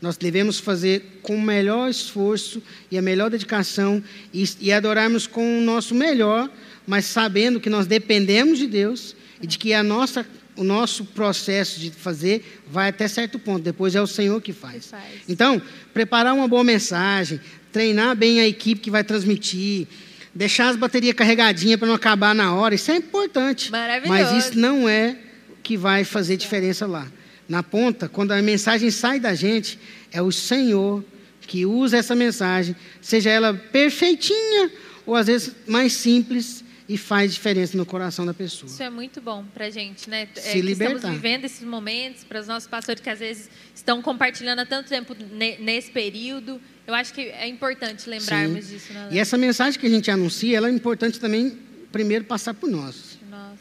Nós 0.00 0.16
devemos 0.16 0.58
fazer 0.58 1.20
com 1.22 1.36
o 1.36 1.42
melhor 1.42 1.88
esforço 1.90 2.62
e 2.90 2.98
a 2.98 3.02
melhor 3.02 3.30
dedicação 3.30 4.02
e, 4.32 4.44
e 4.60 4.72
adorarmos 4.72 5.26
com 5.26 5.58
o 5.58 5.62
nosso 5.62 5.94
melhor, 5.94 6.50
mas 6.86 7.06
sabendo 7.06 7.60
que 7.60 7.70
nós 7.70 7.86
dependemos 7.86 8.58
de 8.58 8.66
Deus 8.66 9.16
e 9.42 9.46
de 9.46 9.58
que 9.58 9.72
a 9.72 9.82
nossa, 9.82 10.26
o 10.56 10.64
nosso 10.64 11.04
processo 11.04 11.78
de 11.78 11.90
fazer 11.90 12.62
vai 12.68 12.88
até 12.88 13.06
certo 13.06 13.38
ponto. 13.38 13.62
Depois 13.62 13.94
é 13.94 14.00
o 14.00 14.06
Senhor 14.06 14.40
que 14.40 14.52
faz. 14.52 14.84
Que 14.84 14.90
faz. 14.90 15.04
Então, 15.28 15.60
preparar 15.92 16.34
uma 16.34 16.48
boa 16.48 16.64
mensagem, 16.64 17.40
treinar 17.72 18.16
bem 18.16 18.40
a 18.40 18.46
equipe 18.46 18.80
que 18.80 18.90
vai 18.90 19.04
transmitir, 19.04 19.86
deixar 20.34 20.68
as 20.68 20.76
baterias 20.76 21.14
carregadinhas 21.14 21.78
para 21.78 21.88
não 21.88 21.94
acabar 21.94 22.34
na 22.34 22.54
hora, 22.54 22.74
isso 22.74 22.90
é 22.90 22.96
importante. 22.96 23.70
Maravilhoso. 23.70 24.08
Mas 24.08 24.46
isso 24.46 24.58
não 24.58 24.88
é 24.88 25.16
o 25.50 25.56
que 25.62 25.76
vai 25.76 26.04
fazer 26.04 26.36
diferença 26.36 26.86
lá. 26.86 27.06
Na 27.48 27.62
ponta, 27.62 28.08
quando 28.08 28.32
a 28.32 28.42
mensagem 28.42 28.90
sai 28.90 29.20
da 29.20 29.34
gente, 29.34 29.78
é 30.10 30.20
o 30.20 30.32
Senhor 30.32 31.04
que 31.46 31.64
usa 31.64 31.96
essa 31.96 32.14
mensagem, 32.14 32.74
seja 33.00 33.30
ela 33.30 33.54
perfeitinha 33.54 34.70
ou 35.06 35.14
às 35.14 35.28
vezes 35.28 35.52
mais 35.66 35.92
simples 35.92 36.64
e 36.88 36.96
faz 36.96 37.34
diferença 37.34 37.76
no 37.76 37.84
coração 37.84 38.24
da 38.24 38.32
pessoa. 38.32 38.70
Isso 38.70 38.82
é 38.82 38.88
muito 38.90 39.20
bom 39.20 39.44
para 39.52 39.66
a 39.66 39.70
gente, 39.70 40.08
né? 40.08 40.28
Se 40.34 40.48
É, 40.48 40.52
que 40.52 40.60
libertar. 40.62 40.94
Estamos 40.96 41.16
vivendo 41.16 41.44
esses 41.44 41.62
momentos, 41.66 42.22
para 42.22 42.40
os 42.40 42.46
nossos 42.46 42.68
pastores 42.68 43.02
que 43.02 43.10
às 43.10 43.18
vezes 43.18 43.48
estão 43.74 44.00
compartilhando 44.00 44.60
há 44.60 44.66
tanto 44.66 44.88
tempo 44.88 45.16
ne- 45.32 45.58
nesse 45.58 45.90
período. 45.90 46.60
Eu 46.86 46.94
acho 46.94 47.12
que 47.12 47.22
é 47.22 47.48
importante 47.48 48.08
lembrarmos 48.08 48.64
Sim. 48.66 48.74
disso, 48.74 48.92
né? 48.92 49.08
E 49.10 49.18
essa 49.18 49.36
mensagem 49.36 49.80
que 49.80 49.86
a 49.86 49.90
gente 49.90 50.08
anuncia, 50.10 50.56
ela 50.56 50.68
é 50.68 50.70
importante 50.72 51.18
também, 51.18 51.58
primeiro, 51.90 52.24
passar 52.24 52.54
por 52.54 52.70
nós. 52.70 53.18
Nossa. 53.28 53.56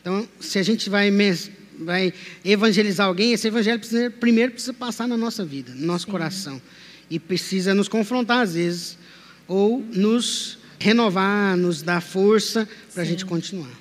Então, 0.00 0.28
se 0.38 0.56
a 0.58 0.62
gente 0.62 0.88
vai, 0.88 1.10
vai 1.76 2.14
evangelizar 2.44 3.08
alguém, 3.08 3.32
esse 3.32 3.48
evangelho 3.48 3.80
precisa, 3.80 4.10
primeiro 4.10 4.52
precisa 4.52 4.72
passar 4.72 5.08
na 5.08 5.16
nossa 5.16 5.44
vida, 5.44 5.74
no 5.74 5.86
nosso 5.86 6.06
coração. 6.06 6.62
E 7.10 7.18
precisa 7.18 7.74
nos 7.74 7.88
confrontar 7.88 8.42
às 8.42 8.54
vezes, 8.54 8.96
ou 9.48 9.80
nos 9.92 10.59
renovar, 10.80 11.56
nos 11.56 11.82
dar 11.82 12.00
força 12.00 12.68
para 12.92 13.02
a 13.02 13.06
gente 13.06 13.24
continuar. 13.24 13.78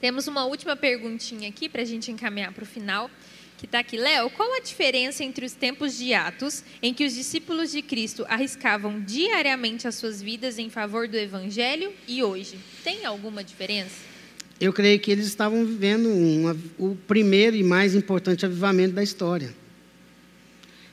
Temos 0.00 0.26
uma 0.26 0.46
última 0.46 0.74
perguntinha 0.74 1.48
aqui 1.48 1.68
para 1.68 1.82
a 1.82 1.84
gente 1.84 2.10
encaminhar 2.10 2.52
para 2.52 2.64
o 2.64 2.66
final, 2.66 3.10
que 3.58 3.66
está 3.66 3.80
aqui. 3.80 3.98
Léo, 3.98 4.30
qual 4.30 4.54
a 4.54 4.60
diferença 4.60 5.22
entre 5.22 5.44
os 5.44 5.52
tempos 5.52 5.98
de 5.98 6.14
Atos, 6.14 6.64
em 6.82 6.94
que 6.94 7.04
os 7.04 7.14
discípulos 7.14 7.70
de 7.70 7.82
Cristo 7.82 8.24
arriscavam 8.26 9.00
diariamente 9.00 9.86
as 9.86 9.96
suas 9.96 10.22
vidas 10.22 10.58
em 10.58 10.70
favor 10.70 11.06
do 11.06 11.18
Evangelho, 11.18 11.92
e 12.08 12.22
hoje? 12.22 12.58
Tem 12.82 13.04
alguma 13.04 13.44
diferença? 13.44 14.08
Eu 14.58 14.72
creio 14.72 14.98
que 14.98 15.10
eles 15.10 15.26
estavam 15.26 15.64
vivendo 15.66 16.08
uma- 16.08 16.56
o 16.78 16.96
primeiro 17.06 17.54
e 17.54 17.62
mais 17.62 17.94
importante 17.94 18.46
avivamento 18.46 18.94
da 18.94 19.02
história. 19.02 19.54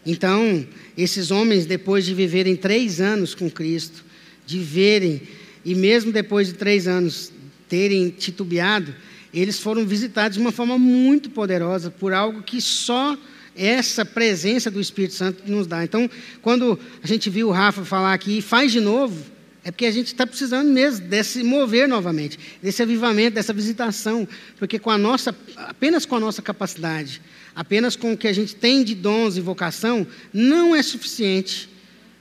Então, 0.06 0.66
esses 0.98 1.32
homens, 1.32 1.66
depois 1.66 2.06
de 2.06 2.14
viverem 2.14 2.56
três 2.56 3.00
anos 3.02 3.34
com 3.36 3.50
Cristo, 3.50 4.06
de 4.45 4.60
verem, 4.60 5.22
e 5.68 5.76
mesmo 5.76 6.13
depois 6.13 6.47
de 6.47 6.53
três 6.53 6.88
anos 6.88 7.30
terem 7.68 8.09
titubeado, 8.09 8.95
eles 9.34 9.59
foram 9.59 9.86
visitados 9.86 10.38
de 10.38 10.41
uma 10.41 10.53
forma 10.53 10.80
muito 10.80 11.30
poderosa 11.30 11.91
por 11.91 12.13
algo 12.13 12.41
que 12.41 12.61
só 12.61 13.18
essa 13.53 14.05
presença 14.05 14.72
do 14.72 14.80
Espírito 14.80 15.15
Santo 15.15 15.43
nos 15.45 15.68
dá. 15.68 15.84
Então, 15.84 16.09
quando 16.41 16.80
a 17.03 17.05
gente 17.05 17.30
viu 17.30 17.49
o 17.49 17.51
Rafa 17.51 17.84
falar 17.84 18.13
aqui, 18.13 18.41
faz 18.41 18.72
de 18.72 18.80
novo, 18.80 19.22
é 19.61 19.70
porque 19.70 19.86
a 19.86 19.91
gente 19.91 20.07
está 20.07 20.26
precisando 20.26 20.72
mesmo 20.72 21.05
desse 21.05 21.43
mover 21.43 21.86
novamente, 21.86 22.39
desse 22.63 22.82
avivamento, 22.82 23.36
dessa 23.36 23.51
visitação, 23.51 24.26
porque 24.57 24.80
com 24.80 24.89
a 24.89 24.97
nossa, 24.97 25.36
apenas 25.57 26.05
com 26.05 26.15
a 26.15 26.20
nossa 26.22 26.41
capacidade, 26.41 27.22
apenas 27.53 27.97
com 27.97 28.13
o 28.13 28.18
que 28.18 28.30
a 28.30 28.34
gente 28.34 28.55
tem 28.55 28.86
de 28.86 28.95
dons 28.95 29.36
e 29.36 29.41
vocação, 29.41 30.07
não 30.32 30.74
é 30.74 30.82
suficiente. 30.82 31.70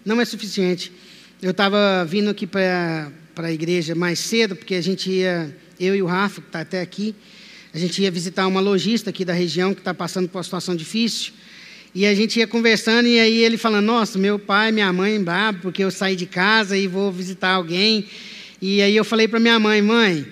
Não 0.05 0.20
é 0.20 0.24
suficiente. 0.24 0.90
Eu 1.40 1.53
estava 1.53 2.05
vindo 2.05 2.28
aqui 2.28 2.44
para 2.44 3.12
a 3.39 3.53
igreja 3.53 3.95
mais 3.95 4.18
cedo, 4.18 4.57
porque 4.57 4.74
a 4.74 4.80
gente 4.80 5.11
ia, 5.11 5.55
eu 5.78 5.95
e 5.95 6.03
o 6.03 6.07
Rafa, 6.07 6.41
que 6.41 6.49
está 6.49 6.61
até 6.61 6.80
aqui, 6.80 7.14
a 7.74 7.78
gente 7.78 8.01
ia 8.01 8.11
visitar 8.11 8.47
uma 8.47 8.61
lojista 8.61 9.11
aqui 9.11 9.24
da 9.24 9.34
região 9.34 9.74
que 9.74 9.80
está 9.80 9.93
passando 9.93 10.26
por 10.28 10.39
uma 10.39 10.45
situação 10.45 10.74
difícil. 10.74 11.34
E 11.95 12.07
a 12.07 12.14
gente 12.14 12.39
ia 12.39 12.47
conversando 12.47 13.07
e 13.07 13.18
aí 13.20 13.45
ele 13.45 13.59
falando: 13.59 13.84
Nossa, 13.84 14.18
meu 14.18 14.39
pai, 14.39 14.72
minha 14.72 14.91
mãe 14.93 15.22
brabo 15.22 15.61
porque 15.61 15.84
eu 15.84 15.91
saí 15.91 16.16
de 16.16 16.24
casa 16.24 16.76
e 16.76 16.87
vou 16.87 17.12
visitar 17.12 17.51
alguém. 17.51 18.07
E 18.62 18.80
aí 18.80 18.97
eu 18.97 19.05
falei 19.05 19.28
para 19.28 19.39
minha 19.39 19.59
mãe: 19.59 19.82
Mãe, 19.82 20.26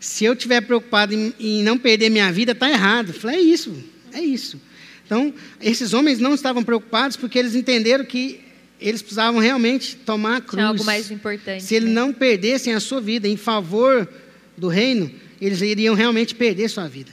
se 0.00 0.24
eu 0.24 0.32
estiver 0.32 0.62
preocupado 0.62 1.12
em, 1.12 1.34
em, 1.38 1.62
não 1.62 1.76
perder 1.76 2.08
minha 2.08 2.32
vida, 2.32 2.52
está 2.52 2.70
errado. 2.70 3.08
Eu 3.08 3.14
falei: 3.14 3.36
É 3.36 3.40
isso, 3.42 3.76
é 4.14 4.20
isso. 4.20 4.58
Então, 5.04 5.34
esses 5.60 5.92
homens 5.92 6.18
não 6.18 6.34
estavam 6.34 6.64
preocupados 6.64 7.16
porque 7.16 7.38
eles 7.38 7.54
entenderam 7.54 8.04
que 8.04 8.40
eles 8.80 9.00
precisavam 9.00 9.40
realmente 9.40 9.96
tomar 9.96 10.36
a 10.36 10.40
cruz. 10.40 10.52
Tinha 10.52 10.66
algo 10.66 10.84
mais 10.84 11.10
importante. 11.10 11.62
Se 11.62 11.74
eles 11.74 11.88
né? 11.88 11.94
não 11.94 12.12
perdessem 12.12 12.74
a 12.74 12.80
sua 12.80 13.00
vida 13.00 13.26
em 13.26 13.36
favor 13.36 14.08
do 14.56 14.68
reino, 14.68 15.10
eles 15.40 15.60
iriam 15.60 15.94
realmente 15.94 16.34
perder 16.34 16.68
sua 16.68 16.88
vida. 16.88 17.10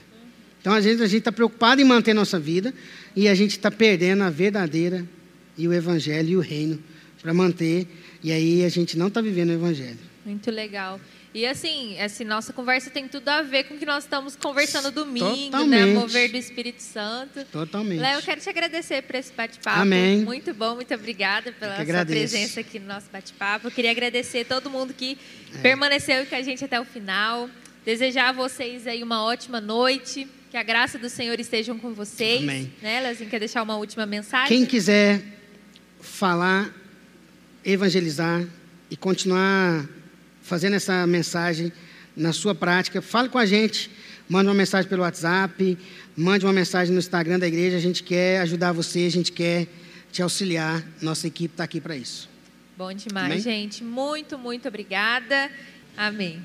Então, 0.62 0.74
às 0.74 0.86
vezes, 0.86 1.02
a 1.02 1.08
gente 1.08 1.20
está 1.20 1.32
preocupado 1.32 1.82
em 1.82 1.84
manter 1.84 2.14
nossa 2.14 2.40
vida 2.40 2.74
e 3.16 3.28
a 3.28 3.36
gente 3.36 3.52
está 3.52 3.70
perdendo 3.70 4.24
a 4.24 4.30
verdadeira 4.30 5.06
e 5.58 5.68
o 5.68 5.74
evangelho 5.74 6.30
e 6.30 6.38
o 6.38 6.40
reino 6.40 6.82
para 7.22 7.34
manter. 7.34 7.88
E 8.24 8.32
aí 8.32 8.64
a 8.64 8.70
gente 8.70 8.98
não 8.98 9.08
está 9.08 9.20
vivendo 9.22 9.50
o 9.50 9.54
evangelho. 9.54 10.00
Muito 10.26 10.50
legal. 10.50 11.00
E 11.34 11.48
assim, 11.48 11.96
essa 11.98 12.24
nossa 12.24 12.54
conversa 12.54 12.92
tem 12.92 13.08
tudo 13.08 13.28
a 13.28 13.42
ver 13.42 13.64
com 13.64 13.74
o 13.74 13.78
que 13.80 13.86
nós 13.88 14.04
estamos 14.04 14.36
conversando 14.36 14.92
domingo, 14.92 15.26
né? 15.36 15.46
Totalmente. 15.50 15.94
Mover 15.96 16.30
do 16.32 16.38
Espírito 16.38 16.82
Santo. 16.84 17.44
Totalmente. 17.46 18.00
Léo, 18.00 18.20
eu 18.20 18.22
quero 18.22 18.40
te 18.40 18.50
agradecer 18.50 19.02
por 19.02 19.16
esse 19.16 19.34
bate-papo. 19.34 19.80
Amém. 19.80 20.20
Muito 20.22 20.54
bom, 20.54 20.76
muito 20.76 20.94
obrigada 20.94 21.52
pela 21.52 21.84
sua 21.84 22.06
presença 22.06 22.60
aqui 22.60 22.78
no 22.78 22.86
nosso 22.86 23.08
bate-papo. 23.12 23.66
Eu 23.68 23.72
queria 23.72 23.90
agradecer 23.90 24.46
todo 24.46 24.70
mundo 24.70 24.94
que 24.94 25.18
É. 25.56 25.58
permaneceu 25.58 26.24
com 26.28 26.36
a 26.36 26.42
gente 26.44 26.64
até 26.64 26.80
o 26.80 26.86
final. 26.86 27.50
Desejar 27.84 28.30
a 28.30 28.32
vocês 28.32 28.86
aí 28.86 29.02
uma 29.02 29.24
ótima 29.24 29.60
noite. 29.60 30.28
Que 30.52 30.58
a 30.58 30.62
graça 30.62 31.00
do 31.00 31.10
Senhor 31.10 31.40
estejam 31.40 31.80
com 31.80 31.96
vocês. 31.96 32.44
Amém. 32.44 32.72
Né, 32.80 33.02
Leozinho? 33.02 33.28
Quer 33.28 33.40
deixar 33.40 33.64
uma 33.64 33.76
última 33.76 34.06
mensagem? 34.06 34.50
Quem 34.56 34.68
quiser 34.68 35.20
falar, 36.00 36.72
evangelizar 37.66 38.46
e 38.92 38.96
continuar 38.96 39.84
fazendo 40.54 40.76
essa 40.76 41.08
mensagem 41.08 41.74
na 42.16 42.32
sua 42.32 42.54
prática. 42.54 43.02
Fale 43.02 43.28
com 43.28 43.40
a 43.40 43.46
gente, 43.46 43.90
mande 44.30 44.48
uma 44.48 44.54
mensagem 44.54 44.88
pelo 44.88 45.02
WhatsApp, 45.02 45.76
mande 46.16 46.46
uma 46.46 46.54
mensagem 46.54 46.94
no 46.94 47.00
Instagram 47.00 47.40
da 47.40 47.48
igreja. 47.48 47.76
A 47.76 47.80
gente 47.80 48.04
quer 48.04 48.40
ajudar 48.42 48.72
você, 48.72 49.08
a 49.08 49.10
gente 49.10 49.32
quer 49.32 49.66
te 50.12 50.22
auxiliar. 50.22 50.84
Nossa 51.02 51.26
equipe 51.26 51.56
está 51.56 51.64
aqui 51.64 51.82
para 51.82 51.96
isso. 51.96 52.30
Bom 52.78 52.94
demais, 52.94 53.32
Amém? 53.32 53.40
gente. 53.40 53.84
Muito, 53.84 54.38
muito 54.38 54.68
obrigada. 54.68 55.50
Amém. 55.98 56.40